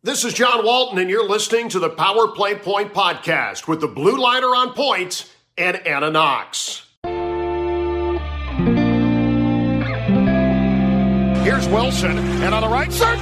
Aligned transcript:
This 0.00 0.24
is 0.24 0.32
John 0.32 0.64
Walton, 0.64 1.00
and 1.00 1.10
you're 1.10 1.28
listening 1.28 1.68
to 1.70 1.80
the 1.80 1.90
Power 1.90 2.28
Play 2.28 2.54
Point 2.54 2.94
podcast 2.94 3.66
with 3.66 3.80
the 3.80 3.88
Blue 3.88 4.16
Liner 4.16 4.54
on 4.54 4.72
points 4.72 5.22
point 5.22 5.36
and 5.56 5.76
Anna 5.84 6.08
Knox. 6.08 6.86
Here's 11.42 11.66
Wilson, 11.66 12.16
and 12.16 12.54
on 12.54 12.62
the 12.62 12.68
right 12.68 12.92
scores! 12.92 13.18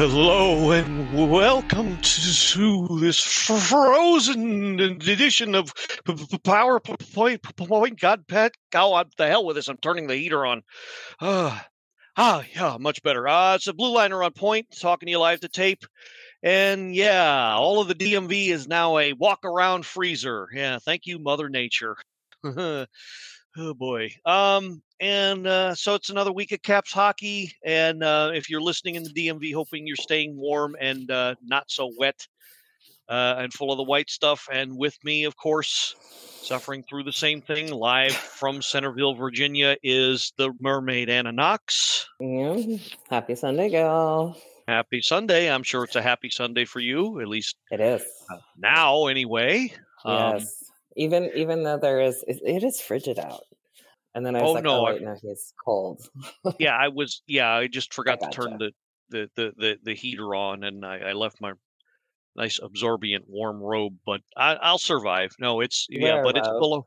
Hello 0.00 0.70
and 0.70 1.12
welcome 1.12 1.98
to 1.98 2.86
this 3.00 3.22
frozen 3.22 4.80
edition 4.80 5.54
of 5.54 5.74
P- 6.06 6.14
P- 6.14 6.38
Power 6.38 6.80
P- 6.80 6.96
Point. 7.12 7.42
P- 7.42 7.66
Point. 7.66 8.00
God, 8.00 8.26
Pat, 8.26 8.54
go 8.70 8.94
on 8.94 9.10
the 9.18 9.26
hell 9.26 9.44
with 9.44 9.56
this. 9.56 9.68
I'm 9.68 9.76
turning 9.76 10.06
the 10.06 10.16
heater 10.16 10.46
on. 10.46 10.62
Ah, 11.20 11.68
ah, 12.16 12.42
yeah, 12.56 12.78
much 12.80 13.02
better. 13.02 13.28
Uh, 13.28 13.56
it's 13.56 13.66
a 13.66 13.74
blue 13.74 13.92
liner 13.92 14.24
on 14.24 14.32
point, 14.32 14.68
talking 14.80 15.06
to 15.06 15.10
you 15.10 15.18
live 15.18 15.40
to 15.40 15.48
tape. 15.48 15.84
And 16.42 16.94
yeah, 16.94 17.54
all 17.54 17.82
of 17.82 17.88
the 17.88 17.94
DMV 17.94 18.48
is 18.48 18.66
now 18.66 18.96
a 18.96 19.12
walk 19.12 19.40
around 19.44 19.84
freezer. 19.84 20.48
Yeah, 20.50 20.78
thank 20.78 21.04
you, 21.04 21.18
Mother 21.18 21.50
Nature. 21.50 21.98
oh 23.58 23.74
boy. 23.74 24.10
Um, 24.24 24.82
and 25.00 25.46
uh, 25.46 25.74
so 25.74 25.94
it's 25.94 26.10
another 26.10 26.32
week 26.32 26.52
of 26.52 26.62
Caps 26.62 26.92
hockey. 26.92 27.54
And 27.64 28.02
uh, 28.02 28.32
if 28.34 28.50
you're 28.50 28.60
listening 28.60 28.96
in 28.96 29.02
the 29.04 29.10
DMV, 29.10 29.54
hoping 29.54 29.86
you're 29.86 29.96
staying 29.96 30.36
warm 30.36 30.76
and 30.78 31.10
uh, 31.10 31.36
not 31.42 31.70
so 31.70 31.90
wet 31.98 32.26
uh, 33.08 33.36
and 33.38 33.52
full 33.52 33.72
of 33.72 33.78
the 33.78 33.82
white 33.84 34.10
stuff. 34.10 34.48
And 34.52 34.76
with 34.76 34.96
me, 35.02 35.24
of 35.24 35.36
course, 35.36 35.94
suffering 36.42 36.84
through 36.88 37.04
the 37.04 37.12
same 37.12 37.40
thing, 37.40 37.70
live 37.72 38.12
from 38.12 38.60
Centerville, 38.62 39.14
Virginia, 39.14 39.76
is 39.82 40.32
the 40.36 40.52
mermaid 40.60 41.08
Anna 41.08 41.32
Knox. 41.32 42.06
Yeah. 42.20 42.56
Happy 43.08 43.34
Sunday, 43.36 43.70
girl. 43.70 44.36
Happy 44.68 45.00
Sunday. 45.00 45.50
I'm 45.50 45.62
sure 45.62 45.84
it's 45.84 45.96
a 45.96 46.02
happy 46.02 46.30
Sunday 46.30 46.64
for 46.64 46.78
you, 46.78 47.20
at 47.20 47.26
least 47.26 47.56
It 47.70 47.80
is. 47.80 48.02
now, 48.56 49.06
anyway. 49.06 49.72
Um, 50.04 50.38
yes. 50.38 50.69
Even 50.96 51.30
even 51.34 51.62
though 51.62 51.78
there 51.78 52.00
is, 52.00 52.24
it, 52.26 52.40
is 52.64 52.80
frigid 52.80 53.18
out. 53.18 53.42
And 54.14 54.26
then 54.26 54.34
I 54.34 54.42
was 54.42 54.50
Oh, 54.50 54.52
like, 54.54 54.64
no, 54.64 54.80
oh 54.80 54.86
I- 54.86 54.92
wait, 54.94 55.02
no, 55.02 55.14
he's 55.22 55.52
cold. 55.64 56.08
yeah, 56.58 56.76
I 56.76 56.88
was. 56.88 57.22
Yeah, 57.26 57.50
I 57.52 57.66
just 57.68 57.94
forgot 57.98 58.20
to 58.20 58.28
turn 58.30 58.58
the, 58.58 58.72
the 59.08 59.30
the 59.36 59.52
the 59.56 59.78
the 59.84 59.94
heater 59.94 60.34
on, 60.34 60.64
and 60.64 60.84
I, 60.84 60.98
I 60.98 61.12
left 61.12 61.40
my 61.40 61.52
nice 62.34 62.58
absorbent 62.62 63.24
warm 63.28 63.60
robe. 63.60 63.96
But 64.04 64.22
I, 64.36 64.54
I'll 64.54 64.78
survive. 64.78 65.30
No, 65.38 65.60
it's 65.60 65.86
yeah, 65.88 66.14
Wear 66.14 66.24
but 66.24 66.36
it's 66.36 66.48
below. 66.48 66.86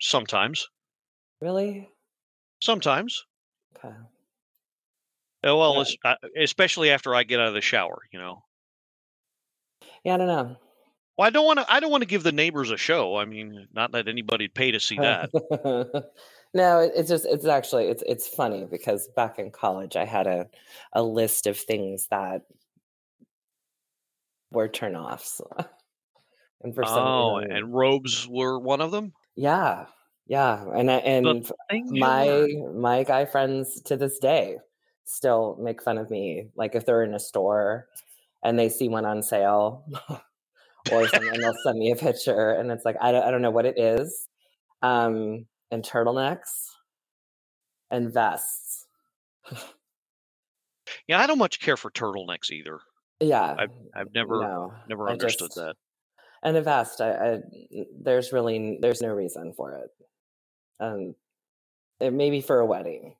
Sometimes, 0.00 0.66
Really? 1.40 1.88
sometimes. 2.60 3.24
Okay. 3.76 3.88
Uh, 3.88 5.56
Well, 5.56 5.84
Yeah. 6.04 6.12
uh, 6.12 6.28
especially 6.36 6.90
after 6.90 7.14
I 7.14 7.22
get 7.22 7.40
out 7.40 7.48
of 7.48 7.54
the 7.54 7.60
shower, 7.60 8.02
you 8.12 8.18
know. 8.18 8.44
Yeah, 10.04 10.14
I 10.14 10.16
don't 10.18 10.26
know. 10.26 10.56
Well, 11.22 11.28
I 11.28 11.30
don't 11.30 11.46
want 11.46 11.60
to. 11.60 11.72
I 11.72 11.78
don't 11.78 11.92
want 11.92 12.02
to 12.02 12.08
give 12.08 12.24
the 12.24 12.32
neighbors 12.32 12.72
a 12.72 12.76
show. 12.76 13.16
I 13.16 13.26
mean, 13.26 13.68
not 13.72 13.92
that 13.92 14.08
anybody'd 14.08 14.54
pay 14.54 14.72
to 14.72 14.80
see 14.80 14.96
that. 14.96 15.30
no, 16.52 16.80
it, 16.80 16.92
it's 16.96 17.08
just 17.08 17.26
it's 17.26 17.46
actually 17.46 17.84
it's 17.84 18.02
it's 18.04 18.26
funny 18.26 18.66
because 18.68 19.06
back 19.14 19.38
in 19.38 19.52
college 19.52 19.94
I 19.94 20.04
had 20.04 20.26
a 20.26 20.48
a 20.92 21.04
list 21.04 21.46
of 21.46 21.56
things 21.56 22.08
that 22.10 22.42
were 24.50 24.68
turnoffs. 24.68 25.40
and 26.64 26.74
for 26.74 26.84
some 26.84 26.98
oh, 26.98 27.36
reason, 27.36 27.52
and 27.52 27.72
robes 27.72 28.26
were 28.28 28.58
one 28.58 28.80
of 28.80 28.90
them. 28.90 29.12
yeah, 29.36 29.86
yeah, 30.26 30.64
and 30.74 30.90
and 30.90 31.52
my 31.88 32.48
my 32.74 33.04
guy 33.04 33.26
friends 33.26 33.80
to 33.82 33.96
this 33.96 34.18
day 34.18 34.56
still 35.04 35.56
make 35.60 35.84
fun 35.84 35.98
of 35.98 36.10
me 36.10 36.48
like 36.56 36.74
if 36.74 36.84
they're 36.84 37.04
in 37.04 37.14
a 37.14 37.20
store 37.20 37.86
and 38.42 38.58
they 38.58 38.68
see 38.68 38.88
one 38.88 39.04
on 39.04 39.22
sale 39.22 39.84
or 40.90 41.06
something 41.08 41.40
they'll 41.40 41.54
send 41.64 41.78
me 41.78 41.90
a 41.92 41.96
picture 41.96 42.50
and 42.52 42.70
it's 42.72 42.84
like 42.84 42.96
I 43.00 43.12
don't, 43.12 43.22
I 43.24 43.30
don't 43.30 43.42
know 43.42 43.50
what 43.50 43.66
it 43.66 43.78
is 43.78 44.26
um 44.82 45.46
and 45.70 45.82
turtlenecks 45.84 46.66
and 47.90 48.12
vests. 48.12 48.86
Yeah, 51.06 51.20
I 51.20 51.26
don't 51.26 51.38
much 51.38 51.60
care 51.60 51.76
for 51.76 51.90
turtlenecks 51.90 52.50
either. 52.50 52.80
yeah 53.20 53.54
I've 53.58 53.70
I've 53.94 54.14
never 54.14 54.40
no 54.40 54.72
never 54.88 55.08
understood 55.08 55.48
just- 55.50 55.56
that. 55.56 55.76
and 56.42 56.56
a 56.56 56.62
vest 56.62 57.00
I, 57.00 57.10
I 57.34 57.38
there's 58.00 58.32
really 58.32 58.78
there's 58.80 59.00
no 59.02 59.08
reason 59.08 59.52
for 59.56 59.74
it. 59.78 59.90
Um 60.80 61.14
it 62.00 62.12
may 62.12 62.30
be 62.30 62.40
for 62.40 62.58
a 62.58 62.66
wedding. 62.66 63.14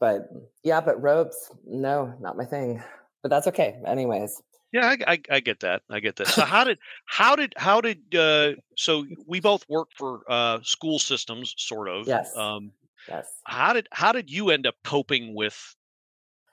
But 0.00 0.28
yeah 0.64 0.80
but 0.80 1.00
robes 1.02 1.50
no 1.66 2.14
not 2.20 2.36
my 2.36 2.44
thing. 2.44 2.82
But 3.22 3.30
that's 3.30 3.46
okay 3.48 3.80
anyways 3.86 4.40
Yeah, 4.72 4.86
I, 4.86 5.12
I, 5.12 5.18
I 5.30 5.40
get 5.40 5.60
that. 5.60 5.82
I 5.90 6.00
get 6.00 6.16
that. 6.16 6.26
So 6.28 6.42
how 6.44 6.64
did 6.64 6.78
how 7.06 7.36
did 7.36 7.54
how 7.56 7.80
did 7.80 8.14
uh, 8.14 8.52
so 8.76 9.04
we 9.26 9.40
both 9.40 9.64
work 9.68 9.88
for 9.96 10.20
uh, 10.28 10.58
school 10.62 10.98
systems, 10.98 11.54
sort 11.56 11.88
of. 11.88 12.06
Yes. 12.06 12.36
Um, 12.36 12.72
yes 13.08 13.26
how 13.44 13.72
did 13.72 13.88
how 13.92 14.12
did 14.12 14.28
you 14.30 14.50
end 14.50 14.66
up 14.66 14.74
coping 14.84 15.34
with 15.34 15.74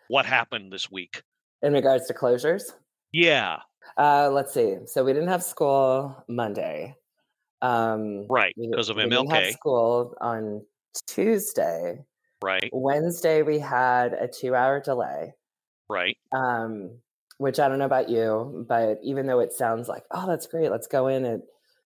what 0.08 0.26
happened 0.26 0.72
this 0.72 0.90
week? 0.90 1.22
in 1.62 1.74
regards 1.74 2.06
to 2.08 2.14
closures 2.14 2.74
Yeah, 3.12 3.58
uh 3.98 4.30
let's 4.32 4.54
see 4.54 4.78
so 4.86 5.04
we 5.04 5.12
didn't 5.14 5.28
have 5.30 5.44
school 5.44 6.16
monday 6.30 6.96
um 7.62 8.28
right. 8.30 8.54
Because 8.58 8.90
of 8.90 8.98
MLK. 8.98 9.04
we 9.04 9.10
didn't 9.10 9.32
have 9.32 9.52
school 9.54 10.14
on 10.22 10.62
tuesday 11.08 12.06
right? 12.44 12.70
wednesday 12.72 13.42
we 13.42 13.58
had 13.60 14.14
a 14.14 14.28
two 14.28 14.54
hour 14.56 14.80
delay 14.80 15.34
Right. 15.90 16.18
um, 16.32 16.92
which 17.38 17.60
I 17.60 17.68
don't 17.68 17.80
know 17.80 17.86
about 17.86 18.10
you, 18.10 18.66
but 18.68 19.00
even 19.04 19.28
though 19.28 19.40
it 19.40 19.54
sounds 19.54 19.88
like, 19.88 20.04
oh, 20.12 20.28
that's 20.28 20.48
great, 20.48 20.72
let's 20.72 20.88
go 20.88 21.08
in 21.08 21.26
at, 21.26 21.42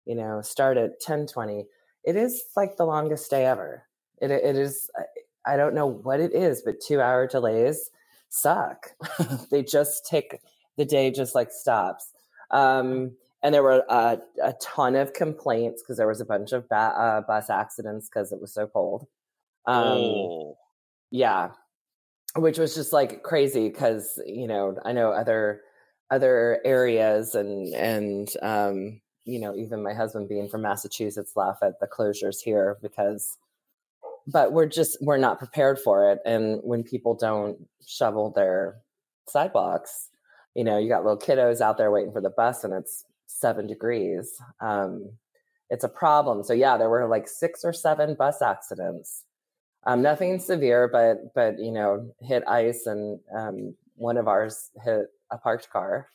you 0.06 0.16
know, 0.16 0.41
start 0.41 0.78
at 0.78 1.00
ten 1.00 1.28
twenty. 1.28 1.66
It 2.03 2.16
is 2.16 2.44
like 2.56 2.78
the 2.78 2.85
longest 2.85 3.29
day 3.29 3.45
ever. 3.45 3.84
It 4.22 4.31
it 4.31 4.55
is. 4.55 4.89
I- 4.97 5.03
I 5.47 5.57
don't 5.57 5.75
know 5.75 5.85
what 5.85 6.19
it 6.19 6.34
is, 6.34 6.63
but 6.63 6.79
two 6.81 7.00
hour 7.01 7.28
delays 7.28 7.91
suck. 8.29 8.94
they 9.51 9.61
just 9.61 10.03
take 10.05 10.39
the 10.75 10.85
day 10.85 11.11
just 11.11 11.35
like 11.35 11.51
stops. 11.51 12.11
Um, 12.50 13.11
and 13.44 13.53
there 13.53 13.61
were 13.61 13.84
a, 13.88 14.17
a 14.41 14.53
ton 14.59 14.95
of 14.95 15.13
complaints 15.13 15.84
because 15.84 15.97
there 15.97 16.07
was 16.07 16.19
a 16.19 16.25
bunch 16.25 16.51
of 16.51 16.67
ba- 16.67 16.75
uh, 16.97 17.22
bus 17.22 17.51
accidents 17.51 18.09
because 18.09 18.31
it 18.31 18.41
was 18.41 18.53
so 18.53 18.66
cold. 18.66 19.05
Um, 19.67 19.84
oh, 19.84 20.57
yeah 21.11 21.51
which 22.35 22.57
was 22.57 22.75
just 22.75 22.94
like 22.94 23.23
crazy 23.23 23.69
because 23.69 24.19
you 24.25 24.47
know 24.47 24.78
i 24.85 24.91
know 24.91 25.12
other 25.12 25.62
other 26.12 26.59
areas 26.66 27.34
and 27.35 27.73
and 27.73 28.34
um 28.41 29.01
you 29.23 29.40
know 29.40 29.56
even 29.56 29.81
my 29.81 29.94
husband 29.94 30.29
being 30.29 30.47
from 30.50 30.62
massachusetts 30.62 31.34
laugh 31.35 31.57
at 31.62 31.79
the 31.79 31.88
closures 31.88 32.41
here 32.41 32.78
because 32.81 33.38
but 34.28 34.53
we're 34.53 34.66
just 34.66 34.97
we're 35.02 35.17
not 35.17 35.40
prepared 35.40 35.79
for 35.79 36.11
it. 36.11 36.20
And 36.26 36.59
when 36.64 36.84
people 36.84 37.14
don't 37.16 37.58
shovel 37.85 38.32
their 38.32 38.78
sidewalks 39.28 40.09
you 40.55 40.64
know 40.64 40.78
you 40.78 40.88
got 40.88 41.03
little 41.03 41.20
kiddos 41.20 41.61
out 41.61 41.78
there 41.78 41.91
waiting 41.91 42.11
for 42.11 42.22
the 42.22 42.29
bus 42.29 42.64
and 42.64 42.73
it's 42.73 43.05
seven 43.26 43.67
degrees 43.67 44.40
um 44.61 45.09
it's 45.70 45.84
a 45.84 45.90
problem. 45.90 46.43
So 46.43 46.53
yeah 46.53 46.78
there 46.78 46.90
were 46.90 47.08
like 47.08 47.28
six 47.28 47.64
or 47.64 47.73
seven 47.73 48.16
bus 48.16 48.41
accidents 48.41 49.23
um, 49.85 50.02
nothing 50.02 50.40
severe, 50.40 50.87
but 50.91 51.34
but 51.34 51.59
you 51.59 51.72
know, 51.72 52.11
hit 52.22 52.43
ice, 52.47 52.85
and 52.85 53.20
um, 53.35 53.76
one 53.96 54.17
of 54.17 54.28
ours 54.28 54.72
hit 54.84 55.08
a 55.32 55.37
parked 55.37 55.70
car. 55.70 56.08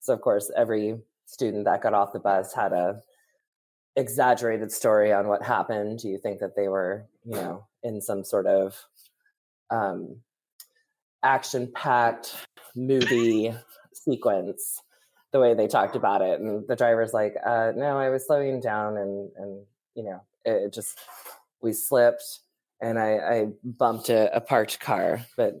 so 0.00 0.12
of 0.12 0.20
course, 0.20 0.50
every 0.56 0.98
student 1.26 1.64
that 1.64 1.82
got 1.82 1.94
off 1.94 2.12
the 2.12 2.18
bus 2.18 2.52
had 2.52 2.72
a 2.72 3.02
exaggerated 3.94 4.72
story 4.72 5.12
on 5.12 5.28
what 5.28 5.42
happened. 5.42 6.00
Do 6.00 6.08
you 6.08 6.18
think 6.18 6.40
that 6.40 6.56
they 6.56 6.68
were, 6.68 7.06
you 7.24 7.34
know, 7.34 7.66
in 7.82 8.00
some 8.00 8.24
sort 8.24 8.46
of 8.46 8.76
um, 9.70 10.16
action-packed 11.22 12.34
movie 12.74 13.54
sequence? 13.92 14.82
The 15.30 15.40
way 15.40 15.54
they 15.54 15.66
talked 15.66 15.96
about 15.96 16.20
it, 16.20 16.40
and 16.40 16.66
the 16.68 16.76
driver's 16.76 17.14
like, 17.14 17.36
uh, 17.46 17.72
"No, 17.74 17.96
I 17.96 18.10
was 18.10 18.26
slowing 18.26 18.60
down, 18.60 18.98
and 18.98 19.30
and 19.36 19.64
you 19.94 20.02
know, 20.02 20.20
it, 20.44 20.64
it 20.64 20.72
just." 20.74 20.98
we 21.62 21.72
slipped 21.72 22.40
and 22.82 22.98
I, 22.98 23.16
I 23.16 23.46
bumped 23.64 24.10
a, 24.10 24.34
a 24.36 24.40
parked 24.40 24.80
car, 24.80 25.24
but 25.36 25.54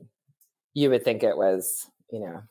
you 0.74 0.90
would 0.90 1.04
think 1.04 1.22
it 1.22 1.36
was, 1.36 1.86
you 2.10 2.20
know, 2.20 2.42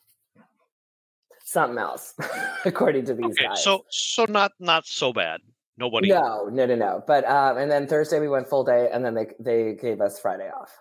something 1.44 1.78
else, 1.78 2.14
according 2.66 3.06
to 3.06 3.14
these 3.14 3.36
Okay, 3.38 3.46
guys. 3.46 3.64
so 3.64 3.86
so 3.90 4.26
not 4.26 4.54
not 4.60 4.86
so 4.86 5.14
bad. 5.14 5.42
Nobody. 5.78 6.10
no, 6.10 6.46
no, 6.52 6.66
no, 6.66 6.76
no. 6.76 7.04
But 7.06 7.26
um, 7.28 7.58
and 7.58 7.70
then 7.70 7.88
Thursday 7.88 8.20
we 8.20 8.30
went 8.30 8.48
full 8.48 8.64
day, 8.64 8.90
and 8.92 9.04
then 9.04 9.14
they 9.14 9.28
they 9.40 9.74
gave 9.74 10.00
us 10.02 10.20
Friday 10.20 10.50
off. 10.50 10.72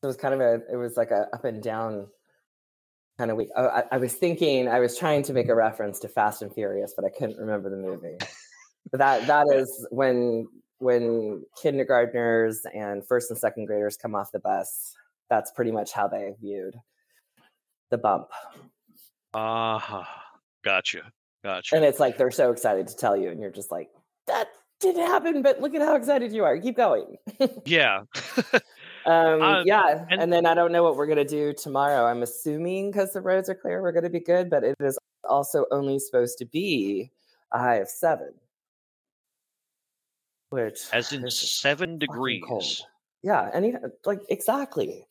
So 0.00 0.06
it 0.06 0.06
was 0.08 0.16
kind 0.16 0.34
of 0.34 0.40
a 0.40 0.60
it 0.72 0.76
was 0.76 0.96
like 0.96 1.10
a 1.10 1.28
up 1.32 1.44
and 1.44 1.62
down 1.62 2.08
kind 3.18 3.30
of 3.30 3.36
week. 3.36 3.48
Oh, 3.56 3.66
I, 3.66 3.84
I 3.92 3.96
was 3.98 4.14
thinking 4.14 4.68
I 4.68 4.80
was 4.80 4.98
trying 4.98 5.22
to 5.24 5.32
make 5.32 5.48
a 5.48 5.54
reference 5.54 6.00
to 6.00 6.08
Fast 6.08 6.42
and 6.42 6.52
Furious, 6.52 6.92
but 6.96 7.04
I 7.04 7.10
couldn't 7.10 7.38
remember 7.38 7.70
the 7.70 7.76
movie. 7.76 8.16
But 8.90 8.98
that 8.98 9.26
that 9.28 9.46
is 9.54 9.86
when 9.90 10.48
when 10.82 11.44
kindergartners 11.60 12.66
and 12.74 13.06
first 13.06 13.30
and 13.30 13.38
second 13.38 13.66
graders 13.66 13.96
come 13.96 14.14
off 14.14 14.32
the 14.32 14.40
bus. 14.40 14.94
That's 15.30 15.50
pretty 15.52 15.70
much 15.70 15.92
how 15.92 16.08
they 16.08 16.34
viewed 16.40 16.74
the 17.90 17.98
bump. 17.98 18.28
Uh-huh. 19.34 20.04
Gotcha. 20.64 21.12
Gotcha. 21.44 21.74
And 21.76 21.84
it's 21.84 21.98
like 22.00 22.18
they're 22.18 22.30
so 22.30 22.50
excited 22.52 22.86
to 22.88 22.96
tell 22.96 23.16
you, 23.16 23.30
and 23.30 23.40
you're 23.40 23.50
just 23.50 23.70
like, 23.70 23.88
that 24.26 24.48
didn't 24.80 25.06
happen, 25.06 25.42
but 25.42 25.60
look 25.60 25.74
at 25.74 25.80
how 25.80 25.94
excited 25.96 26.32
you 26.32 26.44
are. 26.44 26.58
Keep 26.58 26.76
going. 26.76 27.16
yeah. 27.64 28.00
Um, 29.06 29.42
Uh, 29.42 29.62
yeah, 29.64 30.04
and- 30.10 30.22
and, 30.22 30.32
then 30.32 30.46
I 30.46 30.54
don't 30.54 30.70
know 30.70 30.82
what 30.84 30.96
we're 30.96 31.06
gonna 31.06 31.24
do 31.24 31.52
tomorrow. 31.52 32.04
I'm 32.06 32.22
assuming 32.22 32.90
because 32.90 33.12
the 33.12 33.20
roads 33.20 33.48
are 33.48 33.54
clear, 33.54 33.82
we're 33.82 33.92
gonna 33.92 34.10
be 34.10 34.20
good. 34.20 34.48
But 34.50 34.62
it 34.64 34.76
is 34.80 34.96
also 35.28 35.66
only 35.72 35.98
supposed 35.98 36.38
to 36.38 36.44
be 36.44 37.10
a 37.52 37.58
high 37.58 37.76
of 37.76 37.88
seven, 37.88 38.34
which 40.52 40.80
As 40.92 41.12
in 41.12 41.28
seven 41.30 41.98
degrees. 41.98 42.42
cold. 42.46 42.64
Yeah, 43.22 43.50
and 43.52 43.76
like 44.04 44.20
exactly, 44.28 45.06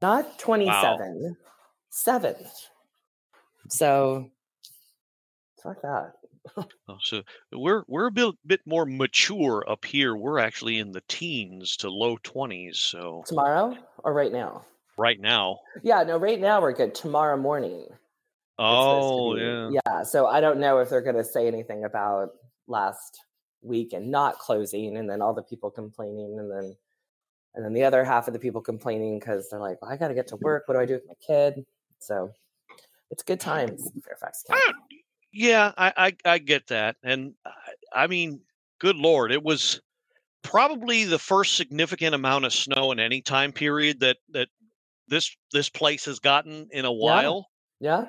not 0.00 0.38
twenty-seven, 0.38 1.36
seven. 1.90 2.34
So 3.68 4.30
fuck 5.62 5.80
that. 5.82 6.12
Oh, 6.88 6.98
So 7.02 7.22
we're 7.52 7.84
we're 7.88 8.08
a 8.08 8.10
bit, 8.10 8.34
bit 8.46 8.60
more 8.66 8.84
mature 8.84 9.64
up 9.66 9.84
here. 9.86 10.14
We're 10.14 10.38
actually 10.38 10.78
in 10.78 10.92
the 10.92 11.00
teens 11.08 11.76
to 11.78 11.88
low 11.90 12.18
twenties. 12.22 12.78
So 12.78 13.24
Tomorrow 13.26 13.76
or 14.04 14.12
right 14.12 14.30
now? 14.30 14.64
right 14.98 15.18
now. 15.18 15.58
Yeah, 15.82 16.02
no, 16.02 16.18
right 16.18 16.38
now 16.38 16.60
we're 16.60 16.74
good. 16.74 16.94
Tomorrow 16.94 17.38
morning. 17.38 17.80
it's 17.80 17.88
supposed 18.58 18.58
to 18.58 18.62
Oh 18.62 19.34
be- 19.34 19.40
yeah. 19.40 19.80
Yeah. 19.86 20.02
So 20.04 20.26
I 20.26 20.40
don't 20.42 20.60
know 20.60 20.78
if 20.80 20.90
they're 20.90 21.00
going 21.02 21.16
to 21.16 21.24
say 21.24 21.46
anything 21.48 21.84
about 21.84 22.28
last 22.68 23.18
week 23.64 23.92
and 23.92 24.10
not 24.10 24.38
closing, 24.38 24.96
and 24.96 25.08
then 25.08 25.22
all 25.22 25.34
the 25.34 25.42
people 25.42 25.70
complaining, 25.70 26.38
and 26.38 26.50
then 26.50 26.76
and 27.54 27.64
then 27.64 27.72
the 27.72 27.84
other 27.84 28.04
half 28.04 28.26
of 28.26 28.32
the 28.32 28.40
people 28.40 28.60
complaining 28.60 29.18
because 29.18 29.48
they're 29.48 29.60
like, 29.60 29.80
well, 29.80 29.90
I 29.90 29.96
got 29.96 30.08
to 30.08 30.14
get 30.14 30.26
to 30.28 30.36
mm-hmm. 30.36 30.44
work. 30.44 30.64
What 30.66 30.74
do 30.74 30.80
I 30.80 30.86
do 30.86 30.94
with 30.94 31.06
my 31.06 31.14
kid? 31.26 31.64
So 31.98 32.30
it's 33.10 33.22
good 33.22 33.40
times 33.40 33.88
Fairfax 34.04 34.44
ah, 34.50 34.54
County. 34.54 35.04
Yeah, 35.32 35.72
I, 35.76 35.92
I 35.96 36.16
I 36.24 36.38
get 36.38 36.66
that, 36.68 36.96
and 37.02 37.34
I, 37.44 37.50
I 38.04 38.06
mean, 38.06 38.40
good 38.78 38.96
lord, 38.96 39.32
it 39.32 39.42
was 39.42 39.80
probably 40.42 41.04
the 41.04 41.18
first 41.18 41.56
significant 41.56 42.14
amount 42.14 42.44
of 42.44 42.52
snow 42.52 42.92
in 42.92 43.00
any 43.00 43.20
time 43.20 43.52
period 43.52 44.00
that 44.00 44.18
that 44.30 44.48
this 45.08 45.36
this 45.52 45.68
place 45.68 46.04
has 46.04 46.18
gotten 46.18 46.68
in 46.70 46.84
a 46.84 46.92
while. 46.92 47.48
Yeah. 47.80 48.06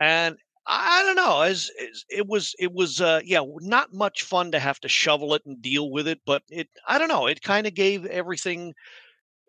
and 0.00 0.36
I 0.66 1.02
don't 1.02 1.16
know. 1.16 1.42
As 1.42 1.70
it 2.08 2.26
was, 2.26 2.54
it 2.58 2.72
was, 2.72 3.00
uh, 3.00 3.20
yeah, 3.24 3.42
not 3.60 3.92
much 3.92 4.22
fun 4.22 4.50
to 4.52 4.58
have 4.58 4.80
to 4.80 4.88
shovel 4.88 5.34
it 5.34 5.42
and 5.44 5.60
deal 5.60 5.90
with 5.90 6.08
it. 6.08 6.20
But 6.24 6.42
it, 6.48 6.68
I 6.88 6.98
don't 6.98 7.08
know. 7.08 7.26
It 7.26 7.42
kind 7.42 7.66
of 7.66 7.74
gave 7.74 8.06
everything, 8.06 8.74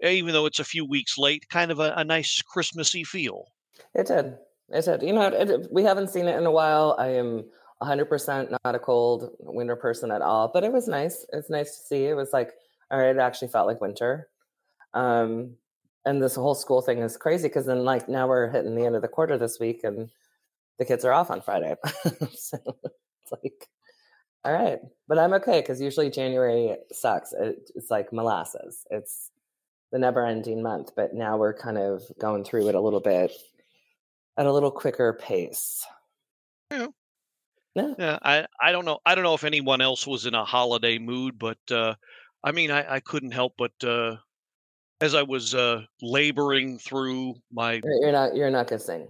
even 0.02 0.34
though 0.34 0.46
it's 0.46 0.60
a 0.60 0.66
few 0.66 0.86
weeks 0.86 1.18
late, 1.18 1.48
kind 1.50 1.72
of 1.72 1.80
a, 1.80 1.94
a 1.98 2.04
nice 2.04 2.42
Christmassy 2.42 3.04
feel. 3.04 3.46
It 3.94 4.08
did. 4.08 4.38
It 4.70 4.86
did. 4.86 5.04
You 5.04 5.14
know, 5.14 5.28
it, 5.28 5.50
it- 5.50 5.72
we 5.72 5.84
haven't 5.84 6.10
seen 6.10 6.28
it 6.28 6.38
in 6.38 6.46
a 6.46 6.52
while. 6.52 6.96
I 7.00 7.08
am 7.10 7.46
100% 7.82 8.52
not 8.64 8.76
a 8.76 8.80
cold 8.80 9.36
winter 9.40 9.76
person 9.76 10.12
at 10.12 10.22
all, 10.22 10.50
but 10.54 10.64
it 10.64 10.72
was 10.74 10.88
nice. 10.88 11.26
It's 11.34 11.50
nice 11.50 11.78
to 11.78 11.86
see. 11.86 12.06
It 12.06 12.16
was 12.16 12.34
like, 12.34 12.54
all 12.92 13.00
right, 13.00 13.16
it 13.16 13.20
actually 13.20 13.50
felt 13.50 13.68
like 13.68 13.82
winter. 13.82 14.30
Um, 14.94 15.58
and 16.06 16.22
this 16.22 16.36
whole 16.36 16.56
school 16.56 16.82
thing 16.82 17.00
is 17.00 17.18
crazy 17.18 17.48
because 17.48 17.66
then, 17.66 17.84
like, 17.84 18.08
now 18.08 18.28
we're 18.28 18.50
hitting 18.50 18.76
the 18.76 18.86
end 18.86 18.96
of 18.96 19.02
the 19.02 19.08
quarter 19.08 19.38
this 19.38 19.60
week 19.60 19.84
and 19.84 20.10
the 20.80 20.86
kids 20.86 21.06
are 21.06 21.14
off 21.14 21.32
on 21.32 21.42
Friday. 21.42 21.76
so 22.34 22.58
it's 22.58 23.32
like, 23.32 23.68
all 24.44 24.54
right. 24.54 24.80
But 25.08 25.20
I'm 25.20 25.34
okay 25.34 25.62
because 25.62 25.82
usually 25.82 26.10
January 26.10 26.78
sucks. 26.92 27.34
It, 27.34 27.72
it's 27.76 27.90
like 27.90 28.14
molasses. 28.14 28.86
It's 28.90 29.32
the 29.92 30.00
never 30.00 30.26
ending 30.26 30.62
month. 30.62 30.92
But 30.96 31.14
now 31.14 31.38
we're 31.38 31.54
kind 31.54 31.78
of 31.78 32.04
going 32.20 32.44
through 32.44 32.68
it 32.70 32.76
a 32.76 32.82
little 32.82 33.00
bit 33.00 33.32
at 34.38 34.46
a 34.46 34.54
little 34.54 34.72
quicker 34.72 35.14
pace. 35.14 35.86
Yeah. 36.72 36.88
Yeah. 37.76 37.94
Yeah, 38.00 38.20
I, 38.22 38.46
I 38.62 38.72
don't 38.72 38.86
know. 38.86 39.00
I 39.06 39.16
don't 39.16 39.26
know 39.26 39.34
if 39.34 39.44
anyone 39.44 39.82
else 39.82 40.08
was 40.08 40.26
in 40.26 40.34
a 40.34 40.46
holiday 40.46 40.98
mood, 40.98 41.38
but 41.38 41.58
uh, 41.70 41.96
I 42.42 42.54
mean, 42.54 42.72
I, 42.72 42.96
I 42.96 43.00
couldn't 43.02 43.32
help 43.32 43.56
but 43.58 43.74
uh, 43.84 44.16
as 45.02 45.16
I 45.16 45.24
was 45.24 45.54
uh, 45.54 45.84
laboring 46.02 46.80
through 46.80 47.36
my, 47.52 47.82
You're 47.84 48.02
you're 48.02 48.12
not 48.12 48.36
you're 48.36 48.50
not 48.50 48.68
gonna 48.68 48.80
sing. 48.80 49.08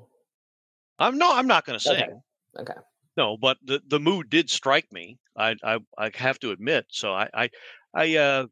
I'm 0.99 1.17
no, 1.17 1.35
I'm 1.35 1.47
not 1.47 1.65
going 1.65 1.77
to 1.77 1.83
sing. 1.83 2.03
Okay. 2.03 2.11
Okay. 2.59 2.79
No, 3.17 3.37
but 3.37 3.57
the, 3.63 3.81
the 3.87 3.99
mood 3.99 4.29
did 4.29 4.49
strike 4.49 4.91
me. 4.91 5.17
I, 5.37 5.55
I 5.63 5.79
I 5.97 6.11
have 6.15 6.39
to 6.39 6.51
admit. 6.51 6.85
So 6.89 7.13
I 7.13 7.29
I, 7.33 7.49
I 7.93 8.15
uh, 8.17 8.45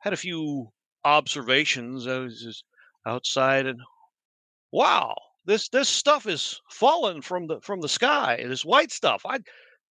had 0.00 0.12
a 0.12 0.16
few 0.16 0.70
observations. 1.04 2.06
I 2.06 2.18
was 2.18 2.40
just 2.40 2.64
outside 3.06 3.66
and 3.66 3.80
wow, 4.72 5.14
this 5.44 5.68
this 5.68 5.88
stuff 5.88 6.26
is 6.26 6.60
falling 6.70 7.22
from 7.22 7.46
the 7.46 7.60
from 7.60 7.80
the 7.80 7.88
sky. 7.88 8.44
This 8.46 8.64
white 8.64 8.92
stuff. 8.92 9.22
I 9.26 9.38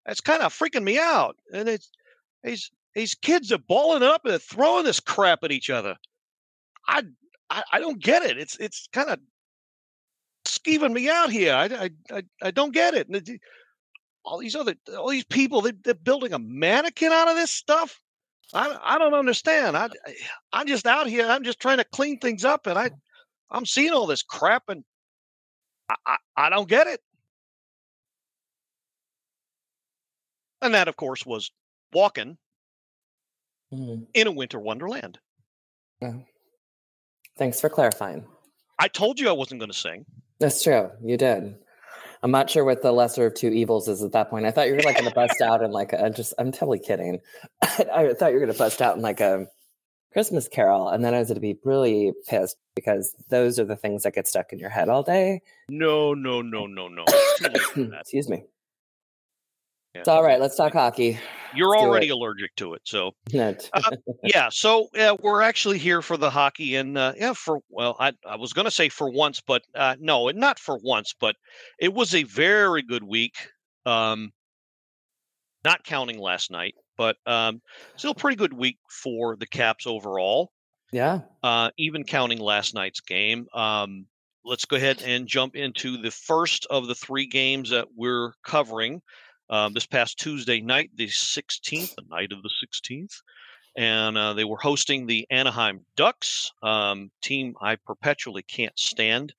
that's 0.04 0.20
kind 0.20 0.42
of 0.42 0.52
freaking 0.52 0.82
me 0.82 0.98
out. 0.98 1.36
And 1.52 1.68
it's 1.68 1.90
these 2.42 2.70
these 2.94 3.14
kids 3.14 3.52
are 3.52 3.58
balling 3.58 4.02
up 4.02 4.24
and 4.24 4.40
throwing 4.40 4.84
this 4.84 5.00
crap 5.00 5.44
at 5.44 5.52
each 5.52 5.70
other. 5.70 5.96
I 6.88 7.02
I, 7.50 7.62
I 7.72 7.78
don't 7.80 8.02
get 8.02 8.22
it. 8.22 8.38
It's 8.38 8.56
it's 8.58 8.88
kind 8.92 9.10
of 9.10 9.18
skeeving 10.46 10.92
me 10.92 11.08
out 11.08 11.30
here. 11.30 11.54
I, 11.54 11.64
I, 11.64 11.90
I, 12.10 12.22
I 12.42 12.50
don't 12.50 12.72
get 12.72 12.94
it. 12.94 13.08
And 13.08 13.40
all 14.24 14.38
these 14.38 14.54
other, 14.54 14.74
all 14.96 15.08
these 15.08 15.24
people, 15.24 15.60
they, 15.60 15.72
they're 15.84 15.94
building 15.94 16.32
a 16.32 16.38
mannequin 16.38 17.12
out 17.12 17.28
of 17.28 17.36
this 17.36 17.50
stuff. 17.50 18.00
I, 18.52 18.78
I 18.82 18.98
don't 18.98 19.14
understand. 19.14 19.76
I, 19.76 19.88
I'm 20.52 20.66
just 20.66 20.86
out 20.86 21.06
here. 21.08 21.26
I'm 21.26 21.44
just 21.44 21.60
trying 21.60 21.78
to 21.78 21.84
clean 21.84 22.18
things 22.18 22.44
up, 22.44 22.66
and 22.66 22.78
I, 22.78 22.90
I'm 23.50 23.66
seeing 23.66 23.92
all 23.92 24.06
this 24.06 24.22
crap, 24.22 24.64
and 24.68 24.84
I, 25.88 25.94
I, 26.06 26.16
I 26.36 26.50
don't 26.50 26.68
get 26.68 26.86
it. 26.86 27.00
And 30.62 30.74
that, 30.74 30.88
of 30.88 30.96
course, 30.96 31.26
was 31.26 31.50
walking 31.92 32.38
Mhm. 33.72 34.06
in 34.14 34.26
a 34.26 34.30
winter 34.32 34.60
wonderland. 34.60 35.18
Yeah. 36.00 36.18
Thanks 37.36 37.60
for 37.60 37.68
clarifying. 37.68 38.24
I 38.78 38.88
told 38.88 39.18
you 39.18 39.28
I 39.28 39.32
wasn't 39.32 39.60
going 39.60 39.70
to 39.70 39.76
sing. 39.76 40.06
That's 40.40 40.62
true. 40.62 40.90
You 41.02 41.16
did. 41.16 41.56
I'm 42.22 42.30
not 42.30 42.48
sure 42.48 42.64
what 42.64 42.80
the 42.82 42.90
lesser 42.90 43.26
of 43.26 43.34
two 43.34 43.50
evils 43.50 43.86
is 43.86 44.02
at 44.02 44.12
that 44.12 44.30
point. 44.30 44.46
I 44.46 44.50
thought 44.50 44.68
you 44.68 44.74
were 44.74 44.80
like 44.80 44.96
going 44.96 45.08
to 45.08 45.14
bust 45.14 45.42
out 45.42 45.62
in 45.62 45.70
like 45.70 45.92
a 45.92 46.10
just. 46.10 46.34
I'm 46.38 46.52
totally 46.52 46.78
kidding. 46.78 47.20
I 47.62 48.14
thought 48.18 48.32
you 48.32 48.38
were 48.38 48.46
going 48.46 48.52
to 48.52 48.58
bust 48.58 48.80
out 48.80 48.96
in 48.96 49.02
like 49.02 49.20
a 49.20 49.46
Christmas 50.12 50.48
carol, 50.48 50.88
and 50.88 51.04
then 51.04 51.12
I 51.12 51.18
was 51.18 51.28
going 51.28 51.34
to 51.34 51.40
be 51.40 51.58
really 51.64 52.12
pissed 52.26 52.56
because 52.74 53.14
those 53.28 53.58
are 53.58 53.64
the 53.64 53.76
things 53.76 54.04
that 54.04 54.14
get 54.14 54.26
stuck 54.26 54.52
in 54.52 54.58
your 54.58 54.70
head 54.70 54.88
all 54.88 55.02
day. 55.02 55.42
No, 55.68 56.14
no, 56.14 56.40
no, 56.40 56.66
no, 56.66 56.88
no. 56.88 57.04
It's 57.06 57.38
too 57.38 57.48
late 57.48 57.62
for 57.62 57.82
that. 57.90 58.00
Excuse 58.00 58.28
me. 58.28 58.44
It's 59.94 60.08
all 60.08 60.24
right. 60.24 60.40
Let's 60.40 60.56
talk 60.56 60.72
hockey. 60.72 61.18
You're 61.54 61.70
Let's 61.70 61.82
already 61.82 62.08
allergic 62.08 62.54
to 62.56 62.74
it, 62.74 62.82
so 62.84 63.12
Uh, 63.72 63.92
yeah, 64.24 64.48
so 64.50 64.88
uh, 64.98 65.16
we're 65.22 65.40
actually 65.40 65.78
here 65.78 66.02
for 66.02 66.16
the 66.16 66.30
hockey, 66.30 66.74
and 66.74 66.98
uh, 66.98 67.12
yeah, 67.16 67.32
for 67.32 67.60
well, 67.68 67.96
I 68.00 68.12
I 68.26 68.36
was 68.36 68.52
going 68.52 68.64
to 68.64 68.72
say 68.72 68.88
for 68.88 69.08
once, 69.08 69.40
but 69.40 69.62
uh, 69.74 69.94
no, 70.00 70.28
not 70.30 70.58
for 70.58 70.78
once, 70.82 71.14
but 71.18 71.36
it 71.78 71.94
was 71.94 72.12
a 72.14 72.24
very 72.24 72.82
good 72.82 73.04
week. 73.04 73.36
Um, 73.86 74.32
not 75.64 75.84
counting 75.84 76.18
last 76.18 76.50
night, 76.50 76.74
but 76.96 77.16
um, 77.24 77.62
still 77.96 78.10
a 78.10 78.16
pretty 78.16 78.36
good 78.36 78.52
week 78.52 78.78
for 78.90 79.36
the 79.36 79.46
Caps 79.46 79.86
overall. 79.86 80.50
yeah. 80.92 81.20
Uh, 81.42 81.70
even 81.78 82.04
counting 82.04 82.38
last 82.38 82.74
night's 82.74 83.00
game. 83.00 83.46
Um, 83.54 84.06
let's 84.44 84.64
go 84.64 84.76
ahead 84.76 85.02
and 85.02 85.26
jump 85.26 85.56
into 85.56 85.96
the 85.96 86.10
first 86.10 86.66
of 86.68 86.86
the 86.86 86.94
three 86.94 87.26
games 87.26 87.70
that 87.70 87.88
we're 87.96 88.32
covering. 88.44 89.00
Um, 89.50 89.74
this 89.74 89.86
past 89.86 90.18
Tuesday 90.18 90.60
night, 90.60 90.90
the 90.94 91.06
16th, 91.06 91.94
the 91.96 92.04
night 92.10 92.32
of 92.32 92.42
the 92.42 92.50
16th, 92.64 93.20
and 93.76 94.16
uh, 94.16 94.32
they 94.32 94.44
were 94.44 94.56
hosting 94.56 95.06
the 95.06 95.26
Anaheim 95.30 95.84
Ducks, 95.96 96.50
um, 96.62 97.10
team 97.22 97.54
I 97.60 97.76
perpetually 97.76 98.42
can't 98.42 98.78
stand. 98.78 99.34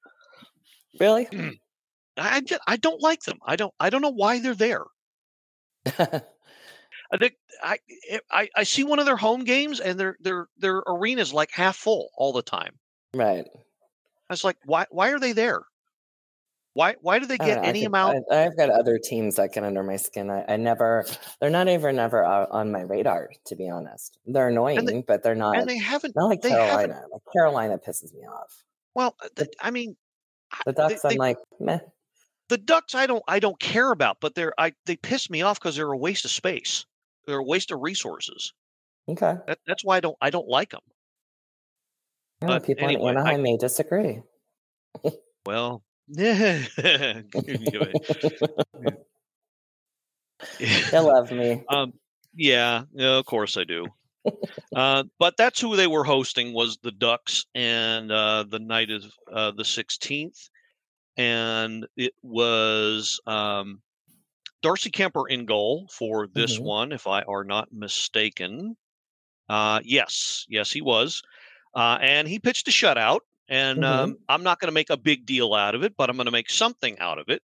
Really? 1.00 1.28
I, 2.18 2.42
I 2.68 2.78
don't 2.78 3.02
like 3.02 3.24
them. 3.24 3.40
I 3.46 3.56
don't 3.56 3.74
I 3.80 3.90
don't 3.90 4.02
know 4.02 4.14
why 4.14 4.40
they're 4.40 4.56
there. 4.56 4.84
I 5.86 7.18
think 7.18 7.36
I, 7.62 7.78
I 8.32 8.50
I 8.56 8.64
see 8.64 8.84
one 8.84 9.00
of 9.00 9.06
their 9.06 9.18
home 9.18 9.44
games 9.44 9.80
and 9.80 10.00
their 10.00 10.18
their 10.20 10.48
their 10.58 10.82
arena's 10.88 11.34
like 11.34 11.52
half 11.52 11.76
full 11.76 12.10
all 12.16 12.34
the 12.34 12.42
time. 12.42 12.80
Right. 13.14 13.46
I 14.30 14.34
was 14.34 14.44
like, 14.44 14.58
why 14.66 14.86
why 14.90 15.10
are 15.10 15.20
they 15.20 15.34
there? 15.34 15.62
Why 16.76 16.96
why 17.00 17.20
do 17.20 17.26
they 17.26 17.38
get 17.38 17.62
know, 17.62 17.68
any 17.70 17.80
think 17.80 17.88
amount? 17.88 18.26
I, 18.30 18.46
I've 18.46 18.58
got 18.58 18.70
other 18.70 19.00
teams 19.00 19.38
that 19.38 19.54
get 19.54 19.64
under 19.64 19.82
my 19.82 19.96
skin. 19.96 20.30
I, 20.30 20.44
I 20.46 20.58
never, 20.58 21.06
they're 21.40 21.50
not 21.50 21.70
even 21.70 21.96
never 21.96 22.26
uh, 22.26 22.48
on 22.52 22.70
my 22.70 22.82
radar, 22.82 23.30
to 23.46 23.56
be 23.56 23.70
honest. 23.70 24.20
They're 24.26 24.50
annoying, 24.50 25.06
but 25.08 25.24
they're 25.24 25.36
not. 25.36 25.58
and 25.58 25.70
they 25.70 25.78
haven't. 25.78 26.18
not 26.18 26.26
like 26.26 26.42
they 26.42 26.50
Carolina. 26.50 27.02
Like 27.10 27.22
Carolina 27.32 27.78
pisses 27.78 28.14
me 28.14 28.26
off. 28.28 28.62
Well, 28.94 29.16
the, 29.36 29.50
I 29.62 29.72
mean, 29.72 29.96
The 30.66 30.74
Ducks, 30.74 31.02
they- 31.02 31.12
I'm 31.12 31.16
like, 31.16 31.38
meh. 31.62 31.80
the 32.50 32.58
Ducks. 32.58 32.94
I 32.94 33.08
don't 33.08 33.24
I 33.26 33.40
don't 33.40 33.58
care 33.58 33.92
about, 33.92 34.18
but 34.20 34.36
they're 34.36 34.54
I 34.58 34.74
they 34.86 34.98
piss 34.98 35.30
me 35.30 35.44
off 35.44 35.58
because 35.58 35.78
they're 35.78 35.94
a 35.94 35.98
waste 35.98 36.26
of 36.26 36.32
space. 36.32 36.86
They're 37.26 37.40
a 37.40 37.44
waste 37.44 37.72
of 37.72 37.80
resources. 37.80 38.52
Okay. 39.08 39.36
That, 39.48 39.60
that's 39.66 39.86
why 39.86 39.96
I 39.96 40.00
don't 40.02 40.18
I 40.20 40.30
don't 40.30 40.50
like 40.50 40.72
them. 40.72 40.82
But 42.42 42.66
people 42.66 42.84
anyway, 42.84 43.12
in 43.12 43.18
I- 43.18 43.38
may 43.38 43.56
disagree. 43.56 44.22
Well, 45.46 45.84
yeah, 46.18 47.24
they 50.92 51.00
love 51.00 51.32
me. 51.32 51.66
Um, 51.70 51.94
yeah, 52.34 52.84
yeah, 52.94 53.18
of 53.18 53.26
course 53.26 53.58
I 53.58 53.64
do. 53.64 53.94
uh, 54.76 55.06
but 55.20 55.38
that's 55.38 55.62
who 55.62 55.76
they 55.76 55.88
were 55.88 56.04
hosting 56.04 56.54
was 56.54 56.78
the 56.84 56.92
Ducks, 56.92 57.46
and 57.56 58.12
uh, 58.12 58.46
the 58.48 58.60
night 58.60 58.92
of 58.92 59.06
uh, 59.32 59.52
the 59.52 59.66
sixteenth, 59.66 60.50
and 61.18 61.88
it 61.98 62.14
was 62.24 63.20
um, 63.28 63.82
Darcy 64.62 64.92
Kuemper 64.92 65.30
in 65.30 65.46
goal 65.46 65.88
for 65.92 66.28
this 66.28 66.60
Mhm. 66.60 66.62
one, 66.62 66.92
if 66.92 67.08
I 67.08 67.22
are 67.24 67.44
not 67.46 67.70
mistaken. 67.72 68.78
Uh, 69.50 69.82
yes, 69.84 70.46
yes, 70.50 70.72
he 70.72 70.82
was, 70.82 71.22
uh, 71.76 71.98
and 72.02 72.28
he 72.28 72.40
pitched 72.40 72.68
a 72.68 72.72
shutout. 72.72 73.22
And 73.48 73.84
Mhm. 73.84 73.86
um, 73.86 74.18
I'm 74.30 74.44
not 74.44 74.60
going 74.60 74.70
to 74.70 74.74
make 74.74 74.90
a 74.90 74.98
big 74.98 75.26
deal 75.26 75.54
out 75.54 75.76
of 75.76 75.84
it, 75.84 75.96
but 75.98 76.10
I'm 76.10 76.18
going 76.18 76.26
to 76.26 76.32
make 76.32 76.50
something 76.50 76.98
out 77.00 77.20
of 77.20 77.30
it 77.30 77.44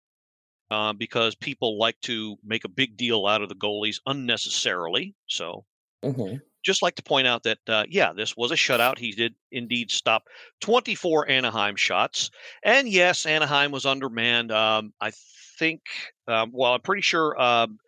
uh, 0.71 0.93
because 0.95 1.35
people 1.35 1.79
like 1.79 2.01
to 2.03 2.37
make 2.45 2.65
a 2.65 2.69
big 2.71 2.97
deal 2.97 3.27
out 3.27 3.43
of 3.43 3.49
the 3.51 3.57
goalies 3.57 4.01
unnecessarily. 4.07 5.17
So 5.29 5.67
hmm 6.03 6.41
just 6.65 6.83
like 6.83 6.97
to 6.97 7.03
point 7.03 7.27
out 7.27 7.45
that 7.45 7.59
uh, 7.69 7.85
yeah, 7.89 8.13
this 8.13 8.37
was 8.37 8.51
a 8.51 8.55
shutout. 8.55 8.99
He 8.99 9.13
did 9.13 9.35
indeed 9.51 9.91
stop 9.91 10.25
24 10.61 11.29
Anaheim 11.29 11.77
shots, 11.77 12.31
and 12.63 12.89
yes, 12.89 13.27
Anaheim 13.27 13.71
was 13.71 13.87
undermanned. 13.87 14.53
Um, 14.53 14.93
I 15.01 15.13
think. 15.59 15.83
Um, 16.27 16.51
well, 16.53 16.75
I'm 16.75 16.81
pretty 16.83 17.03
sure 17.03 17.41
um, 17.41 17.79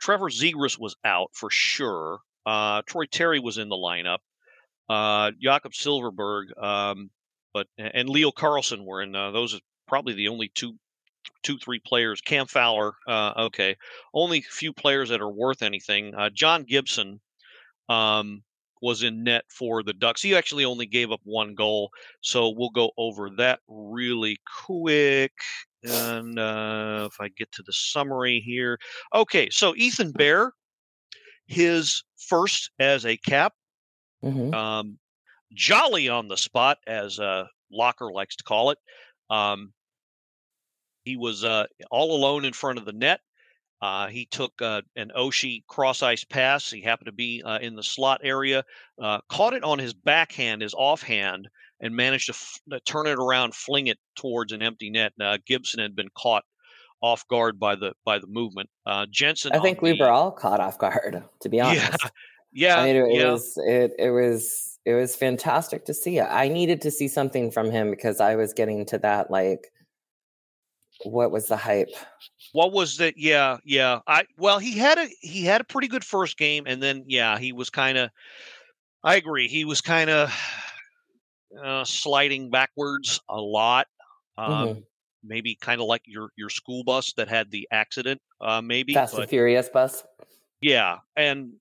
Trevor 0.00 0.30
Zegras 0.30 0.78
was 0.78 0.96
out 1.04 1.30
for 1.34 1.50
sure. 1.50 2.20
Uh, 2.46 2.82
Troy 2.86 3.06
Terry 3.06 3.40
was 3.40 3.58
in 3.58 3.68
the 3.68 3.76
lineup. 3.76 4.20
Uh, 4.88 5.32
Jakob 5.40 5.72
Silfverberg, 5.72 6.56
um, 6.62 7.10
but 7.54 7.68
and 7.78 8.10
Leo 8.10 8.30
Carlsson 8.30 8.84
were 8.84 9.00
in. 9.00 9.14
Uh, 9.14 9.30
those 9.30 9.54
are 9.54 9.60
probably 9.86 10.12
the 10.12 10.28
only 10.28 10.50
two, 10.54 10.74
two, 11.42 11.56
three 11.56 11.78
players. 11.78 12.20
Cam 12.20 12.46
Fowler, 12.46 12.94
uh, 13.08 13.32
okay, 13.38 13.76
only 14.12 14.42
few 14.42 14.72
players 14.72 15.08
that 15.08 15.22
are 15.22 15.30
worth 15.30 15.62
anything. 15.62 16.14
Uh, 16.14 16.28
John 16.30 16.64
Gibson 16.64 17.20
um, 17.88 18.42
was 18.82 19.02
in 19.02 19.22
net 19.22 19.44
for 19.48 19.82
the 19.82 19.94
Ducks. 19.94 20.20
He 20.20 20.34
actually 20.34 20.64
only 20.64 20.86
gave 20.86 21.12
up 21.12 21.20
one 21.22 21.54
goal, 21.54 21.90
so 22.20 22.50
we'll 22.50 22.70
go 22.70 22.90
over 22.98 23.30
that 23.38 23.60
really 23.68 24.38
quick. 24.66 25.32
And 25.84 26.38
uh, 26.38 27.08
if 27.10 27.20
I 27.20 27.28
get 27.28 27.52
to 27.52 27.62
the 27.64 27.72
summary 27.72 28.42
here, 28.44 28.78
okay. 29.14 29.48
So 29.50 29.74
Ethan 29.76 30.12
Bear, 30.12 30.52
his 31.46 32.02
first 32.16 32.70
as 32.78 33.06
a 33.06 33.16
cap, 33.16 33.52
hmm 34.22 34.52
um, 34.54 34.98
jolly 35.52 36.08
on 36.08 36.28
the 36.28 36.36
spot, 36.36 36.78
as 36.86 37.18
uh, 37.18 37.44
Locker 37.70 38.10
likes 38.12 38.36
to 38.36 38.44
call 38.44 38.70
it. 38.70 38.78
Um, 39.30 39.72
he 41.04 41.16
was 41.16 41.44
uh, 41.44 41.66
all 41.90 42.16
alone 42.16 42.44
in 42.44 42.52
front 42.52 42.78
of 42.78 42.84
the 42.84 42.92
net. 42.92 43.20
Uh, 43.82 44.06
he 44.06 44.24
took 44.26 44.52
uh, 44.62 44.80
an 44.96 45.12
Oshie 45.14 45.66
cross 45.66 46.02
ice 46.02 46.24
pass. 46.24 46.70
He 46.70 46.80
happened 46.80 47.06
to 47.06 47.12
be 47.12 47.42
uh, 47.44 47.58
in 47.58 47.76
the 47.76 47.82
slot 47.82 48.20
area, 48.24 48.64
uh, 49.02 49.18
caught 49.28 49.52
it 49.52 49.62
on 49.62 49.78
his 49.78 49.92
backhand, 49.92 50.62
his 50.62 50.72
offhand, 50.72 51.48
and 51.80 51.94
managed 51.94 52.26
to 52.26 52.32
f- 52.32 52.80
turn 52.86 53.06
it 53.06 53.18
around, 53.18 53.54
fling 53.54 53.88
it 53.88 53.98
towards 54.16 54.52
an 54.52 54.62
empty 54.62 54.88
net. 54.88 55.12
Uh, 55.20 55.36
Gibson 55.46 55.80
had 55.80 55.94
been 55.94 56.08
caught 56.16 56.44
off 57.02 57.28
guard 57.28 57.60
by 57.60 57.74
the 57.74 57.92
by 58.06 58.18
the 58.18 58.26
movement. 58.26 58.70
Uh, 58.86 59.04
Jensen, 59.10 59.52
I 59.52 59.58
think 59.58 59.82
we 59.82 59.92
the- 59.92 59.98
were 59.98 60.10
all 60.10 60.30
caught 60.32 60.60
off 60.60 60.78
guard, 60.78 61.22
to 61.40 61.48
be 61.50 61.60
honest. 61.60 61.98
Yeah, 62.52 62.76
yeah, 62.76 62.80
I 62.80 62.86
mean, 62.86 62.96
it, 62.96 63.14
yeah. 63.16 63.32
was 63.32 63.58
it, 63.58 63.92
it 63.98 64.10
was 64.10 64.73
it 64.84 64.94
was 64.94 65.16
fantastic 65.16 65.84
to 65.86 65.94
see. 65.94 66.18
It. 66.18 66.24
I 66.28 66.48
needed 66.48 66.80
to 66.82 66.90
see 66.90 67.08
something 67.08 67.50
from 67.50 67.70
him 67.70 67.90
because 67.90 68.20
I 68.20 68.36
was 68.36 68.52
getting 68.52 68.84
to 68.86 68.98
that 68.98 69.30
like, 69.30 69.72
what 71.04 71.30
was 71.30 71.48
the 71.48 71.56
hype? 71.56 71.88
What 72.52 72.72
was 72.72 72.98
that? 72.98 73.14
Yeah, 73.16 73.58
yeah. 73.64 74.00
I 74.06 74.24
well, 74.38 74.58
he 74.58 74.78
had 74.78 74.98
a 74.98 75.08
he 75.20 75.44
had 75.44 75.60
a 75.60 75.64
pretty 75.64 75.88
good 75.88 76.04
first 76.04 76.36
game, 76.38 76.64
and 76.66 76.82
then 76.82 77.04
yeah, 77.06 77.38
he 77.38 77.52
was 77.52 77.70
kind 77.70 77.98
of. 77.98 78.10
I 79.02 79.16
agree. 79.16 79.48
He 79.48 79.64
was 79.64 79.80
kind 79.80 80.08
of 80.08 80.32
uh, 81.62 81.84
sliding 81.84 82.50
backwards 82.50 83.20
a 83.28 83.40
lot. 83.40 83.86
Um, 84.38 84.52
Mhm. 84.52 84.84
Maybe 85.26 85.54
kind 85.54 85.80
of 85.80 85.86
like 85.86 86.02
your 86.04 86.28
your 86.36 86.50
school 86.50 86.84
bus 86.84 87.14
that 87.14 87.28
had 87.28 87.50
the 87.50 87.66
accident. 87.70 88.20
Uh, 88.42 88.60
maybe, 88.60 88.92
Fast 88.92 89.16
and 89.16 89.26
Furious 89.28 89.70
bus. 89.70 90.04
yeah, 90.60 90.98
and 91.16 91.54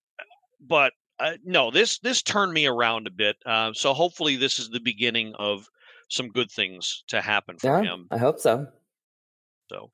but 0.59 0.91
uh, 1.23 1.37
no, 1.43 1.71
this 1.71 1.99
this 1.99 2.21
turned 2.21 2.53
me 2.53 2.65
around 2.67 3.07
a 3.07 3.11
bit. 3.11 3.37
Uh, 3.45 3.71
so 3.73 3.93
hopefully, 3.93 4.35
this 4.35 4.59
is 4.59 4.69
the 4.69 4.79
beginning 4.79 5.33
of 5.39 5.67
some 6.09 6.29
good 6.29 6.51
things 6.51 7.03
to 7.07 7.21
happen 7.21 7.57
for 7.57 7.81
Yeah, 7.83 7.93
him. 7.93 8.07
I 8.11 8.17
hope 8.17 8.39
so. 8.39 8.67
So, 9.71 9.89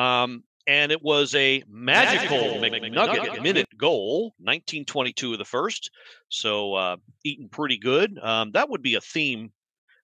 um, 0.00 0.44
and 0.66 0.92
it 0.92 1.02
was 1.02 1.34
a 1.34 1.64
magical 1.68 2.60
Magical 2.60 2.60
McNugget 2.60 3.26
McNugget. 3.26 3.42
minute 3.42 3.68
goal, 3.76 4.34
1922 4.38 5.32
of 5.32 5.38
the 5.38 5.44
first. 5.44 5.90
So, 6.28 6.74
uh, 6.74 6.96
eating 7.24 7.48
pretty 7.48 7.78
good. 7.78 8.18
Um, 8.22 8.52
that 8.52 8.68
would 8.68 8.82
be 8.82 8.94
a 8.94 9.00
theme. 9.00 9.52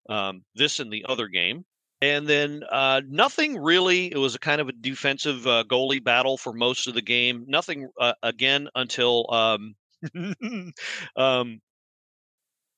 Um, 0.08 0.42
this 0.56 0.80
and 0.80 0.92
the 0.92 1.04
other 1.08 1.28
game. 1.28 1.64
And 2.02 2.26
then 2.26 2.62
uh, 2.70 3.02
nothing 3.06 3.58
really. 3.58 4.10
It 4.10 4.16
was 4.16 4.34
a 4.34 4.38
kind 4.38 4.60
of 4.60 4.68
a 4.68 4.72
defensive 4.72 5.46
uh, 5.46 5.64
goalie 5.68 6.02
battle 6.02 6.38
for 6.38 6.52
most 6.52 6.88
of 6.88 6.94
the 6.94 7.02
game. 7.02 7.44
Nothing 7.46 7.88
uh, 8.00 8.14
again 8.22 8.68
until 8.74 9.32
um, 9.32 9.74
um, 11.16 11.60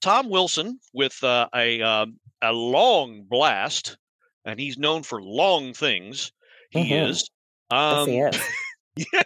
Tom 0.01 0.29
Wilson 0.29 0.81
with 0.93 1.23
uh, 1.23 1.49
a 1.55 1.81
um, 1.83 2.19
a 2.43 2.53
long 2.53 3.25
blast, 3.25 3.97
and 4.45 4.59
he's 4.59 4.77
known 4.79 5.03
for 5.03 5.23
long 5.23 5.73
things. 5.75 6.33
He 6.71 6.91
Mhm. 6.91 7.09
is. 7.09 7.31
Yes, 7.91 8.05
Um, 8.05 8.09
he 8.09 8.19
is. 8.19 8.53
yeah. 9.13 9.23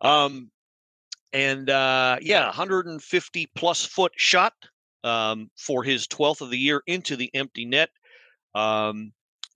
Um, 0.00 0.50
and 1.32 1.70
uh, 1.70 2.18
yeah, 2.22 2.46
150 2.46 3.48
plus 3.54 3.84
foot 3.84 4.12
shot 4.16 4.54
um, 5.04 5.50
for 5.56 5.84
his 5.84 6.06
12th 6.08 6.40
of 6.40 6.50
the 6.50 6.58
year 6.58 6.82
into 6.86 7.16
the 7.16 7.30
empty 7.34 7.64
net. 7.66 7.90
Um, 8.54 9.12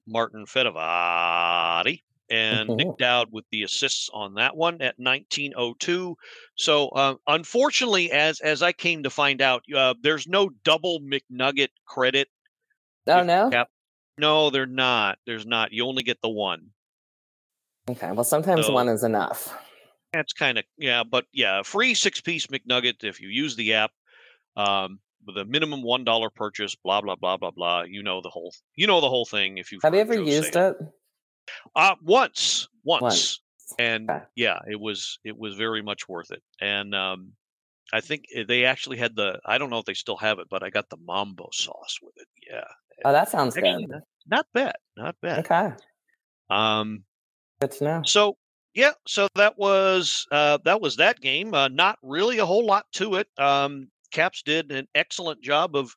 Martin 0.07 0.47
Fehérváry 0.47 2.03
and 2.33 2.69
Nick 2.71 2.87
Mhm. 2.89 2.99
Dowd 2.99 3.29
with 3.31 3.45
the 3.53 3.63
assists 3.63 4.09
on 4.13 4.35
that 4.35 4.57
one 4.57 4.81
at 4.81 4.95
1902. 4.99 6.17
So 6.57 6.89
uh, 6.89 7.15
unfortunately, 7.27 8.11
as 8.11 8.41
as 8.41 8.63
I 8.63 8.73
came 8.73 9.03
to 9.03 9.11
find 9.11 9.41
out, 9.43 9.63
uh, 9.75 9.95
there's 10.03 10.27
no 10.27 10.49
double 10.65 11.01
McNugget 11.01 11.69
credit. 11.87 12.29
Oh 13.07 13.23
no. 13.23 13.51
Cap- 13.51 13.69
no, 14.19 14.51
they're 14.51 14.67
not. 14.67 15.19
There's 15.27 15.47
not. 15.47 15.73
You 15.73 15.87
only 15.87 16.03
get 16.03 16.21
the 16.23 16.29
one. 16.29 16.71
Okay. 17.91 18.13
Well, 18.13 18.25
sometimes 18.25 18.67
So- 18.67 18.73
one 18.73 18.89
is 18.89 19.03
enough. 19.05 19.57
That's 20.13 20.33
kind 20.35 20.59
of 20.59 20.65
yeah, 20.77 21.05
but 21.05 21.25
yeah, 21.33 21.63
free 21.63 21.95
six 21.95 22.21
piece 22.21 22.47
McNugget 22.49 23.03
if 23.03 23.21
you 23.21 23.29
use 23.29 23.57
the 23.57 23.75
app. 23.75 23.93
Um, 24.57 25.01
with 25.27 25.39
a 25.39 25.45
minimum 25.45 25.83
one 25.83 26.05
dollar 26.05 26.29
purchase, 26.31 26.75
blah 26.75 27.01
blah 27.01 27.17
blah 27.17 27.37
blah 27.39 27.51
blah. 27.53 27.83
You 27.83 28.03
know 28.03 28.21
the 28.21 28.29
whole 28.29 28.53
you 28.75 28.87
know 28.87 29.01
the 29.01 29.09
whole 29.09 29.25
thing. 29.25 29.57
If 29.59 29.73
you've 29.73 29.81
you 29.83 29.95
ever 29.99 30.15
used 30.15 30.55
it? 30.57 30.77
Uh, 31.75 31.95
once, 32.03 32.69
once, 32.85 33.03
Once. 33.03 33.41
and 33.79 34.11
Okay. 34.11 34.23
yeah, 34.37 34.59
it 34.69 34.79
was 34.81 35.19
it 35.25 35.37
was 35.37 35.55
very 35.57 35.83
much 35.83 36.09
worth 36.09 36.31
it. 36.31 36.43
And 36.61 36.95
um, 36.95 37.33
I 37.93 38.01
think 38.01 38.25
they 38.49 38.65
actually 38.65 38.99
had 38.99 39.17
the 39.17 39.41
I 39.45 39.59
don't 39.59 39.71
know 39.71 39.79
if 39.79 39.85
they 39.85 39.95
still 39.95 40.17
have 40.19 40.39
it, 40.39 40.49
but 40.51 40.63
I 40.63 40.71
got 40.71 40.89
the 40.89 40.97
mambo 40.97 41.49
sauce 41.53 41.99
with 42.03 42.15
it. 42.17 42.29
Yeah, 42.51 42.65
Oh, 43.05 43.13
that 43.13 43.29
sounds 43.29 43.57
actually, 43.57 43.87
good. 43.87 43.91
not, 43.91 44.03
not 44.27 44.47
bad, 44.55 44.75
not 44.97 45.17
bad. 45.21 45.39
Okay. 45.41 45.73
Um, 46.51 47.05
Good 47.61 47.73
to 47.73 47.85
know. 47.85 48.03
so 48.05 48.37
yeah, 48.75 48.93
so 49.07 49.29
that 49.35 49.59
was 49.59 50.27
uh, 50.31 50.59
that 50.65 50.81
was 50.81 50.97
that 50.97 51.21
game. 51.21 51.55
Uh, 51.55 51.69
not 51.69 51.99
really 52.03 52.39
a 52.39 52.47
whole 52.47 52.65
lot 52.67 52.87
to 52.93 53.17
it. 53.17 53.29
Um, 53.39 53.89
Caps 54.13 54.43
did 54.43 54.71
an 54.73 54.89
excellent 54.95 55.43
job 55.43 55.75
of 55.75 55.95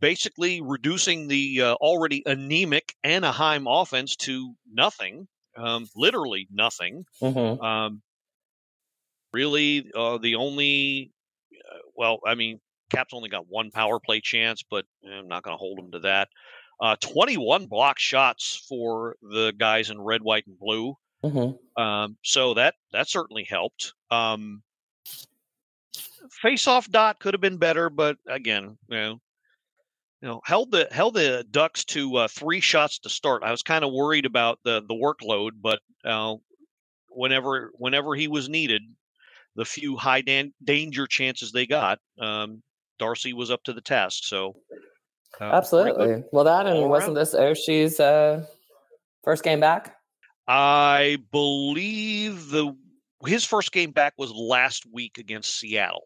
basically 0.00 0.60
reducing 0.60 1.28
the 1.28 1.62
uh, 1.62 1.74
already 1.74 2.22
anemic 2.26 2.94
Anaheim 3.04 3.66
offense 3.66 4.16
to 4.16 4.54
nothing, 4.70 5.28
um, 5.56 5.88
literally 5.96 6.48
nothing. 6.50 7.04
hmm 7.20 7.38
Um, 7.62 8.02
really 9.32 9.90
uh, 9.94 10.18
the 10.18 10.36
only. 10.36 11.12
Uh, 11.52 11.78
well, 11.94 12.18
I 12.26 12.34
mean, 12.34 12.60
Caps 12.90 13.14
only 13.14 13.28
got 13.28 13.48
one 13.48 13.70
power 13.70 13.98
play 13.98 14.20
chance, 14.20 14.62
but 14.68 14.84
eh, 15.06 15.10
I'm 15.10 15.28
not 15.28 15.42
going 15.42 15.54
to 15.54 15.58
hold 15.58 15.78
them 15.78 15.90
to 15.92 15.98
that. 16.00 16.28
Uh, 16.80 16.96
21 17.00 17.66
block 17.66 17.98
shots 17.98 18.64
for 18.68 19.16
the 19.22 19.52
guys 19.56 19.90
in 19.90 20.00
red, 20.00 20.22
white, 20.22 20.46
and 20.46 20.58
blue. 20.58 20.96
Mm-hmm. 21.24 21.82
Um, 21.82 22.16
so 22.24 22.54
that 22.54 22.74
that 22.92 23.08
certainly 23.08 23.44
helped. 23.44 23.94
Um, 24.10 24.62
face 26.30 26.66
off 26.66 26.90
dot 26.90 27.20
could 27.20 27.34
have 27.34 27.40
been 27.40 27.58
better, 27.58 27.88
but 27.88 28.16
again, 28.28 28.76
you 28.88 28.96
know, 28.96 29.20
you 30.22 30.28
know, 30.28 30.40
held 30.44 30.70
the 30.70 30.86
held 30.92 31.14
the 31.14 31.44
Ducks 31.50 31.84
to 31.86 32.16
uh, 32.16 32.28
three 32.28 32.60
shots 32.60 33.00
to 33.00 33.10
start. 33.10 33.42
I 33.42 33.50
was 33.50 33.62
kind 33.62 33.84
of 33.84 33.92
worried 33.92 34.24
about 34.24 34.60
the 34.64 34.80
the 34.80 34.94
workload, 34.94 35.50
but 35.60 35.80
uh, 36.04 36.36
whenever 37.10 37.72
whenever 37.74 38.14
he 38.14 38.28
was 38.28 38.48
needed, 38.48 38.82
the 39.56 39.64
few 39.64 39.96
high 39.96 40.20
dan- 40.20 40.54
danger 40.62 41.08
chances 41.08 41.50
they 41.50 41.66
got, 41.66 41.98
um, 42.20 42.62
Darcy 43.00 43.32
was 43.32 43.50
up 43.50 43.64
to 43.64 43.72
the 43.72 43.80
task. 43.80 44.22
So 44.22 44.54
uh, 45.40 45.44
Absolutely. 45.44 46.22
Well, 46.30 46.44
that 46.44 46.66
and 46.66 46.88
wasn't 46.88 47.16
this 47.16 47.34
Oshie's 47.34 47.98
uh, 47.98 48.46
first 49.24 49.42
game 49.42 49.58
back? 49.58 49.96
I 50.46 51.18
believe 51.32 52.50
the 52.50 52.76
his 53.26 53.44
first 53.44 53.72
game 53.72 53.90
back 53.90 54.14
was 54.18 54.30
last 54.30 54.86
week 54.92 55.18
against 55.18 55.58
Seattle. 55.58 56.04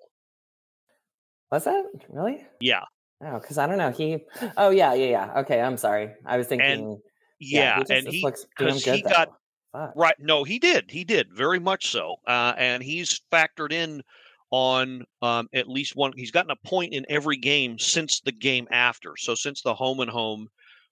Was 1.52 1.64
that 1.64 1.84
really? 2.08 2.46
Yeah, 2.60 2.84
Oh, 3.22 3.38
because 3.40 3.58
I 3.58 3.66
don't 3.66 3.78
know. 3.78 3.90
He. 3.90 4.24
Oh 4.56 4.70
yeah, 4.70 4.94
yeah, 4.94 5.06
yeah. 5.06 5.40
Okay, 5.40 5.60
I'm 5.60 5.76
sorry. 5.76 6.10
I 6.24 6.36
was 6.36 6.46
thinking. 6.46 7.00
yeah, 7.38 7.76
he 7.76 7.80
just, 7.80 7.90
and 7.90 8.08
he 8.08 8.22
looks 8.22 8.46
damn 8.58 8.74
good. 8.78 8.82
he 8.82 9.02
though. 9.02 9.08
got 9.08 9.28
Fuck. 9.72 9.92
right. 9.96 10.14
No, 10.18 10.44
he 10.44 10.58
did. 10.58 10.90
He 10.90 11.04
did 11.04 11.28
very 11.32 11.58
much 11.58 11.90
so, 11.90 12.16
uh, 12.26 12.52
and 12.56 12.82
he's 12.82 13.20
factored 13.32 13.72
in 13.72 14.02
on 14.50 15.04
um, 15.22 15.48
at 15.54 15.68
least 15.68 15.96
one. 15.96 16.12
He's 16.14 16.30
gotten 16.30 16.50
a 16.50 16.68
point 16.68 16.92
in 16.92 17.06
every 17.08 17.36
game 17.36 17.78
since 17.78 18.20
the 18.20 18.32
game 18.32 18.68
after. 18.70 19.14
So 19.16 19.34
since 19.34 19.62
the 19.62 19.74
home 19.74 20.00
and 20.00 20.10
home 20.10 20.48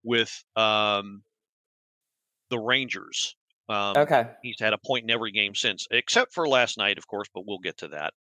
with 0.03 0.45
um, 0.57 1.23
the 2.51 2.59
Rangers. 2.59 3.37
Um, 3.69 3.95
Okay. 3.97 4.27
he's 4.43 4.59
had 4.59 4.73
a 4.73 4.79
point 4.79 5.05
in 5.05 5.11
every 5.11 5.31
game 5.31 5.55
since, 5.55 5.87
except 5.91 6.33
for 6.33 6.49
last 6.49 6.79
night, 6.79 6.97
of 6.99 7.07
course, 7.07 7.29
but 7.35 7.45
we'll 7.47 7.59
get 7.59 7.77
to 7.79 7.89
that. 7.89 8.15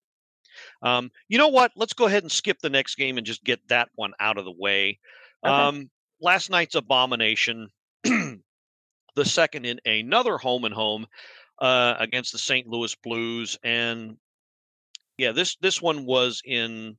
Um, 0.82 1.10
you 1.28 1.38
know 1.38 1.48
what? 1.48 1.72
Let's 1.76 1.92
go 1.92 2.06
ahead 2.06 2.22
and 2.22 2.32
skip 2.32 2.58
the 2.60 2.70
next 2.70 2.96
game 2.96 3.18
and 3.18 3.26
just 3.26 3.44
get 3.44 3.60
that 3.68 3.88
one 3.94 4.12
out 4.20 4.38
of 4.38 4.44
the 4.44 4.52
way. 4.52 4.98
Okay. 5.44 5.52
Um, 5.52 5.90
last 6.20 6.50
night's 6.50 6.74
abomination, 6.74 7.68
the 8.04 9.24
second 9.24 9.66
in 9.66 9.80
another 9.84 10.38
home 10.38 10.64
and 10.64 10.74
home 10.74 11.06
uh, 11.60 11.94
against 11.98 12.32
the 12.32 12.38
St. 12.38 12.66
Louis 12.66 12.94
Blues, 13.02 13.58
and 13.62 14.16
yeah, 15.18 15.32
this 15.32 15.56
this 15.56 15.80
one 15.80 16.04
was 16.04 16.42
in. 16.44 16.96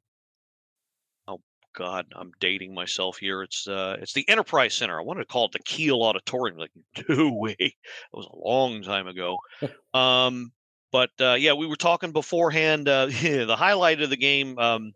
Oh 1.28 1.42
God, 1.76 2.08
I'm 2.16 2.32
dating 2.40 2.74
myself 2.74 3.18
here. 3.18 3.44
It's 3.44 3.68
uh, 3.68 3.98
it's 4.02 4.14
the 4.14 4.28
Enterprise 4.28 4.74
Center. 4.74 5.00
I 5.00 5.04
wanted 5.04 5.22
to 5.22 5.28
call 5.28 5.46
it 5.46 5.52
the 5.52 5.60
Kiel 5.60 6.04
Auditorium. 6.04 6.58
Like, 6.58 6.72
no 7.10 7.32
way, 7.34 7.56
that 7.60 7.74
was 8.14 8.28
a 8.28 8.48
long 8.48 8.82
time 8.82 9.08
ago. 9.08 9.38
um, 9.94 10.52
but 10.92 11.10
uh, 11.20 11.36
yeah, 11.38 11.54
we 11.54 11.68
were 11.68 11.76
talking 11.76 12.12
beforehand. 12.12 12.88
Uh, 12.88 13.06
the 13.22 13.56
highlight 13.58 14.02
of 14.02 14.10
the 14.10 14.18
game, 14.18 14.58
um, 14.60 14.94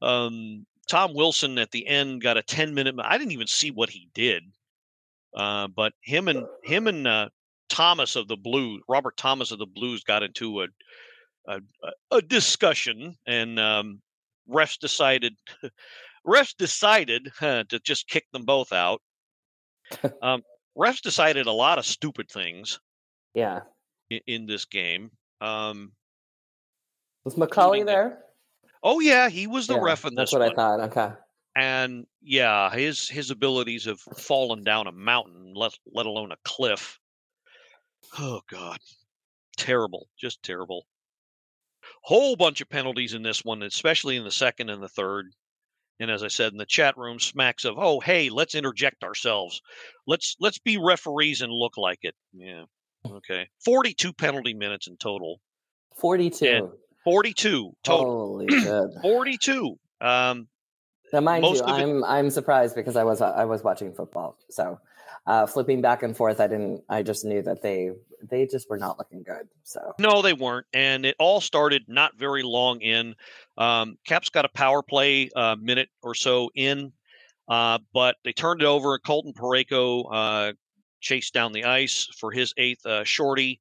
um, 0.00 0.66
Tom 0.88 1.14
Wilson 1.14 1.58
at 1.58 1.70
the 1.70 1.86
end 1.86 2.22
got 2.22 2.36
a 2.36 2.42
10 2.42 2.74
minute. 2.74 2.94
I 2.98 3.18
didn't 3.18 3.32
even 3.32 3.46
see 3.46 3.70
what 3.70 3.90
he 3.90 4.08
did, 4.14 4.42
uh, 5.34 5.68
but 5.68 5.92
him 6.02 6.28
and 6.28 6.44
him 6.64 6.86
and 6.86 7.06
uh, 7.06 7.28
Thomas 7.68 8.16
of 8.16 8.28
the 8.28 8.36
Blues, 8.36 8.82
Robert 8.88 9.16
Thomas 9.16 9.50
of 9.50 9.58
the 9.58 9.66
Blues, 9.66 10.04
got 10.04 10.22
into 10.22 10.62
a 10.62 10.66
a, 11.46 11.60
a- 12.12 12.22
discussion, 12.22 13.16
and 13.26 13.58
um, 13.58 14.00
refs 14.48 14.78
decided 14.78 15.34
refs 16.26 16.56
decided 16.56 17.32
uh, 17.40 17.64
to 17.68 17.80
just 17.80 18.08
kick 18.08 18.24
them 18.32 18.44
both 18.44 18.72
out. 18.72 19.02
Um, 20.22 20.42
refs 20.78 21.02
decided 21.02 21.46
a 21.46 21.52
lot 21.52 21.78
of 21.78 21.84
stupid 21.84 22.30
things 22.30 22.80
Yeah. 23.34 23.60
In, 24.12 24.20
in 24.26 24.46
this 24.46 24.64
game. 24.64 25.10
Um, 25.40 25.92
Was 27.24 27.34
the- 27.34 27.84
there? 27.86 28.24
oh 28.82 29.00
yeah, 29.00 29.28
he 29.28 29.46
was 29.46 29.66
the 29.66 29.74
Yeah, 29.74 29.80
ref 29.82 30.04
in 30.04 30.14
this 30.14 30.30
That's 30.30 30.32
what 30.32 30.40
one, 30.42 30.52
I 30.52 30.54
thought. 30.54 30.80
Okay. 30.90 31.12
and 31.56 32.06
yeah, 32.20 32.70
his 32.70 33.08
his 33.08 33.30
abilities 33.30 33.84
have 33.86 34.00
fallen 34.00 34.62
down 34.64 34.86
a 34.86 34.92
mountain, 34.92 35.52
let 35.54 35.72
let 35.86 36.06
alone 36.06 36.32
a 36.32 36.36
cliff. 36.44 36.98
Oh 38.18 38.40
God, 38.48 38.78
terrible, 39.56 40.08
just 40.18 40.42
terrible. 40.42 40.86
Whole 42.02 42.36
bunch 42.36 42.60
of 42.60 42.68
penalties 42.68 43.14
in 43.14 43.22
this 43.22 43.44
one, 43.44 43.62
especially 43.62 44.16
in 44.16 44.24
the 44.24 44.30
second 44.30 44.70
and 44.70 44.82
the 44.82 44.88
third. 44.88 45.26
And 46.00 46.10
as 46.10 46.22
I 46.24 46.28
said 46.28 46.50
in 46.52 46.58
the 46.58 46.66
chat 46.66 46.96
room, 46.96 47.20
smacks 47.20 47.64
of 47.64 47.76
oh 47.78 48.00
hey, 48.00 48.28
let's 48.30 48.54
interject 48.56 49.04
ourselves, 49.04 49.60
let's 50.06 50.36
let's 50.40 50.58
be 50.58 50.76
referees 50.78 51.40
and 51.42 51.52
look 51.52 51.76
like 51.76 52.00
it. 52.02 52.14
Yeah, 52.32 52.64
okay. 53.06 53.48
Forty 53.64 53.94
two 53.94 54.12
penalty 54.12 54.54
minutes 54.54 54.86
in 54.86 54.96
total. 54.96 55.40
Forty-two. 55.96 56.72
Forty 57.04 57.32
two 57.32 57.72
total. 57.82 58.26
Holy 58.26 58.48
shit! 58.60 58.90
42. 59.02 59.78
Um, 60.00 60.48
Now, 61.12 61.20
mind 61.20 61.44
you, 61.44 61.62
I'm 61.64 62.04
I'm 62.04 62.30
surprised 62.30 62.74
because 62.74 62.96
I 62.96 63.04
was 63.04 63.20
I 63.20 63.44
was 63.44 63.62
watching 63.62 63.92
football, 63.92 64.36
so 64.50 64.78
uh, 65.26 65.46
flipping 65.46 65.80
back 65.80 66.02
and 66.02 66.16
forth, 66.16 66.40
I 66.40 66.46
didn't. 66.46 66.82
I 66.88 67.02
just 67.02 67.24
knew 67.24 67.42
that 67.42 67.62
they 67.62 67.90
they 68.28 68.46
just 68.46 68.68
were 68.68 68.78
not 68.78 68.98
looking 68.98 69.22
good. 69.22 69.48
So 69.62 69.94
no, 69.98 70.22
they 70.22 70.32
weren't. 70.32 70.66
And 70.72 71.04
it 71.06 71.16
all 71.18 71.40
started 71.40 71.84
not 71.88 72.16
very 72.16 72.42
long 72.42 72.80
in. 72.80 73.14
Um, 73.56 73.96
Caps 74.06 74.30
got 74.30 74.44
a 74.44 74.48
power 74.48 74.82
play 74.82 75.30
uh, 75.34 75.56
minute 75.60 75.88
or 76.02 76.14
so 76.14 76.50
in, 76.54 76.92
uh, 77.48 77.78
but 77.92 78.16
they 78.24 78.32
turned 78.32 78.62
it 78.62 78.66
over. 78.66 78.98
Colton 78.98 79.32
Parayko 79.32 80.04
uh, 80.10 80.52
chased 81.02 81.34
down 81.34 81.52
the 81.52 81.64
ice 81.64 82.08
for 82.18 82.30
his 82.30 82.54
eighth 82.56 82.86
uh, 82.86 83.04
shorty. 83.04 83.60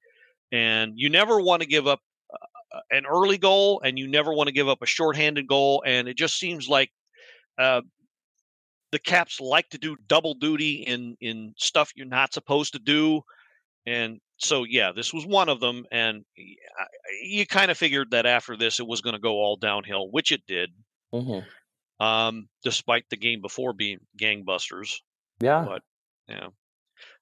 And 0.51 0.93
you 0.95 1.09
never 1.09 1.41
want 1.41 1.61
to 1.61 1.67
give 1.67 1.87
up 1.87 1.99
uh, 2.33 2.79
an 2.91 3.05
early 3.05 3.37
goal, 3.37 3.81
and 3.83 3.99
you 3.99 4.07
never 4.07 4.33
want 4.33 4.47
to 4.47 4.53
give 4.53 4.69
up 4.69 4.81
a 4.81 4.85
shorthanded 4.85 5.47
goal. 5.47 5.83
And 5.85 6.07
it 6.07 6.17
just 6.17 6.39
seems 6.39 6.69
like 6.69 6.91
uh, 7.57 7.81
the 8.91 8.99
Caps 8.99 9.39
like 9.41 9.69
to 9.69 9.77
do 9.77 9.97
double 10.07 10.33
duty 10.33 10.83
in 10.87 11.17
in 11.19 11.53
stuff 11.57 11.91
you're 11.95 12.05
not 12.05 12.33
supposed 12.33 12.73
to 12.73 12.79
do. 12.79 13.21
And 13.85 14.19
so, 14.37 14.63
yeah, 14.63 14.91
this 14.91 15.13
was 15.13 15.25
one 15.25 15.49
of 15.49 15.59
them. 15.59 15.85
And 15.91 16.23
you 17.23 17.45
kind 17.45 17.71
of 17.71 17.77
figured 17.77 18.11
that 18.11 18.25
after 18.25 18.57
this, 18.57 18.79
it 18.79 18.87
was 18.87 19.01
going 19.01 19.13
to 19.13 19.19
go 19.19 19.33
all 19.33 19.55
downhill, 19.55 20.09
which 20.11 20.31
it 20.31 20.41
did, 20.47 20.71
mhm. 21.13 21.45
um, 21.99 22.47
despite 22.63 23.05
the 23.09 23.17
game 23.17 23.41
before 23.41 23.73
being 23.73 23.99
gangbusters. 24.19 24.97
yeah, 25.39 25.65
But, 25.67 25.81
yeah. 26.27 26.47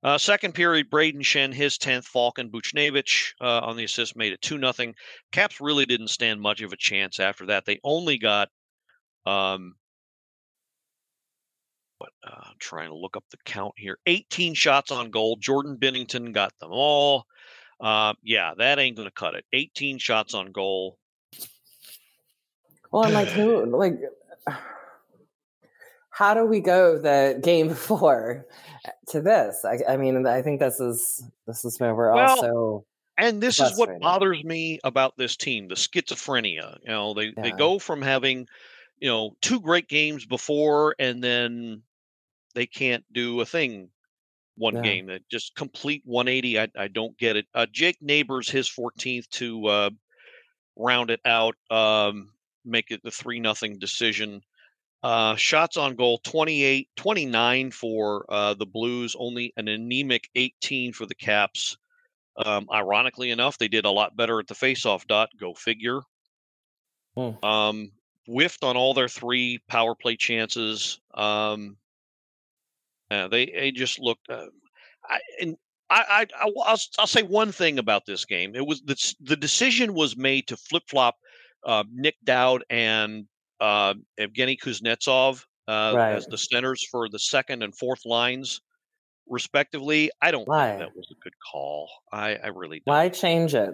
Uh, 0.01 0.17
second 0.17 0.53
period, 0.53 0.89
Brayden 0.89 1.21
Schenn, 1.21 1.53
his 1.53 1.77
10th, 1.77 2.05
Falcon 2.05 2.49
Buchnevich 2.49 3.33
uh, 3.41 3.59
on 3.59 3.75
the 3.75 3.83
assist 3.83 4.15
made 4.15 4.31
it 4.31 4.41
2 4.41 4.57
nothing. 4.57 4.95
Caps 5.31 5.59
really 5.59 5.85
didn't 5.85 6.07
stand 6.07 6.39
much 6.39 6.61
of 6.61 6.71
a 6.71 6.77
chance 6.77 7.19
after 7.19 7.47
that. 7.47 7.65
They 7.65 7.79
only 7.83 8.17
got, 8.17 8.47
um, 9.25 9.75
what, 11.97 12.11
uh, 12.25 12.43
I'm 12.45 12.55
trying 12.59 12.89
to 12.89 12.95
look 12.95 13.17
up 13.17 13.25
the 13.29 13.37
count 13.43 13.73
here 13.75 13.97
18 14.05 14.53
shots 14.53 14.89
on 14.89 15.11
goal. 15.11 15.35
Jordan 15.35 15.77
Binnington 15.77 16.33
got 16.33 16.53
them 16.59 16.71
all. 16.71 17.25
Uh, 17.81 18.13
yeah, 18.23 18.53
that 18.57 18.79
ain't 18.79 18.95
going 18.95 19.07
to 19.07 19.13
cut 19.13 19.35
it. 19.35 19.43
18 19.51 19.97
shots 19.97 20.33
on 20.33 20.53
goal. 20.53 20.97
well, 22.91 23.03
I'm 23.03 23.13
like, 23.13 23.27
who 23.27 23.65
like? 23.77 23.99
How 26.19 26.33
do 26.33 26.45
we 26.45 26.59
go 26.59 26.99
the 26.99 27.39
game 27.41 27.67
before 27.75 28.45
to 29.07 29.21
this? 29.21 29.63
I, 29.63 29.79
I 29.87 29.95
mean, 29.95 30.27
I 30.27 30.41
think 30.41 30.59
this 30.59 30.81
is 30.81 31.23
this 31.47 31.63
is 31.63 31.79
where 31.79 31.95
we're 31.95 32.11
Well, 32.13 32.35
also 32.35 32.85
And 33.17 33.41
this 33.41 33.61
is 33.61 33.73
what 33.75 33.99
bothers 33.99 34.43
me 34.43 34.79
about 34.83 35.17
this 35.17 35.37
team, 35.37 35.67
the 35.69 35.75
schizophrenia. 35.75 36.79
You 36.83 36.89
know, 36.89 37.13
they, 37.13 37.35
they 37.41 37.51
go 37.51 37.79
from 37.79 38.01
having, 38.01 38.47
you 38.99 39.09
know, 39.09 39.37
two 39.41 39.61
great 39.61 39.87
games 39.89 40.25
before 40.25 40.95
and 40.99 41.23
then 41.23 41.83
they 42.55 42.67
can't 42.67 43.05
do 43.13 43.41
a 43.41 43.45
thing 43.45 43.91
one 44.57 44.75
Yeah. 44.75 44.81
game. 44.81 45.07
That 45.07 45.29
just 45.29 45.55
complete 45.55 46.03
180. 46.05 46.59
I, 46.59 46.69
I 46.77 46.87
don't 46.89 47.17
get 47.17 47.37
it. 47.37 47.47
Uh, 47.53 47.67
Jake 47.71 48.01
Neighbors, 48.01 48.49
his 48.49 48.69
14th 48.69 49.29
to 49.31 49.67
uh, 49.67 49.89
round 50.77 51.11
it 51.11 51.21
out, 51.25 51.55
um, 51.71 52.33
make 52.65 52.91
it 52.91 53.01
the 53.03 53.11
3 53.11 53.39
nothing 53.39 53.79
decision. 53.79 54.41
Uh, 55.01 55.35
shots 55.35 55.77
on 55.77 55.95
goal 55.95 56.19
28, 56.19 56.89
29 56.97 57.71
for 57.71 58.25
uh, 58.27 58.53
the 58.53 58.65
Blues, 58.65 59.15
only 59.17 59.53
an 59.55 59.67
anemic 59.67 60.29
18 60.35 60.91
for 60.91 61.05
the 61.05 61.15
Caps. 61.15 61.77
Um, 62.35 62.67
ironically 62.71 63.31
enough, 63.31 63.57
they 63.57 63.67
did 63.67 63.85
a 63.85 63.91
lot 63.91 64.15
better 64.15 64.39
at 64.39 64.47
the 64.47 64.53
faceoff 64.53 65.05
dot. 65.07 65.29
Go 65.39 65.53
figure. 65.53 66.01
Hmm. 67.15 67.43
Um, 67.43 67.91
whiffed 68.27 68.63
on 68.63 68.77
all 68.77 68.93
their 68.93 69.07
three 69.07 69.59
power 69.67 69.95
play 69.95 70.15
chances. 70.15 70.99
Um, 71.13 71.77
uh, 73.11 73.27
they 73.27 73.47
they 73.47 73.71
just 73.71 73.99
looked. 73.99 74.29
Uh, 74.29 74.45
I, 75.03 75.19
and 75.41 75.57
I, 75.89 76.03
I, 76.09 76.43
I 76.43 76.45
will 76.45 76.63
I'll 76.63 77.07
say 77.07 77.23
one 77.23 77.51
thing 77.51 77.79
about 77.79 78.05
this 78.05 78.25
game. 78.25 78.55
It 78.55 78.65
was 78.65 78.81
the 78.81 79.15
the 79.21 79.35
decision 79.35 79.93
was 79.93 80.15
made 80.15 80.47
to 80.47 80.57
flip 80.57 80.83
flop 80.87 81.15
uh, 81.65 81.83
Nick 81.91 82.15
Dowd 82.23 82.63
and 82.69 83.25
uh, 83.59 83.93
Evgeny 84.19 84.57
Kuznetsov 84.59 85.45
uh, 85.67 85.93
Right. 85.95 86.15
as 86.15 86.25
the 86.27 86.37
centers 86.37 86.85
for 86.89 87.09
the 87.09 87.19
second 87.19 87.63
and 87.63 87.75
fourth 87.77 88.05
lines, 88.05 88.61
respectively. 89.27 90.09
I 90.21 90.31
don't 90.31 90.47
Why? 90.47 90.69
think 90.69 90.79
that 90.79 90.95
was 90.95 91.07
a 91.11 91.19
good 91.23 91.33
call. 91.51 91.89
I, 92.11 92.35
I 92.35 92.47
really 92.47 92.81
don't. 92.85 92.93
Why 92.95 93.09
change 93.09 93.53
it? 93.53 93.71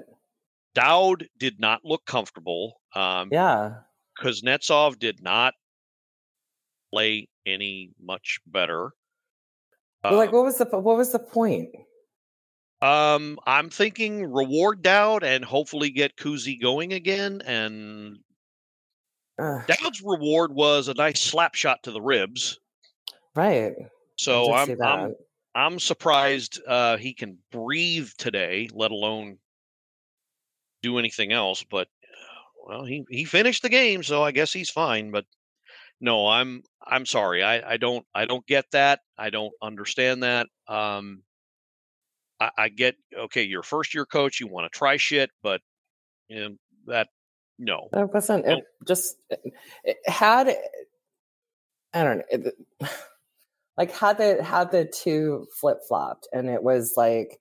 Dowd 0.73 1.27
did 1.37 1.59
not 1.59 1.85
look 1.85 2.05
comfortable. 2.05 2.81
Um, 2.93 3.29
Yeah. 3.31 3.75
Kuznetsov 4.21 4.99
did 4.99 5.21
not 5.21 5.53
play 6.91 7.27
any 7.45 7.91
much 7.99 8.39
better. 8.47 8.91
Well, 10.03 10.15
like, 10.17 10.29
Um, 10.29 10.35
what 10.35 10.43
was 10.45 10.57
the 10.57 10.65
what 10.65 10.97
was 10.97 11.11
the 11.11 11.19
point? 11.19 11.69
Um, 12.81 13.39
I'm 13.47 13.69
thinking 13.69 14.31
reward 14.31 14.81
Dowd 14.81 15.23
and 15.23 15.43
hopefully 15.43 15.89
get 15.89 16.17
Kuzi 16.17 16.61
going 16.61 16.93
again. 16.93 17.41
And 17.45 18.17
Ugh, 19.37 19.61
Dowd's 19.67 20.01
reward 20.01 20.53
was 20.53 20.87
a 20.87 20.93
nice 20.93 21.21
slap 21.21 21.55
shot 21.55 21.83
to 21.83 21.91
the 21.91 22.01
ribs. 22.01 22.59
right. 23.35 23.73
So 24.17 24.51
I 24.51 24.65
did 24.65 24.77
see 24.77 24.83
I'm 24.83 25.01
I'm. 25.01 25.15
I'm 25.55 25.79
surprised 25.79 26.61
uh, 26.67 26.97
he 26.97 27.13
can 27.13 27.37
breathe 27.49 28.09
today, 28.17 28.67
let 28.73 28.91
alone 28.91 29.37
do 30.83 30.99
anything 30.99 31.31
else. 31.31 31.63
But 31.63 31.87
well, 32.65 32.83
he 32.83 33.05
he 33.09 33.23
finished 33.23 33.61
the 33.61 33.69
game, 33.69 34.03
so 34.03 34.21
I 34.21 34.31
guess 34.31 34.51
he's 34.51 34.69
fine. 34.69 35.11
But 35.11 35.25
no, 36.01 36.27
I'm 36.27 36.63
I'm 36.85 37.05
sorry. 37.05 37.41
I 37.41 37.73
I 37.73 37.77
don't 37.77 38.05
I 38.13 38.25
don't 38.25 38.45
get 38.45 38.65
that. 38.71 38.99
I 39.17 39.29
don't 39.29 39.53
understand 39.61 40.23
that. 40.23 40.47
Um, 40.67 41.23
I, 42.39 42.51
I 42.57 42.69
get 42.69 42.95
okay. 43.17 43.43
You're 43.43 43.63
first 43.63 43.93
year 43.93 44.05
coach. 44.05 44.39
You 44.39 44.47
want 44.47 44.71
to 44.71 44.77
try 44.77 44.97
shit, 44.97 45.31
but 45.41 45.61
you 46.27 46.39
know, 46.39 46.55
that 46.87 47.07
no. 47.57 47.89
It 47.93 48.13
wasn't. 48.13 48.45
It 48.45 48.65
just 48.87 49.15
it, 49.83 49.97
had. 50.05 50.55
I 51.93 52.03
don't 52.03 52.17
know. 52.17 52.23
It, 52.29 52.53
like 53.77 53.91
had 53.91 54.17
the 54.17 54.43
had 54.43 54.71
the 54.71 54.85
two 54.85 55.47
flip 55.59 55.79
flopped, 55.87 56.27
and 56.31 56.49
it 56.49 56.63
was 56.63 56.93
like, 56.97 57.39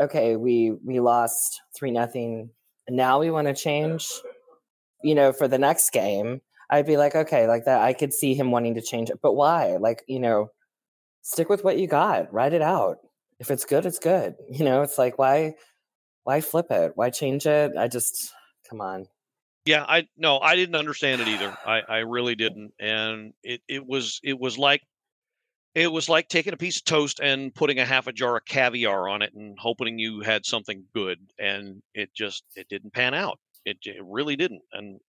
okay, 0.00 0.36
we 0.36 0.72
we 0.84 1.00
lost 1.00 1.60
three 1.76 1.90
nothing, 1.90 2.50
and 2.86 2.96
now 2.96 3.20
we 3.20 3.30
want 3.30 3.48
to 3.48 3.54
change. 3.54 4.08
You 5.02 5.14
know, 5.14 5.32
for 5.32 5.48
the 5.48 5.58
next 5.58 5.90
game, 5.90 6.40
I'd 6.70 6.86
be 6.86 6.96
like, 6.96 7.14
okay, 7.14 7.46
like 7.46 7.66
that. 7.66 7.82
I 7.82 7.92
could 7.92 8.12
see 8.12 8.34
him 8.34 8.50
wanting 8.50 8.74
to 8.74 8.82
change 8.82 9.10
it, 9.10 9.20
but 9.22 9.34
why? 9.34 9.76
Like, 9.76 10.02
you 10.06 10.18
know, 10.20 10.50
stick 11.22 11.48
with 11.48 11.64
what 11.64 11.78
you 11.78 11.86
got. 11.86 12.32
Write 12.32 12.52
it 12.54 12.62
out. 12.62 12.98
If 13.38 13.50
it's 13.50 13.64
good, 13.64 13.84
it's 13.86 13.98
good. 13.98 14.34
You 14.50 14.64
know, 14.64 14.82
it's 14.82 14.98
like 14.98 15.18
why 15.18 15.54
why 16.24 16.40
flip 16.40 16.70
it? 16.70 16.92
Why 16.94 17.10
change 17.10 17.46
it? 17.46 17.72
I 17.78 17.88
just 17.88 18.32
come 18.68 18.80
on. 18.80 19.06
Yeah, 19.64 19.84
I 19.88 20.06
no, 20.16 20.38
I 20.40 20.56
didn't 20.56 20.74
understand 20.74 21.22
it 21.22 21.28
either. 21.28 21.56
I 21.66 21.80
I 21.88 21.98
really 21.98 22.34
didn't, 22.34 22.72
and 22.78 23.32
it 23.42 23.62
it 23.66 23.86
was 23.86 24.20
it 24.22 24.38
was 24.38 24.58
like 24.58 24.82
it 25.74 25.90
was 25.90 26.08
like 26.08 26.28
taking 26.28 26.52
a 26.52 26.56
piece 26.56 26.76
of 26.76 26.84
toast 26.84 27.20
and 27.20 27.54
putting 27.54 27.78
a 27.78 27.84
half 27.84 28.06
a 28.06 28.12
jar 28.12 28.36
of 28.36 28.44
caviar 28.44 29.08
on 29.08 29.22
it 29.22 29.32
and 29.34 29.56
hoping 29.58 29.98
you 29.98 30.20
had 30.20 30.44
something 30.44 30.84
good, 30.94 31.18
and 31.38 31.82
it 31.94 32.12
just 32.14 32.44
it 32.56 32.68
didn't 32.68 32.92
pan 32.92 33.14
out. 33.14 33.38
It, 33.64 33.78
it 33.84 34.02
really 34.04 34.36
didn't, 34.36 34.62
and 34.72 35.00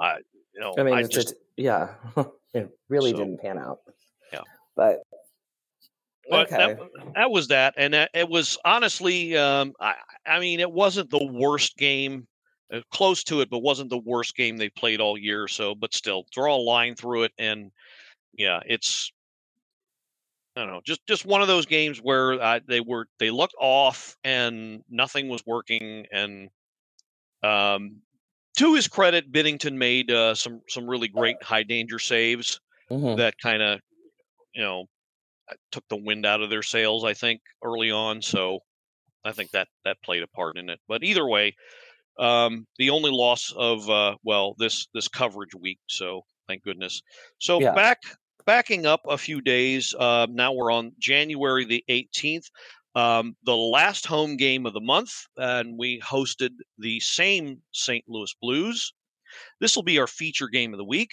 I 0.00 0.18
you 0.54 0.60
know 0.60 0.74
I 0.78 0.84
mean, 0.84 0.94
I 0.94 1.00
it's 1.00 1.08
just 1.08 1.34
yeah, 1.56 1.94
it 2.54 2.70
really 2.88 3.10
So, 3.10 3.16
didn't 3.16 3.40
pan 3.40 3.58
out. 3.58 3.80
yeah. 4.32 4.42
but 4.76 5.00
but 6.30 6.52
okay, 6.52 6.74
that, 6.74 7.14
that 7.16 7.30
was 7.32 7.48
that, 7.48 7.74
and 7.76 7.94
that, 7.94 8.10
it 8.14 8.28
was 8.28 8.56
honestly, 8.64 9.36
um, 9.36 9.72
I, 9.80 9.94
I 10.24 10.38
mean, 10.38 10.60
it 10.60 10.70
wasn't 10.70 11.10
the 11.10 11.24
worst 11.24 11.76
game, 11.76 12.28
close 12.90 13.24
to 13.24 13.40
it, 13.40 13.50
but 13.50 13.60
wasn't 13.60 13.90
the 13.90 13.98
worst 13.98 14.36
game 14.36 14.56
they 14.56 14.70
played 14.70 15.00
all 15.00 15.18
year. 15.18 15.48
So, 15.48 15.74
but 15.74 15.94
still, 15.94 16.26
draw 16.32 16.56
a 16.56 16.58
line 16.58 16.94
through 16.96 17.24
it, 17.24 17.32
and 17.38 17.72
yeah, 18.34 18.60
it's, 18.66 19.12
I 20.56 20.60
don't 20.60 20.70
know, 20.70 20.82
just 20.84 21.06
just 21.06 21.24
one 21.24 21.40
of 21.40 21.48
those 21.48 21.64
games 21.64 21.98
where 21.98 22.34
uh, 22.34 22.60
they 22.66 22.80
were 22.80 23.06
they 23.18 23.30
looked 23.30 23.54
off 23.58 24.16
and 24.22 24.84
nothing 24.88 25.28
was 25.28 25.42
working, 25.46 26.06
and 26.12 26.50
um, 27.42 28.02
to 28.58 28.74
his 28.74 28.88
credit, 28.88 29.32
Binnington 29.32 29.76
made 29.76 30.10
uh, 30.10 30.34
some 30.34 30.62
some 30.68 30.88
really 30.88 31.08
great 31.08 31.42
high 31.42 31.64
danger 31.64 31.98
saves 31.98 32.60
Mhm. 32.90 33.16
that 33.16 33.38
kind 33.38 33.62
of 33.62 33.80
you 34.54 34.62
know 34.62 34.86
uh, 35.50 35.54
took 35.72 35.86
the 35.88 35.96
wind 35.96 36.26
out 36.26 36.42
of 36.42 36.50
their 36.50 36.62
sails 36.62 37.04
i 37.04 37.14
think 37.14 37.40
early 37.64 37.90
on 37.90 38.22
so 38.22 38.60
i 39.24 39.32
think 39.32 39.50
that 39.52 39.68
that 39.84 40.02
played 40.02 40.22
a 40.22 40.28
part 40.28 40.58
in 40.58 40.70
it 40.70 40.80
but 40.88 41.04
either 41.04 41.26
way 41.28 41.54
um 42.18 42.66
the 42.78 42.90
only 42.90 43.10
loss 43.10 43.52
of 43.56 43.88
uh 43.90 44.16
well 44.22 44.54
this 44.58 44.86
this 44.94 45.08
coverage 45.08 45.54
week 45.54 45.78
so 45.88 46.22
thank 46.48 46.62
goodness 46.62 47.02
so 47.38 47.60
Yeah. 47.60 47.72
back 47.74 47.98
backing 48.44 48.86
up 48.86 49.00
a 49.08 49.16
few 49.18 49.40
days 49.40 49.94
uh 49.98 50.26
now 50.30 50.52
we're 50.52 50.72
on 50.72 50.92
january 50.98 51.64
the 51.64 51.84
18th 51.88 52.50
um 52.94 53.36
the 53.44 53.56
last 53.56 54.06
home 54.06 54.36
game 54.36 54.66
of 54.66 54.74
the 54.74 54.80
month 54.80 55.24
and 55.36 55.78
we 55.78 56.00
hosted 56.00 56.50
the 56.78 57.00
same 57.00 57.62
st 57.72 58.04
louis 58.08 58.34
blues 58.42 58.92
this 59.60 59.76
will 59.76 59.82
be 59.84 59.98
our 59.98 60.06
feature 60.06 60.48
game 60.48 60.74
of 60.74 60.78
the 60.78 60.84
week 60.84 61.12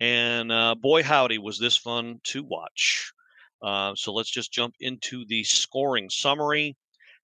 and 0.00 0.52
uh, 0.52 0.74
boy, 0.74 1.02
howdy, 1.02 1.38
was 1.38 1.58
this 1.58 1.76
fun 1.76 2.20
to 2.24 2.42
watch. 2.44 3.12
Uh, 3.62 3.94
so 3.94 4.12
let's 4.12 4.30
just 4.30 4.52
jump 4.52 4.74
into 4.80 5.24
the 5.26 5.42
scoring 5.44 6.10
summary. 6.10 6.76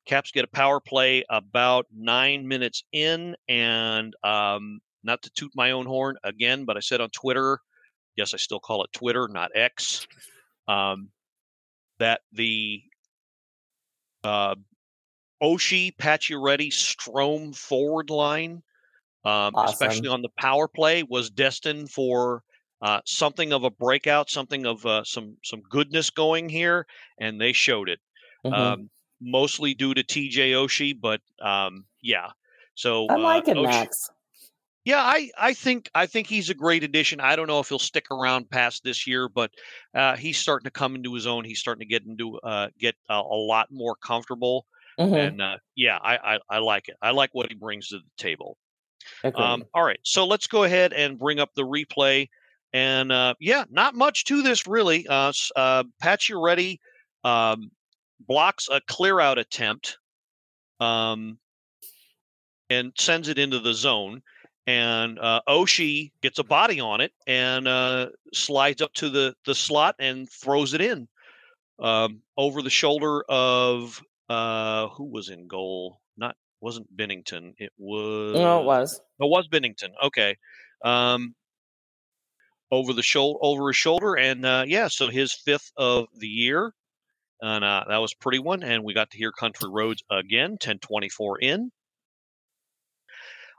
Caps 0.06 0.32
get 0.32 0.44
a 0.44 0.48
power 0.48 0.80
play 0.80 1.24
about 1.30 1.86
nine 1.92 2.48
minutes 2.48 2.82
in, 2.92 3.36
and 3.48 4.14
um, 4.24 4.80
not 5.02 5.22
to 5.22 5.30
toot 5.30 5.52
my 5.54 5.70
own 5.70 5.86
horn 5.86 6.16
again, 6.24 6.64
but 6.64 6.76
I 6.76 6.80
said 6.80 7.00
on 7.00 7.10
Twitter, 7.10 7.60
yes, 8.16 8.34
I 8.34 8.38
still 8.38 8.60
call 8.60 8.84
it 8.84 8.92
Twitter, 8.92 9.28
not 9.28 9.52
X, 9.54 10.06
um, 10.68 11.10
that 11.98 12.22
the 12.32 12.82
uh, 14.24 14.54
Oshie, 15.42 15.96
Pacioretty, 15.96 16.70
Strome 16.70 17.56
forward 17.56 18.10
line, 18.10 18.62
um, 19.24 19.58
especially 19.64 20.08
on 20.08 20.22
the 20.22 20.30
power 20.38 20.68
play, 20.68 21.02
was 21.02 21.30
destined 21.30 21.90
for 21.90 22.42
uh, 22.82 23.00
something 23.06 23.52
of 23.52 23.64
a 23.64 23.70
breakout, 23.70 24.30
something 24.30 24.66
of 24.66 24.86
uh, 24.86 25.04
some 25.04 25.38
some 25.44 25.62
goodness 25.62 26.10
going 26.10 26.48
here, 26.48 26.86
and 27.20 27.40
they 27.40 27.52
showed 27.52 27.88
it. 27.88 28.00
Mhm. 28.44 28.54
Um, 28.56 28.90
mostly 29.22 29.74
due 29.74 29.94
to 29.94 30.02
TJ 30.02 30.52
Oshie, 30.52 30.98
but 31.00 31.20
um, 31.40 31.84
yeah. 32.02 32.28
So 32.74 33.06
I 33.08 33.16
like 33.16 33.48
uh, 33.48 33.54
Max. 33.54 34.10
yeah, 34.84 35.00
I, 35.02 35.30
I 35.38 35.52
think 35.54 35.90
I 35.94 36.06
think 36.06 36.26
he's 36.26 36.50
a 36.50 36.54
great 36.54 36.82
addition. 36.84 37.20
I 37.20 37.36
don't 37.36 37.46
know 37.46 37.60
if 37.60 37.68
he'll 37.68 37.78
stick 37.78 38.06
around 38.10 38.50
past 38.50 38.82
this 38.82 39.06
year, 39.06 39.28
but 39.28 39.50
uh, 39.94 40.16
he's 40.16 40.38
starting 40.38 40.64
to 40.64 40.70
come 40.70 40.94
into 40.94 41.14
his 41.14 41.26
own. 41.26 41.44
He's 41.44 41.60
starting 41.60 41.80
to 41.80 41.86
get 41.86 42.04
into 42.04 42.38
uh, 42.40 42.68
get 42.78 42.96
a, 43.08 43.14
a 43.14 43.36
lot 43.36 43.68
more 43.70 43.94
comfortable, 43.96 44.66
Mhm. 44.98 45.28
and 45.28 45.42
uh, 45.42 45.56
yeah, 45.76 45.98
I, 46.02 46.34
I 46.34 46.38
I 46.48 46.58
like 46.58 46.88
it. 46.88 46.96
I 47.02 47.10
like 47.12 47.30
what 47.32 47.48
he 47.48 47.54
brings 47.54 47.88
to 47.88 47.98
the 47.98 48.04
table. 48.16 48.56
Um, 49.34 49.64
all 49.74 49.82
right, 49.84 49.98
so 50.04 50.26
let's 50.26 50.46
go 50.46 50.62
ahead 50.64 50.92
and 50.92 51.18
bring 51.18 51.40
up 51.40 51.50
the 51.54 51.62
replay. 51.66 52.28
And 52.72 53.12
uh, 53.12 53.34
yeah, 53.40 53.64
not 53.70 53.94
much 53.94 54.24
to 54.26 54.42
this 54.42 54.66
really. 54.66 55.06
Uh, 55.08 55.32
uh, 55.56 55.84
Pacioretty 56.02 56.78
um, 57.24 57.70
blocks 58.26 58.68
a 58.70 58.80
clear 58.86 59.20
out 59.20 59.38
attempt 59.38 59.98
um, 60.80 61.38
and 62.70 62.92
sends 62.98 63.28
it 63.28 63.38
into 63.38 63.58
the 63.60 63.74
zone. 63.74 64.22
And 64.66 65.18
uh, 65.18 65.40
Oshie 65.48 66.12
gets 66.22 66.38
a 66.38 66.44
body 66.44 66.78
on 66.80 67.00
it 67.00 67.12
and 67.26 67.66
uh, 67.66 68.10
slides 68.32 68.80
up 68.80 68.92
to 68.94 69.10
the, 69.10 69.34
the 69.44 69.54
slot 69.54 69.96
and 69.98 70.30
throws 70.30 70.72
it 70.72 70.80
in 70.80 71.08
um, 71.80 72.22
over 72.36 72.62
the 72.62 72.70
shoulder 72.70 73.22
of 73.28 74.00
uh, 74.28 74.88
who 74.88 75.04
was 75.04 75.28
in 75.28 75.46
goal? 75.48 76.00
Not 76.16 76.36
wasn't 76.60 76.96
Binnington. 76.96 77.54
It 77.58 77.72
was 77.76 78.34
no, 78.34 78.60
it 78.60 78.64
was. 78.64 78.94
it 78.94 79.28
was 79.28 79.48
Binnington. 79.48 79.90
Okay. 80.02 80.36
Um, 80.84 81.34
over 82.70 82.92
the 82.92 83.02
shoulder, 83.02 83.38
over 83.42 83.68
his 83.68 83.76
shoulder, 83.76 84.16
and 84.16 84.46
uh, 84.46 84.64
yeah, 84.66 84.88
so 84.88 85.08
his 85.08 85.34
fifth 85.34 85.70
of 85.76 86.06
the 86.16 86.26
year, 86.26 86.72
and 87.42 87.62
uh, 87.62 87.84
that 87.88 87.98
was 87.98 88.14
a 88.14 88.22
pretty 88.22 88.38
one. 88.38 88.62
And 88.62 88.82
we 88.82 88.94
got 88.94 89.10
to 89.10 89.18
hear 89.18 89.32
Country 89.32 89.68
Roads 89.70 90.02
again, 90.10 90.56
ten 90.58 90.78
twenty 90.78 91.10
four 91.10 91.38
in. 91.38 91.70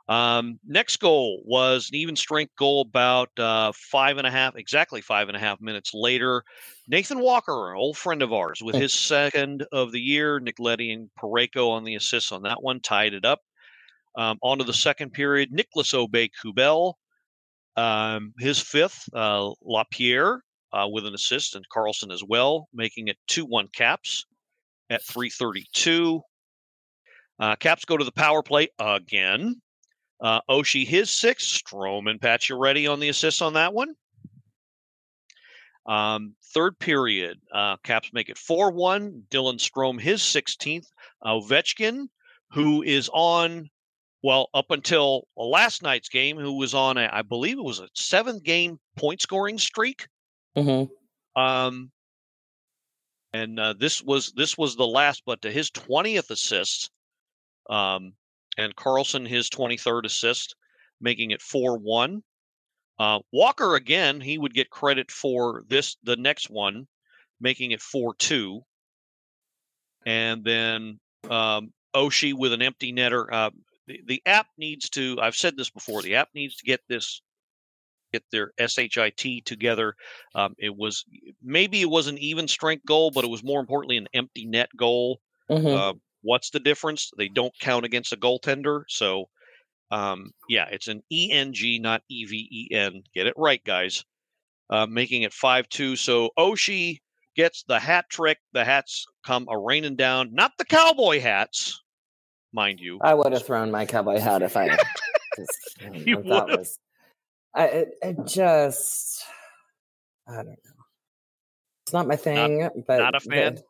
Um, 0.10 0.60
next 0.68 0.98
goal 0.98 1.42
was 1.46 1.90
an 1.90 1.96
even 1.96 2.16
strength 2.16 2.54
goal 2.58 2.82
about 2.82 3.30
uh, 3.40 3.72
five 3.74 4.18
and 4.18 4.28
a 4.28 4.32
half, 4.32 4.56
exactly 4.58 5.00
five 5.00 5.30
and 5.30 5.38
a 5.38 5.40
half 5.40 5.62
minutes 5.62 5.92
later. 5.94 6.44
Nathan 6.90 7.20
Walker, 7.20 7.72
an 7.72 7.78
old 7.78 7.96
friend 7.96 8.22
of 8.22 8.34
ours, 8.34 8.62
with 8.62 8.76
his 8.76 8.94
second 8.94 9.66
of 9.72 9.94
the 9.94 10.02
year. 10.02 10.42
Nick 10.42 10.60
Leddy 10.60 10.92
and 10.92 11.10
Parayko 11.18 11.70
on 11.70 11.86
the 11.86 11.96
assists 11.96 12.34
on 12.34 12.42
that 12.42 12.62
one, 12.62 12.82
tied 12.82 13.14
it 13.14 13.24
up. 13.24 13.40
Um, 14.18 14.38
on 14.44 14.58
to 14.58 14.66
the 14.66 14.74
second 14.74 15.12
period, 15.14 15.54
Nicolas 15.54 15.94
Aube-Kubel, 15.94 16.96
um, 17.78 18.34
his 18.38 18.60
fifth, 18.60 19.10
uh, 19.14 19.52
LaPierre 19.64 20.44
uh, 20.74 20.88
with 20.92 21.06
an 21.06 21.14
assist, 21.14 21.56
and 21.56 21.68
Carlson 21.70 22.12
as 22.12 22.24
well, 22.24 22.68
making 22.74 23.08
it 23.08 23.18
2 23.28 23.46
1 23.46 23.68
caps. 23.70 24.26
at 24.90 25.04
332. 25.04 26.22
Uh, 27.40 27.56
Caps 27.56 27.86
go 27.86 27.98
to 27.98 28.04
the 28.04 28.12
power 28.12 28.44
play 28.44 28.70
again. 28.80 29.62
Uh, 30.22 30.42
Oshie 30.50 30.88
his 30.88 31.10
six. 31.10 31.62
Strome 31.62 32.10
and 32.10 32.20
Pacioretty 32.20 32.92
on 32.92 33.00
the 33.00 33.10
assist 33.10 33.42
on 33.42 33.54
that 33.54 33.74
one. 33.74 33.96
Um, 35.86 36.36
third 36.54 36.80
period, 36.80 37.40
uh, 37.54 37.76
Caps 37.84 38.12
make 38.14 38.30
it 38.30 38.38
4 38.38 38.72
1. 38.72 39.24
Dylan 39.30 39.58
Strome 39.58 40.00
his 40.00 40.22
16th. 40.22 40.86
Ovechkin, 41.26 42.08
who 42.52 42.84
is 42.84 43.10
on, 43.14 43.70
well, 44.22 44.50
up 44.54 44.72
until 44.72 45.28
last 45.36 45.82
night's 45.82 46.10
game, 46.10 46.38
who 46.38 46.58
was 46.58 46.74
on, 46.74 46.98
a, 46.98 47.10
I 47.12 47.22
believe 47.22 47.58
it 47.58 47.64
was 47.64 47.80
a 47.80 47.90
seventh 47.94 48.44
game 48.44 48.80
point 48.98 49.22
scoring 49.22 49.58
streak. 49.58 50.08
Mm-hmm. 50.58 51.42
Um, 51.42 51.92
and 53.34 53.60
uh, 53.60 53.74
this 53.74 54.04
was 54.04 54.32
this 54.36 54.58
was 54.58 54.76
the 54.76 54.88
last, 54.88 55.24
but 55.26 55.42
to 55.42 55.52
his 55.52 55.72
20th 55.72 56.30
assist, 56.30 56.92
um, 57.70 58.14
and 58.58 58.76
Carlson 58.76 59.26
his 59.26 59.50
23rd 59.50 60.06
assist, 60.06 60.56
making 61.02 61.32
it 61.32 61.42
4 61.42 61.78
1. 61.78 62.24
Uh, 63.00 63.20
Walker 63.32 63.76
again, 63.76 64.22
he 64.22 64.38
would 64.38 64.54
get 64.54 64.70
credit 64.70 65.12
for 65.12 65.64
this, 65.68 65.98
the 66.04 66.16
next 66.16 66.50
one, 66.50 66.88
making 67.42 67.72
it 67.72 67.82
4 67.82 68.14
2. 68.16 68.62
And 70.06 70.44
then 70.44 71.00
um, 71.30 71.74
Oshie 71.96 72.34
with 72.34 72.54
an 72.54 72.62
empty 72.62 72.94
netter. 72.94 73.26
Uh, 73.32 73.52
the, 73.88 74.02
the 74.06 74.22
app 74.26 74.48
needs 74.58 74.90
to, 74.92 75.18
I've 75.22 75.36
said 75.36 75.58
this 75.58 75.70
before, 75.70 76.02
the 76.02 76.16
app 76.16 76.30
needs 76.36 76.56
to 76.58 76.66
get 76.66 76.82
this, 76.88 77.22
get 78.14 78.24
their 78.32 78.52
SHIT 78.60 79.46
together. 79.46 79.96
Um, 80.36 80.54
it 80.58 80.76
was, 80.76 81.04
maybe 81.44 81.82
it 81.82 81.90
was 81.90 82.08
an 82.08 82.18
even 82.20 82.48
strength 82.48 82.86
goal, 82.86 83.12
but 83.12 83.26
it 83.26 83.30
was 83.30 83.44
more 83.44 83.60
importantly 83.60 83.98
an 83.98 84.08
empty 84.14 84.46
net 84.46 84.70
goal. 84.78 85.20
Mm-hmm. 85.50 85.68
Uh, 85.68 85.94
what's 86.22 86.52
the 86.52 86.60
difference? 86.60 87.12
They 87.18 87.28
don't 87.28 87.54
count 87.60 87.86
against 87.86 88.14
a 88.14 88.18
goaltender. 88.18 88.84
So, 88.88 89.26
um, 89.92 90.32
yeah, 90.48 90.68
it's 90.72 90.88
an 90.88 91.02
ENG, 91.12 91.82
not 91.82 92.04
EVEN. 92.10 93.04
Get 93.14 93.28
it 93.28 93.34
right, 93.36 93.64
guys. 93.66 94.06
Uh, 94.70 94.86
making 94.86 95.24
it 95.24 95.34
5 95.34 95.68
2. 95.70 95.96
So 95.96 96.30
Oshie 96.38 97.00
gets 97.36 97.64
the 97.68 97.80
hat 97.80 98.06
trick. 98.10 98.38
The 98.54 98.64
hats 98.64 99.06
come 99.26 99.48
a 99.50 99.58
raining 99.58 99.96
down. 99.96 100.34
Not 100.34 100.52
the 100.58 100.66
cowboy 100.66 101.20
hats, 101.20 101.82
mind 102.54 102.80
you. 102.80 103.00
I 103.02 103.14
would 103.14 103.34
have 103.34 103.46
thrown 103.46 103.72
my 103.72 103.86
cowboy 103.86 104.20
hat 104.20 104.42
if 104.44 104.56
I. 104.56 104.78
'cause, 105.36 105.48
You 106.06 106.20
was. 106.20 106.78
I 107.56 107.66
it, 107.66 107.90
it 108.02 108.18
just. 108.26 109.24
I 110.28 110.36
don't 110.38 110.48
know. 110.48 110.56
It's 111.86 111.94
not 111.94 112.08
my 112.08 112.16
thing, 112.16 112.70
but 112.88 113.00
not 113.00 113.16
a 113.16 113.20
fan? 113.20 113.56
but- 113.56 113.64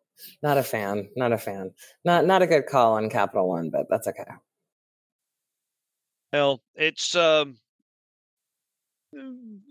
Not 0.43 0.57
a 0.57 0.63
fan. 0.63 1.09
Not 1.15 1.31
a 1.33 1.37
fan. 1.37 1.73
Not 2.05 2.25
not 2.25 2.41
a 2.43 2.47
good 2.47 2.67
call 2.67 2.93
on 2.93 3.09
Capital 3.09 3.49
One, 3.49 3.69
but 3.71 3.87
that's 3.89 4.07
okay. 4.07 4.23
Well, 6.31 6.61
it's 6.75 7.15
um, 7.15 7.57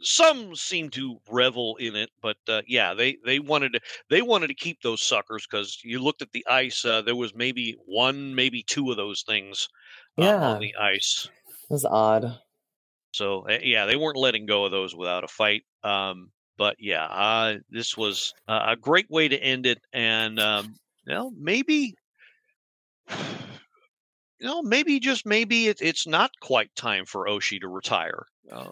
some 0.01 0.55
seem 0.55 0.90
to 0.90 1.18
revel 1.31 1.77
in 1.77 1.96
it, 1.96 2.11
but 2.20 2.37
uh, 2.48 2.62
yeah, 2.66 2.94
they 2.94 3.16
they 3.25 3.38
wanted 3.38 3.72
to 3.75 3.81
they 4.11 4.22
wanted 4.22 4.48
to 4.48 4.55
keep 4.55 4.81
those 4.83 5.03
suckers 5.03 5.46
because 5.51 5.79
you 5.85 6.01
looked 6.01 6.22
at 6.22 6.33
the 6.33 6.46
ice. 6.48 6.85
Uh, 6.85 7.03
there 7.03 7.16
was 7.16 7.35
maybe 7.35 7.77
one, 7.87 8.35
maybe 8.35 8.62
two 8.64 8.90
of 8.90 8.96
those 8.96 9.22
things 9.22 9.68
uh, 10.18 10.25
Yeah. 10.25 10.48
on 10.55 10.61
the 10.61 10.75
ice. 10.77 11.29
It 11.48 11.72
was 11.72 11.85
odd. 11.85 12.38
So 13.12 13.46
uh, 13.48 13.59
yeah, 13.62 13.87
they 13.87 13.96
weren't 13.96 14.16
letting 14.16 14.46
go 14.46 14.64
of 14.64 14.72
those 14.72 14.94
without 14.94 15.25
a 15.25 15.29
fight. 15.29 15.62
Um, 15.85 16.31
but 16.59 16.77
yeah, 16.79 17.05
uh, 17.05 17.59
this 17.70 17.96
was 17.96 18.35
uh, 18.48 18.66
a 18.68 18.77
great 18.77 19.11
way 19.11 19.29
to 19.29 19.37
end 19.37 19.66
it, 19.66 19.79
and 19.92 20.38
um, 20.40 20.75
well, 21.07 21.33
maybe. 21.37 21.94
You 24.38 24.48
know, 24.48 24.62
maybe 24.62 24.98
just 24.98 25.25
maybe 25.25 25.68
it, 25.68 25.81
it's 25.81 26.05
not 26.05 26.33
quite 26.40 26.75
time 26.75 27.05
for 27.05 27.27
Oshie 27.29 27.61
to 27.61 27.68
retire. 27.68 28.27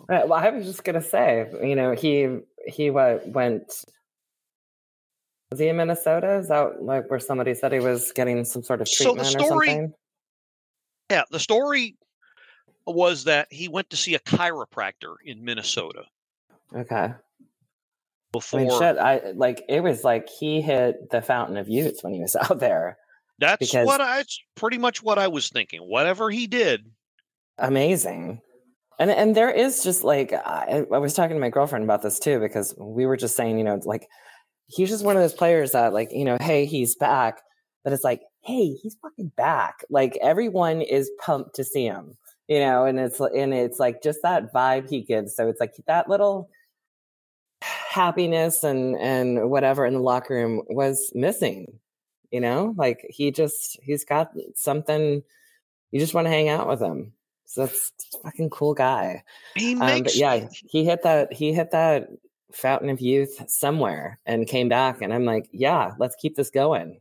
Right, 0.09 0.27
well, 0.27 0.33
I 0.41 0.51
was 0.51 0.67
just 0.67 0.83
gonna 0.83 1.01
say, 1.01 1.49
you 1.63 1.77
know, 1.77 1.93
he 1.93 2.39
he 2.67 2.91
wa- 2.91 3.19
went. 3.25 3.73
Was 5.53 5.61
he 5.61 5.69
in 5.69 5.77
Minnesota? 5.77 6.39
Is 6.39 6.49
that 6.49 6.83
like 6.83 7.09
where 7.09 7.21
somebody 7.21 7.55
said 7.55 7.73
he 7.73 7.79
was 7.79 8.11
getting 8.13 8.45
some 8.45 8.65
sort 8.65 8.81
of 8.81 8.91
treatment 8.91 9.27
So 9.27 9.33
the 9.33 9.39
story- 9.45 9.69
or 9.69 9.75
something? 9.75 9.95
Yeah, 11.09 11.23
the 11.31 11.39
story 11.41 11.97
was 12.87 13.25
that 13.25 13.49
he 13.51 13.69
went 13.69 13.91
to 13.91 13.97
see 13.97 14.15
a 14.15 14.19
chiropractor 14.21 15.15
in 15.25 15.45
Minnesota 15.45 16.05
Okay. 16.75 16.95
I 16.97 17.15
before. 18.33 18.61
mean, 18.61 18.71
shit. 18.79 18.97
I 18.99 19.33
like 19.35 19.65
it 19.69 19.81
was 19.83 20.05
like 20.05 20.29
he 20.29 20.61
hit 20.61 21.11
the 21.11 21.21
fountain 21.23 21.57
of 21.57 21.69
youth 21.69 21.99
when 22.03 22.13
he 22.15 22.21
was 22.21 22.37
out 22.41 22.61
there. 22.61 22.97
That's 23.39 23.59
because- 23.59 23.87
what 23.87 24.01
I. 24.01 24.21
It's 24.21 24.39
pretty 24.55 24.79
much 24.79 25.03
what 25.03 25.19
I 25.19 25.29
was 25.29 25.49
thinking. 25.49 25.81
Whatever 25.81 26.31
he 26.31 26.47
did, 26.47 26.85
Amazing. 27.59 28.41
And 28.99 29.11
and 29.11 29.35
there 29.35 29.51
is 29.51 29.83
just 29.83 30.05
like 30.05 30.33
I, 30.33 30.85
I 30.93 30.99
was 30.99 31.15
talking 31.15 31.35
to 31.37 31.41
my 31.41 31.49
girlfriend 31.49 31.85
about 31.85 32.03
this 32.03 32.19
too 32.19 32.39
because 32.39 32.75
we 32.79 33.07
were 33.07 33.17
just 33.17 33.35
saying, 33.37 33.59
you 33.59 33.65
know, 33.65 33.81
like 33.85 34.07
he's 34.67 34.91
just 34.91 35.05
one 35.05 35.17
of 35.17 35.23
those 35.23 35.33
players 35.35 35.73
that 35.73 35.93
like, 35.93 36.11
you 36.13 36.25
know, 36.25 36.37
hey, 36.41 36.67
he's 36.67 36.95
back, 36.97 37.41
but 37.83 37.93
it's 37.95 38.05
like, 38.05 38.21
hey, 38.43 38.75
he's 38.75 38.97
fucking 39.03 39.33
back. 39.37 39.85
Like 39.89 40.19
everyone 40.23 40.83
is 40.83 41.11
pumped 41.25 41.55
to 41.57 41.65
see 41.65 41.85
him, 41.87 42.17
you 42.51 42.59
know, 42.59 42.85
and 42.85 42.99
it's 42.99 43.21
and 43.21 43.55
it's 43.55 43.79
like 43.79 44.03
just 44.03 44.23
that 44.23 44.53
vibe 44.53 44.91
he 44.91 45.03
gives. 45.03 45.37
So 45.37 45.49
it's 45.49 45.61
like 45.61 45.73
that 45.87 46.11
little 46.11 46.51
happiness 47.63 48.65
and 48.65 48.99
and 48.99 49.49
whatever 49.51 49.87
in 49.87 49.95
the 49.95 50.01
locker 50.01 50.35
room 50.35 50.63
was 50.69 51.13
missing. 51.15 51.79
You 52.33 52.41
know, 52.41 52.75
like 52.77 53.07
he 53.09 53.31
just 53.31 53.79
he's 53.85 54.05
got 54.05 54.33
something. 54.57 55.23
You 55.93 56.01
just 56.01 56.13
want 56.13 56.27
to 56.27 56.31
hang 56.31 56.49
out 56.49 56.67
with 56.67 56.83
him. 56.83 57.13
So 57.47 57.67
that's 57.67 57.93
a 58.15 58.19
fucking 58.19 58.51
cool 58.51 58.75
guy. 58.75 59.23
he 59.55 59.75
Um, 59.75 60.03
but 60.03 60.17
yeah, 60.17 60.49
he 60.51 60.85
hit 60.85 61.05
that. 61.05 61.33
He 61.33 61.53
hit 61.53 61.71
that 61.71 62.09
fountain 62.53 62.91
of 62.91 63.01
youth 63.01 63.45
somewhere 63.49 64.19
and 64.27 64.45
came 64.45 64.69
back. 64.69 65.03
And 65.03 65.15
I'm 65.15 65.25
like, 65.25 65.49
yeah, 65.53 65.93
let's 66.01 66.17
keep 66.17 66.35
this 66.35 66.51
going. 66.51 67.01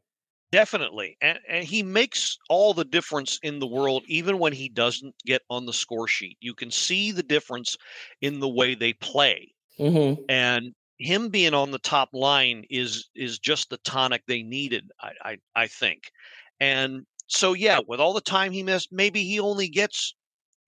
Definitely. 0.52 1.16
And, 1.22 1.40
and 1.48 1.64
he 1.64 1.84
makes 1.84 2.38
all 2.50 2.74
the 2.74 2.86
difference 2.86 3.40
in 3.44 3.60
the 3.60 3.68
world, 3.68 4.04
even 4.08 4.40
when 4.40 4.54
he 4.54 4.68
doesn't 4.68 5.14
get 5.26 5.44
on 5.50 5.66
the 5.66 5.74
score 5.74 6.08
sheet. 6.08 6.38
You 6.42 6.56
can 6.56 6.72
see 6.72 7.12
the 7.12 7.24
difference 7.24 7.78
in 8.22 8.40
the 8.40 8.50
way 8.50 8.74
they 8.74 8.94
play. 8.94 9.54
Mm-hmm. 9.78 10.24
And 10.28 10.74
him 10.98 11.30
being 11.30 11.54
on 11.54 11.72
the 11.72 11.80
top 11.80 12.10
line 12.14 12.66
is 12.70 13.10
is 13.16 13.40
just 13.40 13.70
the 13.70 13.78
tonic 13.78 14.24
they 14.28 14.44
needed, 14.44 14.92
I, 15.00 15.12
I, 15.24 15.38
I 15.56 15.68
think. 15.68 16.12
And 16.60 17.06
so 17.28 17.54
yeah, 17.54 17.80
with 17.88 18.00
all 18.00 18.14
the 18.14 18.20
time 18.20 18.52
he 18.52 18.64
missed, 18.64 18.92
maybe 18.92 19.24
he 19.24 19.40
only 19.40 19.70
gets 19.70 20.16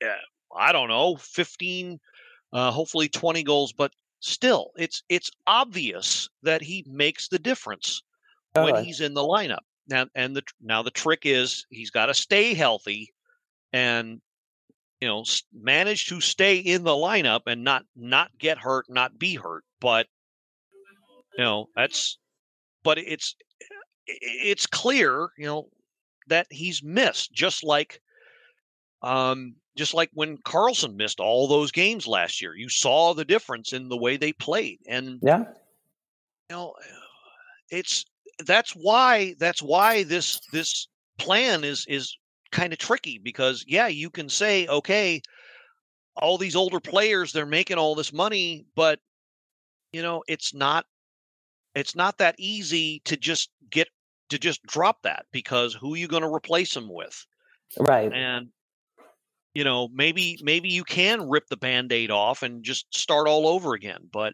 uh, 0.04 0.10
I 0.56 0.72
don't 0.72 0.90
know, 0.90 1.16
15 1.18 2.00
uh, 2.54 2.72
hopefully 2.72 3.10
20 3.10 3.44
goals, 3.44 3.74
but 3.74 3.92
still 4.20 4.72
it's 4.78 5.02
it's 5.10 5.32
obvious 5.48 6.30
that 6.44 6.62
he 6.62 6.86
makes 6.88 7.28
the 7.28 7.40
difference 7.40 8.04
when 8.54 8.84
he's 8.84 9.02
in 9.02 9.14
the 9.14 9.22
lineup. 9.22 9.64
Now 9.88 10.06
and 10.16 10.36
the 10.36 10.44
now 10.62 10.84
the 10.84 10.92
trick 10.92 11.22
is 11.26 11.66
he's 11.70 11.92
got 11.92 12.08
to 12.08 12.14
stay 12.14 12.54
healthy 12.54 13.14
and 13.74 14.22
you 15.00 15.08
know 15.08 15.24
manage 15.54 16.08
to 16.08 16.22
stay 16.22 16.58
in 16.58 16.84
the 16.84 16.92
lineup 16.92 17.42
and 17.48 17.64
not 17.64 17.84
not 17.96 18.30
get 18.38 18.58
hurt, 18.58 18.86
not 18.90 19.18
be 19.18 19.36
hurt. 19.36 19.64
But 19.80 20.08
you 21.38 21.44
know 21.44 21.68
that's 21.76 22.18
but 22.84 22.98
it's 22.98 23.36
it's 24.08 24.68
clear 24.68 25.30
you 25.38 25.46
know 25.46 25.70
that 26.28 26.48
he's 26.50 26.84
missed 26.84 27.32
just 27.34 27.64
like 27.64 28.02
um 29.02 29.56
just 29.78 29.94
like 29.94 30.10
when 30.14 30.38
Carlson 30.44 30.98
missed 30.98 31.20
all 31.20 31.48
those 31.48 31.72
games 31.72 32.06
last 32.06 32.42
year. 32.42 32.54
You 32.56 32.70
saw 32.70 33.14
the 33.14 33.26
difference 33.26 33.74
in 33.74 33.90
the 33.90 33.98
way 33.98 34.18
they 34.18 34.34
played 34.34 34.80
and 34.88 35.20
Yeah. 35.22 35.40
you 36.50 36.56
know 36.56 36.74
it's 37.70 38.06
that's 38.46 38.72
why 38.72 39.36
that's 39.40 39.62
why 39.62 40.04
this 40.04 40.40
this 40.52 40.88
plan 41.18 41.64
is 41.64 41.86
is 41.88 42.18
kind 42.52 42.74
of 42.74 42.80
tricky 42.80 43.18
because 43.18 43.64
yeah 43.68 43.88
you 43.88 44.10
can 44.10 44.28
say 44.30 44.68
okay 44.68 45.22
all 46.16 46.38
these 46.38 46.56
older 46.56 46.80
players 46.80 47.32
they're 47.32 47.46
making 47.46 47.78
all 47.78 47.96
this 47.96 48.12
money 48.12 48.66
but 48.76 49.00
you 49.94 50.02
know 50.02 50.24
it's 50.28 50.54
not 50.54 50.86
it's 51.76 51.96
not 51.96 52.18
that 52.18 52.36
easy 52.38 53.02
to 53.06 53.16
just 53.16 53.50
get 53.70 53.88
to 54.30 54.38
just 54.38 54.62
drop 54.64 55.02
that 55.04 55.26
because 55.32 55.74
who 55.74 55.94
are 55.94 55.98
you 55.98 56.08
going 56.08 56.24
to 56.24 56.34
replace 56.34 56.74
them 56.74 56.90
with 56.90 57.26
Right. 57.80 58.12
and 58.12 58.50
you 59.54 59.64
know 59.64 59.88
maybe 59.94 60.38
maybe 60.42 60.70
you 60.70 60.84
can 60.84 61.30
rip 61.30 61.48
the 61.48 61.58
band-aid 61.58 62.12
off 62.12 62.44
and 62.44 62.64
just 62.64 62.86
start 62.94 63.28
all 63.28 63.48
over 63.48 63.74
again 63.74 64.10
but 64.12 64.34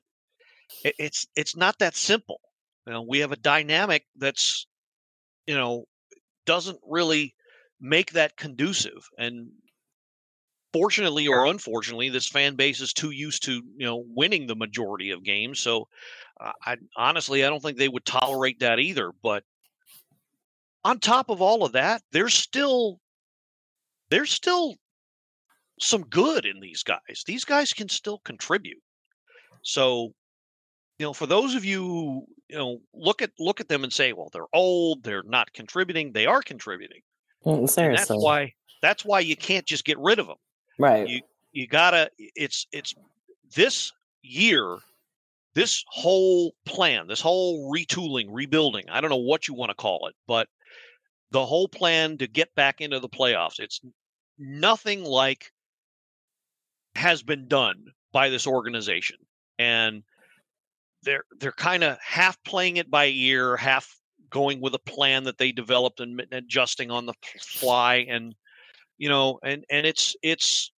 it, 0.84 0.96
it's 0.98 1.28
it's 1.36 1.56
not 1.56 1.78
that 1.80 1.96
simple 1.96 2.39
you 2.88 2.93
know 2.93 3.04
we 3.08 3.19
have 3.19 3.32
a 3.32 3.38
dynamic 3.38 4.06
that's 4.15 4.65
you 5.45 5.56
know 5.56 5.86
doesn't 6.45 6.80
really 6.88 7.36
make 7.80 8.13
that 8.13 8.36
conducive 8.38 9.08
and 9.19 9.50
fortunately 10.73 11.28
or 11.28 11.45
unfortunately 11.45 12.10
this 12.10 12.28
fan 12.28 12.56
base 12.56 12.82
is 12.82 12.93
too 12.93 13.12
used 13.12 13.43
to 13.43 13.62
you 13.76 13.86
know 13.86 14.04
winning 14.08 14.47
the 14.47 14.56
majority 14.56 15.12
of 15.12 15.23
games 15.23 15.60
so 15.60 15.88
uh, 16.39 16.52
i 16.65 16.76
honestly 16.95 17.45
i 17.45 17.50
don't 17.50 17.62
think 17.62 17.78
they 17.78 17.89
would 17.89 18.06
tolerate 18.06 18.60
that 18.60 18.80
either 18.80 19.12
but 19.21 19.43
on 20.88 21.00
top 21.00 21.30
of 21.30 21.41
all 21.41 21.65
of 21.65 21.73
that, 21.73 22.02
there's 22.13 22.34
still 22.34 23.00
there's 24.10 24.32
still 24.32 24.76
some 25.82 26.04
good 26.04 26.45
in 26.45 26.62
these 26.62 26.82
guys. 26.82 27.23
These 27.26 27.43
guys 27.43 27.73
can 27.73 27.89
still 27.89 28.19
contribute. 28.19 28.82
So, 29.63 30.13
you 30.97 31.06
know, 31.06 31.13
for 31.13 31.26
those 31.26 31.56
of 31.56 31.65
you 31.65 31.86
who, 31.86 32.26
you 32.49 32.57
know, 32.57 32.79
look 32.93 33.21
at 33.21 33.31
look 33.39 33.60
at 33.60 33.67
them 33.67 33.83
and 33.83 33.91
say, 33.91 34.13
well, 34.13 34.29
they're 34.31 34.43
old, 34.53 35.03
they're 35.03 35.23
not 35.23 35.51
contributing. 35.53 36.12
They 36.13 36.25
are 36.25 36.41
contributing. 36.41 37.01
And 37.45 37.69
seriously. 37.69 37.97
that's 37.97 38.23
why 38.23 38.53
that's 38.81 39.05
why 39.05 39.19
you 39.19 39.36
can't 39.36 39.65
just 39.65 39.86
get 39.86 39.97
rid 39.99 40.19
of 40.19 40.27
them. 40.27 40.38
right. 40.79 41.07
You 41.07 41.21
you 41.51 41.67
gotta 41.67 42.10
it's 42.17 42.67
it's 42.71 42.93
this 43.55 43.91
year, 44.21 44.77
this 45.55 45.83
whole 45.88 46.53
plan, 46.65 47.07
this 47.07 47.21
whole 47.21 47.71
retooling, 47.71 48.27
rebuilding, 48.29 48.86
I 48.89 49.01
don't 49.01 49.10
know 49.10 49.17
what 49.17 49.47
you 49.47 49.53
want 49.53 49.69
to 49.69 49.75
call 49.75 50.07
it, 50.07 50.15
but 50.27 50.47
the 51.31 51.45
whole 51.45 51.67
plan 51.67 52.17
to 52.19 52.27
get 52.27 52.53
back 52.55 52.81
into 52.81 52.99
the 52.99 53.10
playoffs, 53.10 53.60
it's 53.60 53.81
nothing 54.38 55.03
like 55.03 55.51
has 56.95 57.23
been 57.23 57.47
done 57.47 57.86
by 58.12 58.29
this 58.29 58.47
organization. 58.47 59.17
And 59.60 60.03
they're 61.08 61.24
they're 61.39 61.52
kind 61.54 61.84
of 61.84 61.98
half 62.06 62.38
playing 62.43 62.78
it 62.78 62.91
by 62.91 63.08
ear, 63.08 63.56
half 63.56 63.96
going 64.30 64.60
with 64.60 64.76
a 64.76 64.80
plan 64.80 65.24
that 65.24 65.38
they 65.38 65.54
developed 65.54 66.02
and 66.02 66.22
adjusting 66.34 66.91
on 66.91 67.06
the 67.06 67.13
fly 67.39 68.06
and 68.10 68.36
you 68.98 69.08
know 69.08 69.39
and 69.41 69.63
and 69.72 69.88
it's 69.88 70.15
it's 70.22 70.72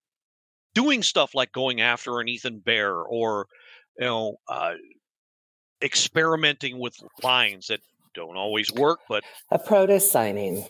doing 0.75 1.01
stuff 1.01 1.33
like 1.33 1.51
going 1.51 1.81
after 1.81 2.19
an 2.19 2.27
Ethan 2.27 2.59
Bear 2.59 2.95
or 2.95 3.47
you 3.97 4.05
know 4.05 4.35
uh, 4.47 4.73
experimenting 5.81 6.79
with 6.79 6.95
lines 7.23 7.67
that 7.67 7.79
don't 8.13 8.37
always 8.37 8.71
work, 8.71 8.99
but 9.09 9.23
A 9.51 9.57
Protas 9.57 10.01
signing. 10.01 10.63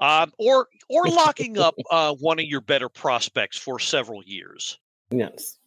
um, 0.00 0.30
or 0.38 0.66
or 0.90 1.04
locking 1.06 1.56
up 1.58 1.74
uh, 1.90 2.14
one 2.20 2.38
of 2.38 2.44
your 2.44 2.60
better 2.60 2.90
prospects 2.90 3.56
for 3.56 3.78
several 3.78 4.22
years. 4.24 4.78
Yes. 5.10 5.57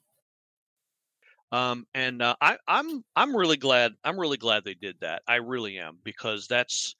Um, 1.51 1.85
and 1.93 2.21
uh, 2.21 2.35
I, 2.41 2.57
I'm 2.67 3.03
I'm 3.15 3.35
really 3.35 3.57
glad 3.57 3.93
I'm 4.03 4.19
really 4.19 4.37
glad 4.37 4.63
they 4.63 4.73
did 4.73 4.97
that. 5.01 5.23
I 5.27 5.35
really 5.35 5.77
am 5.79 5.99
because 6.03 6.47
that's 6.47 6.95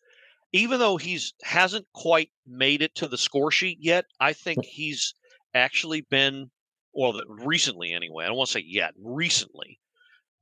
even 0.54 0.80
though 0.80 0.98
he's 0.98 1.34
hasn't 1.44 1.88
quite 1.94 2.32
made 2.48 2.82
it 2.82 2.96
to 2.96 3.08
the 3.08 3.18
score 3.18 3.52
sheet 3.52 3.80
yet. 3.82 4.06
I 4.20 4.34
think 4.34 4.66
he's 4.66 5.14
actually 5.54 6.02
been 6.02 6.52
well 6.94 7.14
the- 7.14 7.26
recently 7.28 7.94
anyway. 7.94 8.26
I 8.26 8.28
don't 8.30 8.38
want 8.38 8.50
to 8.50 8.54
say 8.54 8.66
yet 8.68 8.94
recently, 9.02 9.80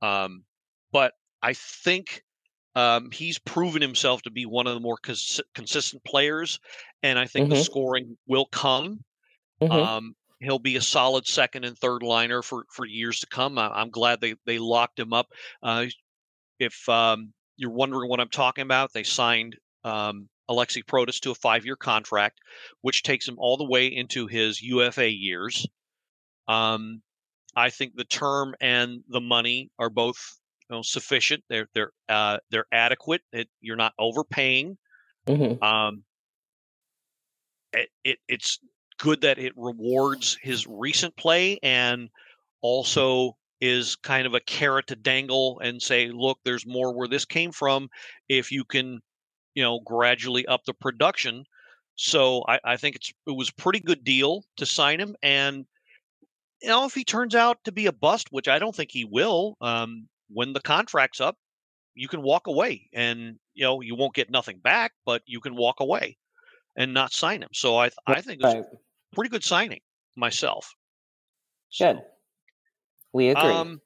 um, 0.02 0.44
but 0.92 1.14
I 1.42 1.54
think 1.54 2.22
um, 2.74 3.10
he's 3.10 3.38
proven 3.38 3.82
himself 3.82 4.22
to 4.22 4.30
be 4.30 4.46
one 4.46 4.66
of 4.66 4.74
the 4.74 4.80
more 4.80 4.98
cons- 4.98 5.40
consistent 5.54 6.04
players, 6.04 6.60
and 7.02 7.18
I 7.18 7.26
think 7.26 7.48
the 7.48 7.56
Mhm. 7.56 7.64
scoring 7.64 8.18
will 8.26 8.46
come. 8.46 9.04
Mhm. 9.62 9.70
Um, 9.70 10.14
he'll 10.40 10.58
be 10.58 10.76
a 10.76 10.80
solid 10.80 11.26
second 11.26 11.64
and 11.64 11.78
third 11.78 12.02
liner 12.02 12.42
for 12.42 12.64
for 12.72 12.86
years 12.86 13.20
to 13.20 13.26
come. 13.26 13.58
I, 13.58 13.68
I'm 13.68 13.90
glad 13.90 14.20
they 14.20 14.34
they 14.46 14.58
locked 14.58 14.98
him 14.98 15.12
up. 15.12 15.28
Uh, 15.62 15.86
if 16.58 16.88
um, 16.88 17.32
you're 17.56 17.70
wondering 17.70 18.08
what 18.08 18.20
I'm 18.20 18.28
talking 18.28 18.62
about, 18.62 18.92
they 18.92 19.02
signed 19.02 19.56
um, 19.84 20.28
Aliaksei 20.50 20.84
Protas 20.84 21.20
to 21.20 21.30
a 21.30 21.34
five 21.34 21.64
year 21.64 21.76
contract, 21.76 22.38
which 22.80 23.02
takes 23.02 23.28
him 23.28 23.36
all 23.38 23.56
the 23.56 23.68
way 23.68 23.86
into 23.86 24.26
his 24.26 24.60
UFA 24.60 25.10
years. 25.10 25.66
Um, 26.48 27.02
I 27.54 27.70
think 27.70 27.94
the 27.94 28.04
term 28.04 28.54
and 28.60 29.02
the 29.08 29.20
money 29.20 29.70
are 29.78 29.90
both 29.90 30.38
you 30.68 30.76
know, 30.76 30.82
sufficient. 30.82 31.44
They're 31.48 31.68
they're 31.74 31.92
uh, 32.08 32.38
they're 32.50 32.66
adequate. 32.72 33.22
It, 33.32 33.48
you're 33.60 33.76
not 33.76 33.92
overpaying. 33.98 34.78
Mhm. 35.26 35.62
Um, 35.62 36.04
it, 37.72 37.88
it 38.04 38.18
it's 38.28 38.58
good 39.00 39.22
that 39.22 39.38
it 39.38 39.52
rewards 39.56 40.38
his 40.42 40.66
recent 40.66 41.16
play 41.16 41.58
and 41.62 42.08
also 42.60 43.36
is 43.60 43.96
kind 43.96 44.26
of 44.26 44.34
a 44.34 44.40
carrot 44.40 44.86
to 44.86 44.96
dangle 44.96 45.60
and 45.60 45.82
say, 45.82 46.08
look, 46.08 46.38
there's 46.44 46.66
more 46.66 46.94
where 46.94 47.08
this 47.08 47.24
came 47.24 47.52
from 47.52 47.88
if 48.28 48.52
you 48.52 48.64
can, 48.64 49.00
you 49.54 49.62
know, 49.62 49.80
gradually 49.80 50.46
up 50.46 50.64
the 50.64 50.74
production. 50.74 51.44
So 51.96 52.44
I, 52.48 52.60
I 52.64 52.76
think 52.76 52.96
it's 52.96 53.12
it 53.26 53.36
was 53.36 53.50
a 53.50 53.60
pretty 53.60 53.80
good 53.80 54.04
deal 54.04 54.44
to 54.56 54.66
sign 54.66 55.00
him. 55.00 55.16
And 55.22 55.66
you 56.62 56.68
know, 56.68 56.84
if 56.84 56.94
he 56.94 57.04
turns 57.04 57.34
out 57.34 57.58
to 57.64 57.72
be 57.72 57.86
a 57.86 57.92
bust, 57.92 58.28
which 58.30 58.48
I 58.48 58.58
don't 58.58 58.74
think 58.74 58.90
he 58.90 59.04
will, 59.04 59.56
um, 59.60 60.08
when 60.28 60.52
the 60.52 60.60
contract's 60.60 61.20
up, 61.20 61.36
you 61.94 62.08
can 62.08 62.22
walk 62.22 62.46
away 62.46 62.88
and 62.92 63.38
you 63.54 63.64
know 63.64 63.80
you 63.80 63.94
won't 63.94 64.14
get 64.14 64.30
nothing 64.30 64.58
back, 64.58 64.92
but 65.04 65.22
you 65.26 65.40
can 65.40 65.56
walk 65.56 65.80
away 65.80 66.16
and 66.76 66.94
not 66.94 67.12
sign 67.12 67.42
him. 67.42 67.50
So 67.52 67.76
I 67.76 67.90
I 68.06 68.20
think 68.20 68.40
it's 68.42 68.54
pretty 69.12 69.30
good 69.30 69.44
signing 69.44 69.80
myself. 70.16 70.74
Good. 71.78 72.00
We 73.12 73.30
agree. 73.30 73.42
Um, 73.42 73.80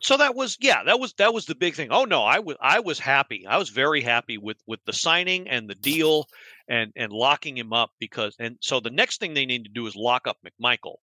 so 0.00 0.16
that 0.16 0.34
was 0.34 0.56
yeah, 0.60 0.82
that 0.84 0.98
was 0.98 1.12
that 1.14 1.32
was 1.32 1.46
the 1.46 1.54
big 1.54 1.74
thing. 1.74 1.88
Oh 1.92 2.04
no, 2.04 2.24
I 2.24 2.40
was 2.40 2.56
I 2.60 2.80
was 2.80 2.98
happy. 2.98 3.46
I 3.46 3.56
was 3.56 3.68
very 3.68 4.00
happy 4.00 4.36
with 4.36 4.56
with 4.66 4.80
the 4.84 4.92
signing 4.92 5.48
and 5.48 5.70
the 5.70 5.76
deal 5.76 6.26
and 6.68 6.92
and 6.96 7.12
locking 7.12 7.56
him 7.56 7.72
up 7.72 7.90
because 8.00 8.34
and 8.40 8.56
so 8.60 8.80
the 8.80 8.90
next 8.90 9.20
thing 9.20 9.34
they 9.34 9.46
need 9.46 9.64
to 9.64 9.70
do 9.70 9.86
is 9.86 9.94
lock 9.94 10.26
up 10.26 10.38
McMichael 10.44 10.96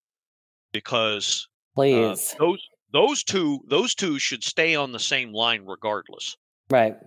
because 0.73 1.47
uh, 1.47 1.81
Please. 1.81 2.35
those 2.37 2.61
those 2.91 3.23
two 3.23 3.59
those 3.69 3.95
two 3.95 4.19
should 4.19 4.43
stay 4.43 4.75
on 4.75 4.91
the 4.91 4.99
same 4.99 5.31
line 5.31 5.65
regardless. 5.65 6.35
right. 6.69 6.97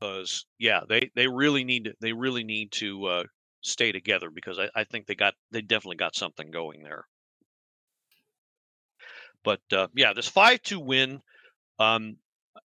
Because 0.00 0.46
yeah, 0.58 0.80
they 0.88 1.10
they 1.14 1.26
really 1.26 1.64
need 1.64 1.84
to 1.84 1.94
they 2.00 2.12
really 2.12 2.44
need 2.44 2.72
to 2.72 3.04
uh, 3.06 3.24
stay 3.66 3.92
together 3.92 4.30
because 4.30 4.58
I, 4.58 4.70
I 4.74 4.84
think 4.84 5.06
they 5.06 5.14
got 5.14 5.34
they 5.50 5.62
definitely 5.62 5.96
got 5.96 6.16
something 6.16 6.50
going 6.50 6.82
there. 6.82 7.06
But 9.42 9.60
uh, 9.72 9.88
yeah, 9.94 10.12
this 10.12 10.28
five 10.28 10.62
two 10.62 10.80
win 10.80 11.20
um, 11.78 12.18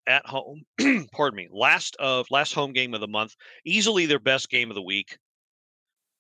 at 0.07 0.25
home. 0.25 0.63
pardon 1.11 1.37
me. 1.37 1.47
Last 1.51 1.95
of 1.97 2.27
last 2.31 2.53
home 2.53 2.73
game 2.73 2.93
of 2.93 3.01
the 3.01 3.07
month, 3.07 3.35
easily 3.65 4.05
their 4.05 4.19
best 4.19 4.49
game 4.49 4.69
of 4.71 4.75
the 4.75 4.81
week. 4.81 5.17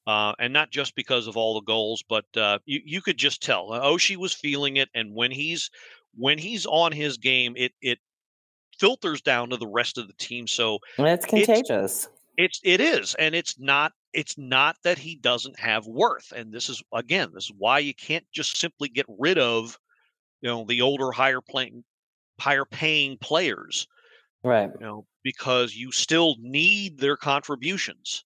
Uh, 0.07 0.33
and 0.39 0.51
not 0.51 0.71
just 0.71 0.95
because 0.95 1.27
of 1.27 1.37
all 1.37 1.53
the 1.53 1.61
goals, 1.65 2.03
but 2.07 2.25
uh, 2.35 2.57
you 2.65 2.81
you 2.83 3.01
could 3.01 3.17
just 3.17 3.41
tell 3.41 3.71
uh, 3.71 3.81
Oshie 3.81 4.17
was 4.17 4.33
feeling 4.33 4.77
it, 4.77 4.89
and 4.95 5.13
when 5.13 5.29
he's 5.29 5.69
when 6.15 6.39
he's 6.39 6.65
on 6.65 6.91
his 6.91 7.17
game, 7.17 7.53
it 7.55 7.73
it 7.81 7.99
filters 8.79 9.21
down 9.21 9.51
to 9.51 9.57
the 9.57 9.67
rest 9.67 9.97
of 9.99 10.07
the 10.07 10.13
team. 10.15 10.47
So 10.47 10.79
And 10.97 11.07
it's 11.07 11.25
contagious. 11.25 12.09
it's 12.37 12.59
it 12.63 12.81
is, 12.81 13.15
and 13.15 13.35
it's 13.35 13.59
not 13.59 13.93
it's 14.13 14.37
not 14.37 14.75
that 14.83 14.97
he 14.97 15.15
doesn't 15.15 15.59
have 15.59 15.87
worth. 15.87 16.31
And 16.35 16.51
this 16.51 16.69
is 16.69 16.83
again, 16.93 17.31
this 17.33 17.45
is 17.45 17.53
why 17.57 17.79
you 17.79 17.93
can't 17.93 18.25
just 18.31 18.57
simply 18.57 18.89
get 18.89 19.05
rid 19.07 19.37
of 19.37 19.77
you 20.41 20.49
know 20.49 20.65
the 20.67 20.81
older, 20.81 21.11
higher 21.11 21.41
playing, 21.41 21.83
higher 22.39 22.65
paying 22.65 23.17
players. 23.17 23.87
right. 24.43 24.69
You 24.79 24.85
know 24.85 25.05
because 25.23 25.75
you 25.75 25.91
still 25.91 26.35
need 26.39 26.97
their 26.97 27.17
contributions. 27.17 28.23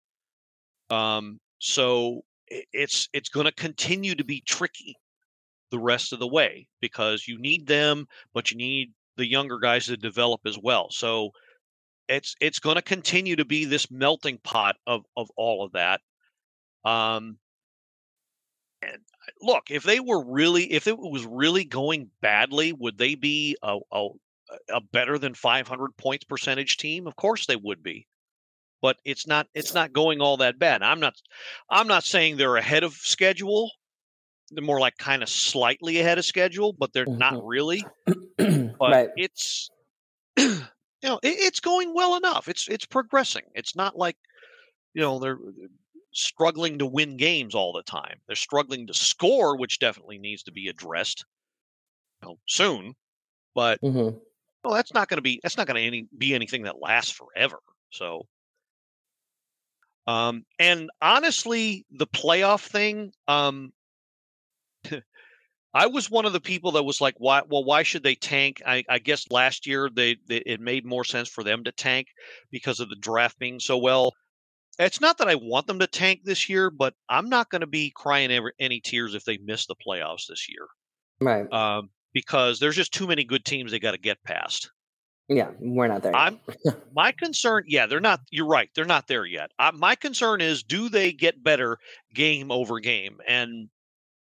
Um, 0.90 1.40
so 1.60 2.22
it's 2.48 3.10
it's 3.14 3.30
going 3.30 3.46
to 3.46 3.52
continue 3.52 4.16
to 4.16 4.24
be 4.24 4.42
tricky 4.42 4.96
the 5.72 5.80
rest 5.80 6.14
of 6.14 6.20
the 6.20 6.28
way 6.28 6.68
because 6.80 7.28
you 7.28 7.40
need 7.40 7.68
them, 7.68 8.08
but 8.34 8.52
you 8.52 8.58
need 8.58 8.94
the 9.18 9.28
younger 9.28 9.60
guys 9.60 9.88
to 9.88 9.98
develop 9.98 10.42
as 10.46 10.58
well. 10.58 10.88
So 10.92 11.32
it's 12.08 12.36
it's 12.40 12.60
going 12.60 12.76
to 12.76 12.82
continue 12.82 13.36
to 13.38 13.46
be 13.46 13.66
this 13.66 13.90
melting 13.92 14.38
pot 14.40 14.76
of 14.88 15.06
of 15.18 15.30
all 15.38 15.66
of 15.66 15.74
that. 15.74 16.02
Um, 16.84 17.40
and 18.82 19.02
look, 19.42 19.72
if 19.72 19.84
they 19.84 20.00
were 20.00 20.24
really, 20.24 20.72
if 20.72 20.88
it 20.88 20.98
was 20.98 21.26
really 21.26 21.64
going 21.64 22.12
badly, 22.22 22.74
would 22.74 22.98
they 22.98 23.16
be 23.16 23.58
a 23.64 23.80
a, 23.92 24.08
a 24.70 24.82
better 24.82 25.18
than 25.18 25.34
500 25.34 25.98
points 25.98 26.26
percentage 26.26 26.78
team? 26.78 27.08
Of 27.08 27.16
course 27.16 27.46
they 27.46 27.56
would 27.56 27.82
be. 27.82 28.08
But 28.82 28.98
it's 29.04 29.26
not 29.26 29.48
it's 29.56 29.74
not 29.74 29.94
going 29.94 30.22
all 30.22 30.38
that 30.38 30.60
bad. 30.60 30.84
I'm 30.84 31.00
not 31.00 31.16
I'm 31.70 31.88
not 31.88 32.04
saying 32.04 32.38
they're 32.38 32.58
ahead 32.58 32.84
of 32.84 32.94
schedule. 32.94 33.72
They're 34.52 34.64
more 34.64 34.80
like 34.80 34.98
kind 34.98 35.24
of 35.24 35.30
slightly 35.30 36.00
ahead 36.00 36.20
of 36.20 36.26
schedule, 36.26 36.74
but 36.74 36.94
they're 36.94 37.08
not 37.08 37.34
Mhm. 37.34 37.42
really 37.44 37.84
but 38.80 38.92
right. 38.92 39.10
it's 39.16 39.70
you 41.06 41.12
know 41.12 41.20
it, 41.24 41.36
it's 41.40 41.60
going 41.60 41.94
well 41.94 42.18
enough. 42.18 42.50
It's 42.50 42.68
it's 42.68 42.86
progressing. 42.86 43.44
It's 43.54 43.76
not 43.76 43.96
like 43.96 44.18
you 44.96 45.04
know 45.04 45.20
they're 45.20 45.38
they're 45.58 45.70
struggling 46.12 46.80
to 46.80 46.86
win 46.88 47.18
games 47.18 47.54
all 47.54 47.74
the 47.74 47.84
time. 47.84 48.18
They're 48.28 48.36
struggling 48.36 48.88
to 48.88 48.94
score 48.94 49.56
which 49.56 49.80
definitely 49.80 50.18
needs 50.18 50.44
to 50.44 50.52
be 50.52 50.68
addressed 50.68 51.26
you 52.22 52.30
know, 52.30 52.38
soon 52.48 52.96
but 53.56 53.80
hmm 53.82 54.10
well 54.64 54.74
that's 54.74 54.94
not 54.94 55.08
going 55.08 55.18
to 55.18 55.22
be 55.22 55.40
that's 55.44 55.58
not 55.58 55.68
going 55.68 55.76
to 55.76 55.84
any, 55.86 56.08
be 56.18 56.36
anything 56.36 56.64
that 56.64 56.82
lasts 56.82 57.12
forever 57.12 57.60
so 57.92 58.26
um 60.08 60.44
and 60.60 60.90
honestly 61.02 61.86
the 61.92 62.08
playoff 62.08 62.66
thing 62.66 63.12
um 63.28 63.72
I 65.76 65.88
was 65.88 66.10
one 66.10 66.26
of 66.26 66.32
the 66.32 66.40
people 66.40 66.72
that 66.72 66.84
was 66.84 67.02
like, 67.02 67.16
why? 67.18 67.42
Well, 67.48 67.66
why 67.66 67.84
should 67.84 68.02
they 68.02 68.16
tank? 68.16 68.62
I, 68.66 68.86
I 68.90 68.98
guess 68.98 69.30
last 69.30 69.68
year 69.68 69.90
they, 69.94 70.16
they 70.26 70.38
it 70.38 70.62
made 70.62 70.86
more 70.86 71.04
sense 71.04 71.28
for 71.28 71.44
them 71.44 71.66
to 71.66 71.72
tank 71.74 72.08
because 72.50 72.80
of 72.80 72.90
the 72.90 72.96
draft 72.96 73.38
being 73.38 73.60
so 73.60 73.78
well. 73.78 74.14
It's 74.80 75.02
not 75.02 75.18
that 75.18 75.28
I 75.28 75.36
want 75.36 75.68
them 75.68 75.80
to 75.80 75.88
tank 75.88 76.22
this 76.24 76.50
year, 76.50 76.70
but 76.70 76.94
I'm 77.10 77.28
not 77.28 77.50
going 77.50 77.62
to 77.62 77.68
be 77.68 77.92
crying 77.94 78.32
ever, 78.32 78.54
any 78.58 78.80
tears 78.80 79.16
if 79.16 79.26
they 79.26 79.38
miss 79.38 79.66
the 79.66 79.76
playoffs 79.86 80.28
this 80.30 80.48
year. 80.50 80.66
Right. 81.20 81.52
Um, 81.52 81.90
because 82.14 82.60
there's 82.60 82.76
just 82.78 82.94
too 82.94 83.08
many 83.08 83.26
good 83.26 83.44
teams 83.44 83.72
they 83.72 83.80
got 83.80 83.92
to 83.92 83.98
get 83.98 84.24
past. 84.24 84.72
Yeah, 85.28 85.52
we're 85.60 85.88
not 85.88 86.04
there. 86.04 86.16
I'm 86.16 86.40
my 86.96 87.12
concern. 87.12 87.64
Yeah, 87.68 87.88
they're 87.88 88.00
not. 88.00 88.22
You're 88.32 88.48
right. 88.48 88.70
They're 88.76 88.86
not 88.86 89.08
there 89.08 89.26
yet. 89.26 89.52
Uh, 89.58 89.72
my 89.74 89.96
concern 89.96 90.40
is, 90.40 90.64
do 90.64 90.88
they 90.88 91.12
get 91.12 91.44
better 91.44 91.80
game 92.14 92.52
over 92.52 92.80
game? 92.80 93.18
And 93.28 93.70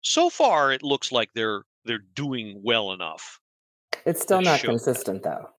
so 0.04 0.30
far, 0.30 0.72
it 0.72 0.84
looks 0.84 1.12
like 1.12 1.30
they're 1.34 1.64
they're 1.86 2.04
doing 2.16 2.62
well 2.64 2.92
enough. 2.92 3.40
it's 4.06 4.22
still 4.22 4.42
not 4.42 4.62
consistent 4.62 5.24
though. 5.24 5.50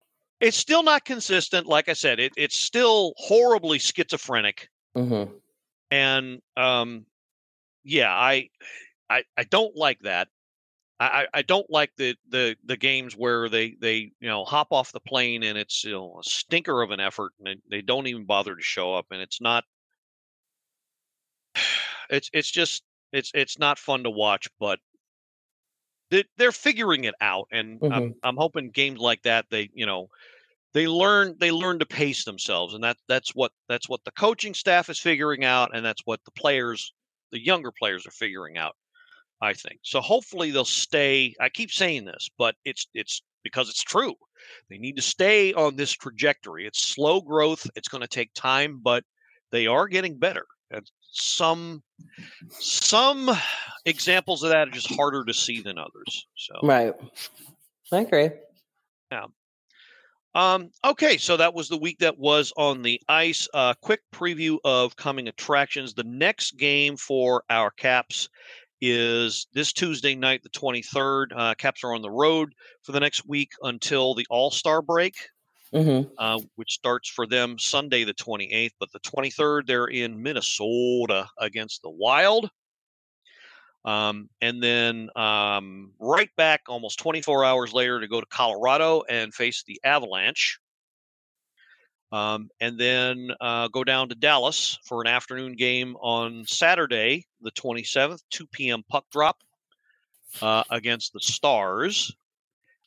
It's 0.40 0.56
still 0.56 0.82
not 0.82 1.04
consistent. 1.04 1.66
Like 1.66 1.88
I 1.88 1.94
said, 1.94 2.20
it, 2.20 2.32
it's 2.36 2.58
still 2.58 3.14
horribly 3.16 3.78
schizophrenic. 3.78 4.68
hmm 4.94 5.24
And 5.90 6.42
um, 6.56 7.06
yeah, 7.82 8.12
I, 8.12 8.50
I 9.08 9.24
I 9.36 9.44
don't 9.44 9.74
like 9.76 10.00
that. 10.00 10.28
I, 11.00 11.06
I 11.06 11.26
I 11.38 11.42
don't 11.42 11.68
like 11.70 11.92
the, 11.96 12.14
the 12.28 12.56
the 12.64 12.76
games 12.76 13.14
where 13.16 13.48
they 13.48 13.76
they 13.80 14.12
you 14.20 14.28
know 14.28 14.44
hop 14.44 14.68
off 14.70 14.92
the 14.92 15.00
plane 15.00 15.42
and 15.42 15.56
it's 15.56 15.84
you 15.84 15.92
know 15.92 16.18
a 16.20 16.22
stinker 16.22 16.82
of 16.82 16.90
an 16.90 17.00
effort 17.00 17.32
and 17.38 17.46
they, 17.70 17.76
they 17.76 17.82
don't 17.82 18.06
even 18.06 18.24
bother 18.26 18.54
to 18.54 18.62
show 18.62 18.94
up 18.94 19.06
and 19.10 19.20
it's 19.20 19.40
not 19.40 19.64
it's 22.10 22.30
it's 22.32 22.50
just 22.50 22.82
it's 23.14 23.30
it's 23.34 23.58
not 23.58 23.78
fun 23.78 24.02
to 24.04 24.10
watch 24.10 24.48
but 24.58 24.78
they, 26.10 26.24
they're 26.36 26.52
figuring 26.52 27.04
it 27.04 27.14
out 27.20 27.48
and 27.50 27.78
I'm 27.82 27.90
mm-hmm. 27.90 28.10
I'm 28.22 28.36
hoping 28.36 28.70
games 28.70 29.00
like 29.00 29.22
that 29.22 29.46
they 29.50 29.70
you 29.74 29.86
know 29.86 30.08
they 30.72 30.86
learn 30.86 31.36
they 31.38 31.50
learn 31.50 31.78
to 31.78 31.86
pace 31.86 32.24
themselves 32.24 32.74
and 32.74 32.84
that 32.84 32.96
that's 33.08 33.34
what 33.34 33.52
that's 33.68 33.88
what 33.88 34.04
the 34.04 34.12
coaching 34.12 34.54
staff 34.54 34.90
is 34.90 35.00
figuring 35.00 35.44
out 35.44 35.70
and 35.74 35.84
that's 35.84 36.02
what 36.04 36.20
the 36.24 36.30
players 36.32 36.92
the 37.32 37.42
younger 37.42 37.72
players 37.72 38.06
are 38.06 38.12
figuring 38.12 38.56
out 38.58 38.76
i 39.40 39.52
think. 39.54 39.80
So 39.82 40.00
hopefully 40.00 40.50
they'll 40.50 40.64
stay 40.64 41.34
i 41.40 41.48
keep 41.48 41.70
saying 41.70 42.04
this 42.04 42.28
but 42.38 42.54
it's 42.64 42.86
it's 42.94 43.22
because 43.42 43.68
it's 43.68 43.82
true. 43.82 44.14
They 44.70 44.78
need 44.78 44.96
to 44.96 45.02
stay 45.02 45.52
on 45.52 45.76
this 45.76 45.92
trajectory. 45.92 46.66
It's 46.66 46.82
slow 46.82 47.20
growth 47.20 47.66
it's 47.76 47.88
going 47.88 48.02
to 48.02 48.08
take 48.08 48.32
time 48.34 48.80
but 48.82 49.04
they 49.52 49.66
are 49.66 49.86
getting 49.88 50.18
better 50.18 50.46
and 50.70 50.90
some 51.14 51.82
some 52.50 53.30
examples 53.84 54.42
of 54.42 54.50
that 54.50 54.68
are 54.68 54.72
just 54.72 54.92
harder 54.94 55.24
to 55.24 55.34
see 55.34 55.60
than 55.60 55.78
others 55.78 56.26
so 56.36 56.54
Right. 56.62 56.94
I 57.92 58.00
agree. 58.00 58.30
Yeah. 59.10 59.26
Um, 60.34 60.70
okay, 60.84 61.16
so 61.16 61.36
that 61.36 61.54
was 61.54 61.68
the 61.68 61.78
week 61.78 61.98
that 62.00 62.18
was 62.18 62.52
on 62.56 62.82
the 62.82 63.00
ice. 63.08 63.46
Uh, 63.54 63.74
quick 63.80 64.00
preview 64.12 64.58
of 64.64 64.96
coming 64.96 65.28
attractions. 65.28 65.94
The 65.94 66.02
next 66.02 66.56
game 66.56 66.96
for 66.96 67.44
our 67.50 67.70
Caps 67.70 68.28
is 68.80 69.46
this 69.54 69.72
Tuesday 69.72 70.16
night, 70.16 70.42
the 70.42 70.48
23rd. 70.48 71.26
Uh, 71.36 71.54
Caps 71.54 71.84
are 71.84 71.94
on 71.94 72.02
the 72.02 72.10
road 72.10 72.52
for 72.82 72.90
the 72.90 73.00
next 73.00 73.28
week 73.28 73.50
until 73.62 74.14
the 74.14 74.26
All 74.28 74.50
Star 74.50 74.82
break, 74.82 75.14
hmm 75.74 76.02
uh, 76.18 76.40
which 76.56 76.72
starts 76.72 77.08
for 77.08 77.26
them 77.26 77.58
Sunday, 77.58 78.04
the 78.04 78.14
28th. 78.14 78.72
But 78.78 78.92
the 78.92 79.00
23rd, 79.00 79.66
they're 79.66 79.86
in 79.86 80.22
Minnesota 80.22 81.28
against 81.38 81.82
the 81.82 81.90
Wild. 81.90 82.50
Um, 83.84 84.30
and 84.40 84.62
then 84.62 85.10
um, 85.14 85.92
right 85.98 86.30
back 86.36 86.62
almost 86.68 86.98
24 87.00 87.44
hours 87.44 87.72
later 87.74 88.00
to 88.00 88.08
go 88.08 88.20
to 88.20 88.26
Colorado 88.26 89.02
and 89.08 89.34
face 89.34 89.62
the 89.66 89.78
Avalanche. 89.84 90.58
Um, 92.10 92.48
and 92.60 92.78
then 92.78 93.30
uh, 93.40 93.68
go 93.68 93.82
down 93.82 94.08
to 94.08 94.14
Dallas 94.14 94.78
for 94.84 95.02
an 95.02 95.08
afternoon 95.08 95.56
game 95.56 95.96
on 95.96 96.44
Saturday, 96.46 97.26
the 97.42 97.50
27th, 97.50 98.22
2 98.30 98.46
p.m. 98.46 98.84
puck 98.88 99.04
drop 99.10 99.38
uh, 100.40 100.62
against 100.70 101.12
the 101.12 101.20
Stars. 101.20 102.14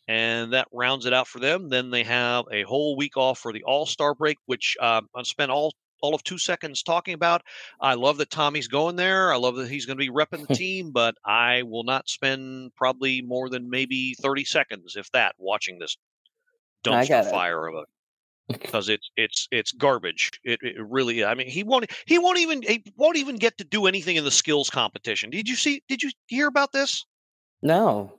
And 0.08 0.54
that 0.54 0.68
rounds 0.72 1.06
it 1.06 1.14
out 1.14 1.28
for 1.28 1.40
them. 1.40 1.70
Then 1.70 1.90
they 1.90 2.04
have 2.04 2.46
a 2.52 2.64
whole 2.64 2.96
week 2.96 3.18
off 3.18 3.40
for 3.40 3.52
the 3.52 3.64
All 3.64 3.86
Star 3.86 4.14
break, 4.14 4.38
which 4.46 4.78
um, 4.80 5.10
I 5.16 5.24
spent 5.24 5.52
all 5.52 5.74
all 6.02 6.14
of 6.14 6.24
two 6.24 6.38
seconds 6.38 6.84
talking 6.84 7.14
about. 7.14 7.42
I 7.82 7.96
love 7.96 8.18
that 8.18 8.30
Tommy's 8.30 8.68
going 8.68 8.96
there. 8.96 9.34
I 9.34 9.38
love 9.38 9.56
that 9.56 9.70
he's 9.70 9.86
going 9.86 9.98
to 9.98 10.06
be 10.06 10.12
repping 10.12 10.48
the 10.48 10.54
team, 10.56 10.92
but 10.92 11.16
I 11.26 11.64
will 11.64 11.84
not 11.84 12.08
spend 12.10 12.72
probably 12.76 13.22
more 13.22 13.50
than 13.50 13.70
maybe 13.70 14.14
30 14.22 14.46
seconds, 14.46 14.96
if 14.96 15.12
that, 15.12 15.36
watching 15.38 15.80
this 15.80 15.98
dumpster 16.84 17.30
fire 17.30 17.68
of 17.68 17.76
a 17.76 17.84
because 18.48 18.88
it's 18.88 19.12
it's 19.18 19.48
it's 19.52 19.74
garbage. 19.74 20.32
It, 20.44 20.60
it 20.62 20.76
really. 20.80 21.26
I 21.26 21.34
mean, 21.34 21.50
he 21.50 21.64
won't 21.64 21.92
he 22.06 22.18
won't 22.18 22.40
even 22.40 22.62
he 22.62 22.82
won't 22.96 23.18
even 23.18 23.36
get 23.36 23.58
to 23.58 23.66
do 23.66 23.88
anything 23.88 24.16
in 24.16 24.24
the 24.24 24.32
skills 24.32 24.70
competition. 24.70 25.30
Did 25.30 25.50
you 25.50 25.56
see? 25.56 25.84
Did 25.90 26.02
you 26.02 26.12
hear 26.28 26.48
about 26.48 26.72
this? 26.72 27.06
No. 27.62 28.14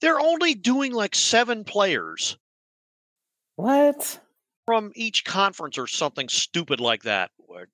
They're 0.00 0.20
only 0.20 0.54
doing 0.54 0.92
like 0.92 1.14
seven 1.14 1.64
players 1.64 2.36
What? 3.56 4.20
from 4.66 4.92
each 4.94 5.24
conference 5.24 5.78
or 5.78 5.86
something 5.86 6.28
stupid 6.28 6.80
like 6.80 7.02
that, 7.04 7.30
or, 7.38 7.66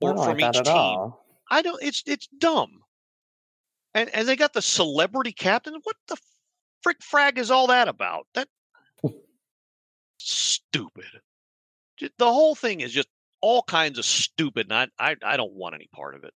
or 0.00 0.14
like 0.14 0.28
from 0.30 0.38
that 0.38 0.54
each 0.54 0.60
at 0.60 0.64
team. 0.66 0.74
all. 0.74 1.24
I 1.50 1.62
don't. 1.62 1.82
It's 1.82 2.02
it's 2.06 2.26
dumb. 2.38 2.80
And 3.94 4.08
and 4.14 4.28
they 4.28 4.36
got 4.36 4.52
the 4.52 4.62
celebrity 4.62 5.32
captain. 5.32 5.74
What 5.82 5.96
the 6.08 6.16
frick 6.82 7.02
frag 7.02 7.38
is 7.38 7.50
all 7.50 7.66
that 7.68 7.88
about? 7.88 8.26
That 8.34 8.48
stupid. 10.18 11.04
The 12.18 12.32
whole 12.32 12.54
thing 12.54 12.80
is 12.80 12.92
just 12.92 13.08
all 13.40 13.62
kinds 13.62 13.98
of 13.98 14.04
stupid, 14.04 14.70
and 14.70 14.90
I 15.00 15.10
I, 15.10 15.16
I 15.24 15.36
don't 15.36 15.54
want 15.54 15.74
any 15.74 15.88
part 15.92 16.14
of 16.14 16.24
it. 16.24 16.32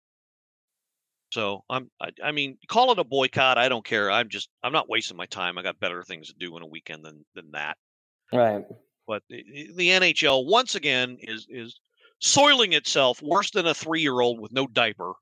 So 1.31 1.65
I'm 1.71 1.91
I, 2.01 2.11
I 2.25 2.33
mean, 2.33 2.59
call 2.69 2.93
it 2.93 2.99
a 2.99 3.05
boycott. 3.05 3.59
I 3.59 3.69
don't 3.69 3.85
care. 3.85 4.11
I'm 4.11 4.29
just 4.29 4.49
I'm 4.63 4.73
not 4.73 4.89
wasting 4.89 5.17
my 5.17 5.27
time. 5.27 5.59
I 5.59 5.63
got 5.63 5.79
better 5.79 6.03
things 6.03 6.29
to 6.29 6.35
do 6.35 6.57
in 6.57 6.63
a 6.63 6.67
weekend 6.67 7.05
than 7.05 7.25
than 7.35 7.51
that. 7.53 7.77
Right. 8.33 8.65
But 9.07 9.23
the, 9.29 9.71
the 9.77 9.89
NHL 9.89 10.47
once 10.47 10.75
again 10.75 11.17
is 11.21 11.47
is 11.49 11.81
soiling 12.21 12.73
itself 12.73 13.23
worse 13.23 13.51
than 13.51 13.67
a 13.67 13.75
three 13.75 14.01
year 14.01 14.21
old 14.21 14.41
with 14.41 14.53
no 14.53 14.67
diaper 14.67 15.13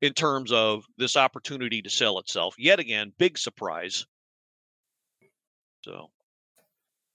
in 0.00 0.12
terms 0.12 0.52
of 0.52 0.84
this 0.98 1.16
opportunity 1.16 1.82
to 1.82 1.90
sell 1.90 2.18
itself. 2.18 2.54
Yet 2.58 2.78
again, 2.78 3.12
big 3.18 3.38
surprise. 3.38 4.06
So, 5.82 6.10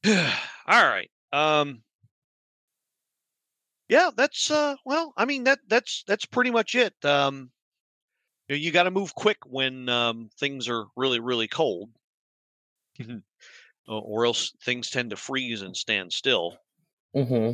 all 0.07 0.13
right. 0.67 1.09
Um, 1.31 1.83
yeah, 3.87 4.09
that's 4.15 4.51
uh, 4.51 4.75
well, 4.85 5.13
I 5.17 5.25
mean 5.25 5.45
that 5.45 5.59
that's 5.67 6.03
that's 6.05 6.25
pretty 6.25 6.51
much 6.51 6.75
it. 6.75 6.93
Um, 7.03 7.51
you, 8.49 8.55
you 8.55 8.71
got 8.71 8.83
to 8.83 8.91
move 8.91 9.15
quick 9.15 9.37
when 9.45 9.87
um, 9.89 10.29
things 10.37 10.67
are 10.67 10.85
really 10.95 11.19
really 11.19 11.47
cold, 11.47 11.89
or 12.99 13.21
or 13.87 14.25
else 14.25 14.51
things 14.63 14.89
tend 14.89 15.11
to 15.11 15.15
freeze 15.15 15.61
and 15.61 15.75
stand 15.77 16.11
still. 16.11 16.57
hmm 17.13 17.51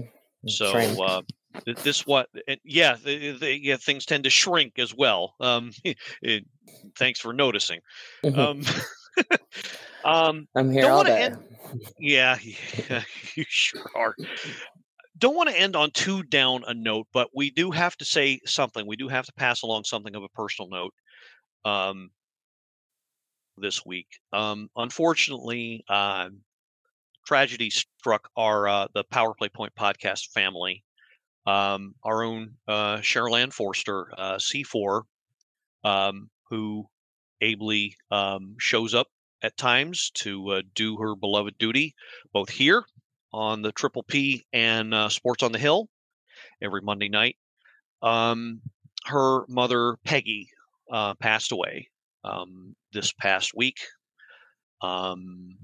So 0.48 1.02
uh, 1.02 1.22
this 1.84 2.06
what? 2.06 2.30
Yeah, 2.64 2.98
the, 3.04 3.32
the, 3.32 3.60
yeah, 3.60 3.78
things 3.78 4.06
tend 4.06 4.26
to 4.26 4.30
shrink 4.30 4.78
as 4.78 4.93
well. 4.93 5.34
Um, 5.39 5.72
it, 6.22 6.46
thanks 6.96 7.20
for 7.20 7.34
noticing. 7.34 7.82
Mhm. 8.24 8.38
Um, 8.38 8.64
um, 10.06 10.48
I'm 10.56 10.72
here 10.72 10.89
all 10.89 11.04
day. 11.04 11.24
end- 11.24 11.38
yeah, 12.00 12.38
yeah, 12.89 13.04
you 13.36 13.46
sure 13.48 13.89
are. 13.96 14.16
Don't 15.18 15.36
want 15.36 15.49
to 15.49 15.57
end 15.57 15.76
on 15.76 15.91
too 15.91 16.24
down 16.24 16.63
a 16.68 16.74
note, 16.74 17.07
but 17.13 17.30
we 17.34 17.49
do 17.49 17.72
have 17.72 17.95
to 17.97 18.05
say 18.05 18.39
something. 18.45 18.86
We 18.86 18.97
do 18.97 19.07
have 19.07 19.26
to 19.26 19.34
pass 19.34 19.61
along 19.61 19.86
something 19.86 20.16
of 20.16 20.24
a 20.24 20.30
personal 20.30 20.70
note. 20.70 20.93
Um, 21.63 22.11
this 23.57 23.86
week, 23.86 24.07
um, 24.34 24.70
unfortunately, 24.76 25.84
um, 25.88 26.41
tragedy 27.26 27.70
struck 27.70 28.30
our 28.36 28.68
uh, 28.68 28.88
the 28.93 29.03
Power 29.05 29.34
Play 29.34 29.49
Point 29.49 29.74
podcast 29.76 30.32
family. 30.34 30.84
Um, 31.47 31.95
our 32.03 32.24
own 32.24 32.55
uh, 32.68 32.97
Cheryl 32.97 33.39
Anne 33.39 33.51
Forster, 33.51 34.07
uh, 34.18 34.38
C4, 34.38 35.03
um, 35.84 36.30
who 36.49 36.88
ably 37.41 37.95
um, 38.11 38.55
shows 38.59 38.93
up 38.93 39.07
at 39.41 39.55
times 39.57 40.11
to 40.16 40.49
uh, 40.49 40.61
do 40.74 40.97
her 40.97 41.16
beloved 41.16 41.57
duty, 41.57 41.93
both 42.34 42.49
here 42.49 42.84
on 43.36 43.61
the 43.61 43.73
Triple 43.73 44.03
P 44.03 44.45
and 44.53 44.93
uh, 44.93 45.09
Sports 45.09 45.43
on 45.43 45.51
the 45.51 45.59
Hill 45.59 45.89
every 46.61 46.81
Monday 46.81 47.09
night. 47.09 47.36
Um, 48.01 48.61
her 49.05 49.45
mother, 49.49 49.97
Peggy, 50.05 50.49
uh, 50.89 51.15
passed 51.15 51.51
away 51.51 51.89
um, 52.23 52.75
this 52.93 53.11
past 53.11 53.51
week. 53.53 53.79
Um, 54.81 55.57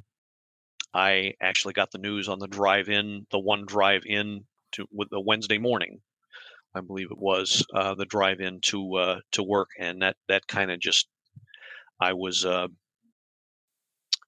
I 0.93 1.33
actually 1.41 1.73
got 1.73 1.91
the 1.91 1.97
news 1.97 2.27
on 2.27 2.39
the 2.39 2.47
drive 2.47 2.89
in, 2.89 3.25
the 3.31 3.39
one 3.39 3.65
drive 3.65 4.03
in 4.05 4.43
to 4.73 4.85
with 4.91 5.09
the 5.09 5.21
Wednesday 5.21 5.57
morning. 5.57 6.01
I 6.75 6.81
believe 6.81 7.11
it 7.11 7.17
was 7.17 7.65
uh, 7.73 7.95
the 7.95 8.05
drive 8.05 8.41
in 8.41 8.59
to 8.63 8.95
uh, 8.95 9.19
to 9.31 9.43
work, 9.43 9.69
and 9.79 10.01
that 10.01 10.17
that 10.27 10.47
kind 10.47 10.71
of 10.71 10.79
just 10.79 11.07
I 12.01 12.13
was, 12.13 12.45
uh, 12.45 12.67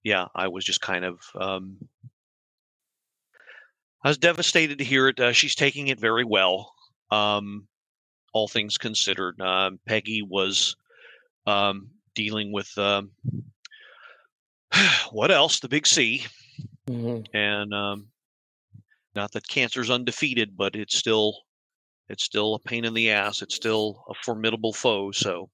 yeah, 0.04 0.28
I 0.36 0.48
was 0.48 0.64
just 0.64 0.80
kind 0.80 1.04
of, 1.04 1.20
um, 1.40 1.78
I 4.04 4.10
was 4.10 4.18
devastated 4.18 4.78
to 4.80 4.84
hear 4.84 5.08
it. 5.08 5.20
Uh, 5.20 5.32
she's 5.32 5.56
taking 5.56 5.88
it 5.88 6.00
very 6.00 6.26
well, 6.26 6.74
um, 7.12 7.68
all 8.34 8.48
things 8.48 8.78
considered. 8.78 9.40
Um, 9.40 9.80
Peggy 9.88 10.22
was 10.22 10.76
um, 11.48 11.90
dealing 12.16 12.52
with 12.52 12.78
um, 12.78 13.12
what 15.12 15.32
else? 15.32 15.60
The 15.60 15.70
big 15.70 15.88
C, 15.88 16.26
Mhm. 16.88 17.26
and 17.34 17.74
um, 17.74 18.08
not 19.16 19.32
that 19.34 19.48
cancer's 19.48 19.90
undefeated, 19.90 20.58
but 20.58 20.76
it's 20.76 20.98
still 20.98 21.38
it's 22.10 22.26
still 22.26 22.56
a 22.56 22.60
pain 22.60 22.84
in 22.84 22.94
the 22.94 23.10
ass. 23.12 23.42
It's 23.42 23.56
still 23.56 24.04
a 24.10 24.14
formidable 24.26 24.74
foe. 24.74 25.12
So 25.12 25.50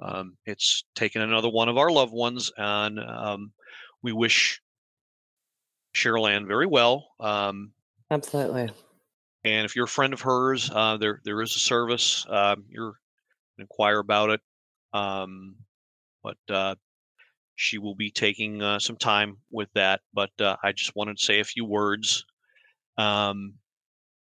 um, 0.00 0.36
it's 0.46 0.84
taken 0.94 1.22
another 1.22 1.48
one 1.48 1.68
of 1.68 1.76
our 1.76 1.90
loved 1.90 2.12
ones, 2.12 2.52
and 2.56 3.00
um, 3.00 3.52
we 4.02 4.12
wish 4.12 4.60
Cheryl 5.94 6.30
Anne 6.30 6.46
very 6.46 6.66
well. 6.66 7.06
Um, 7.20 7.72
Absolutely. 8.10 8.70
and 9.44 9.64
if 9.64 9.76
you're 9.76 9.86
a 9.86 9.88
friend 9.88 10.12
of 10.12 10.20
hers, 10.20 10.70
uh, 10.72 10.96
there 10.96 11.20
there 11.24 11.40
is 11.40 11.56
a 11.56 11.60
service. 11.60 12.26
Um, 12.28 12.64
you're 12.68 12.98
inquire 13.58 13.98
about 13.98 14.30
it. 14.30 14.40
Um, 14.92 15.56
but 16.22 16.36
uh, 16.48 16.74
she 17.56 17.78
will 17.78 17.94
be 17.94 18.10
taking 18.10 18.62
uh, 18.62 18.78
some 18.78 18.96
time 18.96 19.38
with 19.50 19.68
that. 19.74 20.00
But 20.12 20.30
uh, 20.40 20.56
I 20.62 20.72
just 20.72 20.96
wanted 20.96 21.18
to 21.18 21.24
say 21.24 21.40
a 21.40 21.44
few 21.44 21.64
words. 21.64 22.24
Um, 22.96 23.54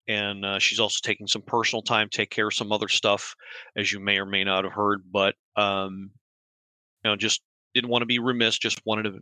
and 0.09 0.45
uh, 0.45 0.59
she's 0.59 0.79
also 0.79 0.99
taking 1.03 1.27
some 1.27 1.43
personal 1.43 1.83
time, 1.83 2.09
take 2.11 2.31
care 2.31 2.47
of 2.47 2.55
some 2.55 2.71
other 2.71 2.89
stuff, 2.89 3.35
as 3.77 3.93
you 3.93 3.99
may 3.99 4.19
or 4.19 4.27
may 4.27 4.45
not 4.45 4.65
have 4.65 4.73
heard. 4.73 5.03
But 5.11 5.35
um, 5.57 6.11
you 7.05 7.11
know, 7.11 7.17
just 7.17 7.43
didn't 7.75 7.91
want 7.91 8.03
to 8.03 8.07
be 8.07 8.19
remiss. 8.19 8.59
Just 8.59 8.81
wanted 8.85 9.05
to 9.05 9.19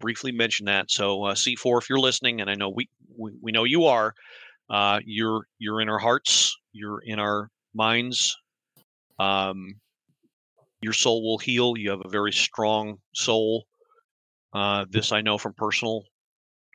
briefly 0.00 0.32
mention 0.32 0.66
that. 0.66 0.90
So 0.90 1.24
uh, 1.24 1.34
C4, 1.34 1.80
if 1.80 1.88
you're 1.88 1.98
listening, 1.98 2.40
and 2.40 2.50
I 2.50 2.54
know 2.54 2.70
we 2.70 2.88
we, 3.16 3.32
we 3.40 3.52
know 3.52 3.64
you 3.64 3.84
are, 3.84 4.14
uh, 4.68 5.00
you're 5.04 5.46
you're 5.58 5.80
in 5.80 5.88
our 5.88 5.98
hearts, 5.98 6.56
you're 6.72 7.00
in 7.04 7.18
our 7.18 7.50
minds. 7.74 8.36
Um, 9.18 9.76
your 10.80 10.92
soul 10.92 11.22
will 11.22 11.38
heal. 11.38 11.74
You 11.76 11.90
have 11.90 12.02
a 12.04 12.08
very 12.08 12.32
strong 12.32 12.98
soul. 13.14 13.64
Uh, 14.52 14.84
this 14.90 15.12
I 15.12 15.20
know 15.20 15.38
from 15.38 15.54
personal 15.54 16.04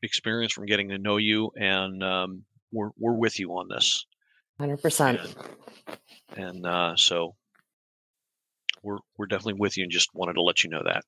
experience, 0.04 0.54
from 0.54 0.66
getting 0.66 0.90
to 0.90 0.98
know 0.98 1.18
you, 1.18 1.52
and 1.56 2.04
um, 2.04 2.44
we're 2.72 2.90
we're 2.98 3.14
with 3.14 3.40
you 3.40 3.52
on 3.52 3.68
this. 3.68 4.06
100%. 4.60 5.36
And 6.36 6.66
uh, 6.66 6.96
so 6.96 7.36
we're 8.84 9.00
we're 9.18 9.28
definitely 9.28 9.60
with 9.60 9.78
you, 9.78 9.84
and 9.84 9.92
just 9.92 10.14
wanted 10.14 10.34
to 10.34 10.42
let 10.42 10.64
you 10.64 10.70
know 10.70 10.82
that. 10.84 11.04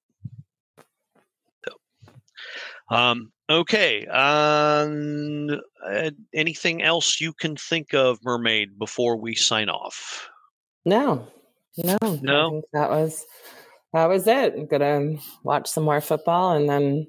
Um, 2.89 3.31
okay. 3.49 4.05
Um, 4.07 5.49
uh, 5.85 6.11
anything 6.33 6.81
else 6.81 7.19
you 7.21 7.33
can 7.33 7.55
think 7.55 7.93
of, 7.93 8.19
Mermaid, 8.23 8.77
before 8.77 9.17
we 9.17 9.35
sign 9.35 9.69
off? 9.69 10.29
No, 10.85 11.27
no, 11.77 11.97
No? 12.21 12.61
that 12.73 12.89
was 12.89 13.25
that 13.93 14.07
was 14.07 14.27
it. 14.27 14.53
I'm 14.57 14.65
gonna 14.67 15.15
watch 15.43 15.67
some 15.67 15.83
more 15.83 16.01
football 16.01 16.51
and 16.55 16.69
then 16.69 17.07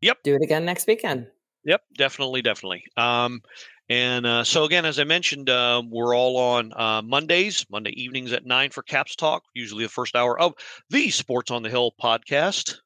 Yep. 0.00 0.22
do 0.22 0.34
it 0.34 0.42
again 0.42 0.64
next 0.64 0.86
weekend. 0.86 1.26
Yep, 1.64 1.82
definitely, 1.96 2.42
definitely. 2.42 2.84
Um, 2.96 3.40
and 3.88 4.26
uh, 4.26 4.44
so 4.44 4.64
again, 4.64 4.84
as 4.84 4.98
I 4.98 5.04
mentioned, 5.04 5.50
uh, 5.50 5.82
we're 5.86 6.14
all 6.16 6.36
on 6.36 6.72
uh, 6.74 7.02
Mondays, 7.02 7.66
Monday 7.70 7.90
evenings 7.90 8.32
at 8.32 8.46
nine 8.46 8.70
for 8.70 8.82
Caps 8.82 9.16
Talk. 9.16 9.42
Usually 9.54 9.84
the 9.84 9.90
first 9.90 10.14
hour 10.16 10.38
of 10.38 10.54
the 10.90 11.10
Sports 11.10 11.50
on 11.50 11.62
the 11.62 11.70
Hill 11.70 11.92
podcast, 12.02 12.76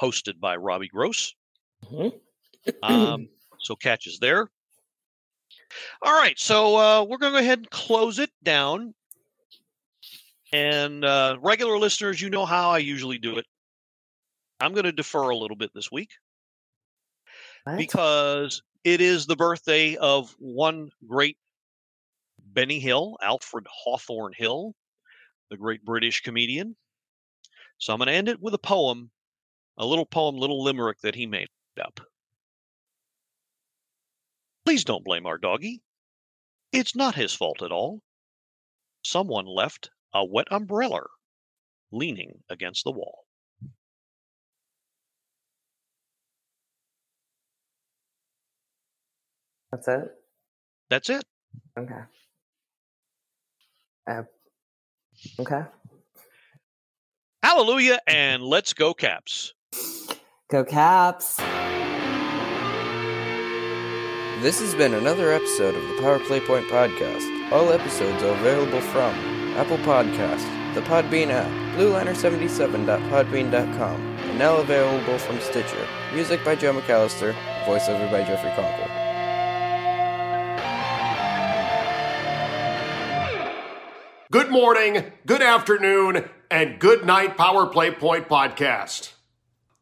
hosted 0.00 0.40
by 0.40 0.56
Robbie 0.56 0.88
Gross. 0.88 1.34
Mhm. 1.84 2.12
Um, 2.82 3.28
so 3.60 3.76
catch 3.76 4.06
us 4.08 4.18
there. 4.20 4.50
All 6.02 6.12
right, 6.12 6.38
so 6.38 6.76
uh, 6.76 7.04
we're 7.04 7.18
going 7.18 7.32
to 7.32 7.38
go 7.40 7.44
ahead 7.44 7.58
and 7.58 7.70
close 7.70 8.18
it 8.18 8.30
down. 8.42 8.94
And 10.52 11.04
uh, 11.04 11.38
regular 11.40 11.76
listeners, 11.78 12.20
you 12.20 12.30
know 12.30 12.46
how 12.46 12.70
I 12.70 12.78
usually 12.78 13.18
do 13.18 13.36
it. 13.38 13.46
I'm 14.60 14.72
going 14.72 14.84
to 14.84 14.92
defer 14.92 15.28
a 15.30 15.36
little 15.36 15.56
bit 15.56 15.70
this 15.74 15.90
week 15.90 16.10
What? 17.64 17.76
because 17.78 18.62
it 18.84 19.00
is 19.00 19.26
the 19.26 19.36
birthday 19.36 19.96
of 19.96 20.34
one 20.38 20.90
great 21.06 21.36
Benny 22.38 22.78
Hill, 22.78 23.16
Alfred 23.20 23.66
Hawthorne 23.68 24.32
Hill, 24.34 24.74
the 25.50 25.56
great 25.56 25.84
British 25.84 26.22
comedian. 26.22 26.76
So 27.78 27.92
I'm 27.92 27.98
going 27.98 28.06
to 28.06 28.14
end 28.14 28.28
it 28.28 28.40
with 28.40 28.54
a 28.54 28.58
poem, 28.58 29.10
a 29.78 29.86
little 29.86 30.06
poem, 30.06 30.36
little 30.36 30.62
limerick 30.62 31.00
that 31.02 31.14
he 31.14 31.26
made 31.26 31.48
up. 31.80 32.00
Please 34.64 34.84
don't 34.84 35.04
blame 35.04 35.26
our 35.26 35.38
doggy. 35.38 35.82
It's 36.72 36.96
not 36.96 37.14
his 37.14 37.32
fault 37.32 37.62
at 37.62 37.72
all. 37.72 38.00
Someone 39.04 39.46
left 39.46 39.90
a 40.12 40.24
wet 40.24 40.48
umbrella 40.50 41.02
leaning 41.92 42.42
against 42.50 42.84
the 42.84 42.90
wall. 42.90 43.24
That's 49.70 49.88
it. 49.88 50.10
That's 50.90 51.10
it. 51.10 51.24
Okay. 51.78 51.94
Uh, 54.08 54.22
okay. 55.38 55.62
Hallelujah 57.42 58.00
and 58.06 58.42
let's 58.42 58.72
go 58.72 58.94
Caps. 58.94 59.54
Go 60.48 60.64
Caps. 60.64 61.38
This 64.42 64.60
has 64.60 64.74
been 64.76 64.94
another 64.94 65.32
episode 65.32 65.74
of 65.74 65.82
the 65.82 65.96
Power 66.00 66.20
Play 66.20 66.38
Point 66.38 66.68
podcast. 66.68 67.50
All 67.50 67.72
episodes 67.72 68.22
are 68.22 68.32
available 68.38 68.80
from 68.80 69.12
Apple 69.56 69.78
Podcast, 69.78 70.44
the 70.74 70.82
Podbean 70.82 71.30
app, 71.30 71.50
BlueLiner77.podbean.com, 71.76 74.00
and 74.00 74.38
now 74.38 74.58
available 74.58 75.18
from 75.18 75.40
Stitcher. 75.40 75.84
Music 76.14 76.44
by 76.44 76.54
Joe 76.54 76.72
McAllister, 76.72 77.34
voiceover 77.64 78.08
by 78.08 78.22
Jeffrey 78.22 78.50
Conkle. 78.50 78.86
Good 84.30 84.50
morning, 84.50 85.10
good 85.26 85.42
afternoon, 85.42 86.28
and 86.52 86.78
good 86.78 87.04
night, 87.04 87.36
Power 87.36 87.66
Play 87.66 87.90
Point 87.90 88.28
Podcast. 88.28 89.14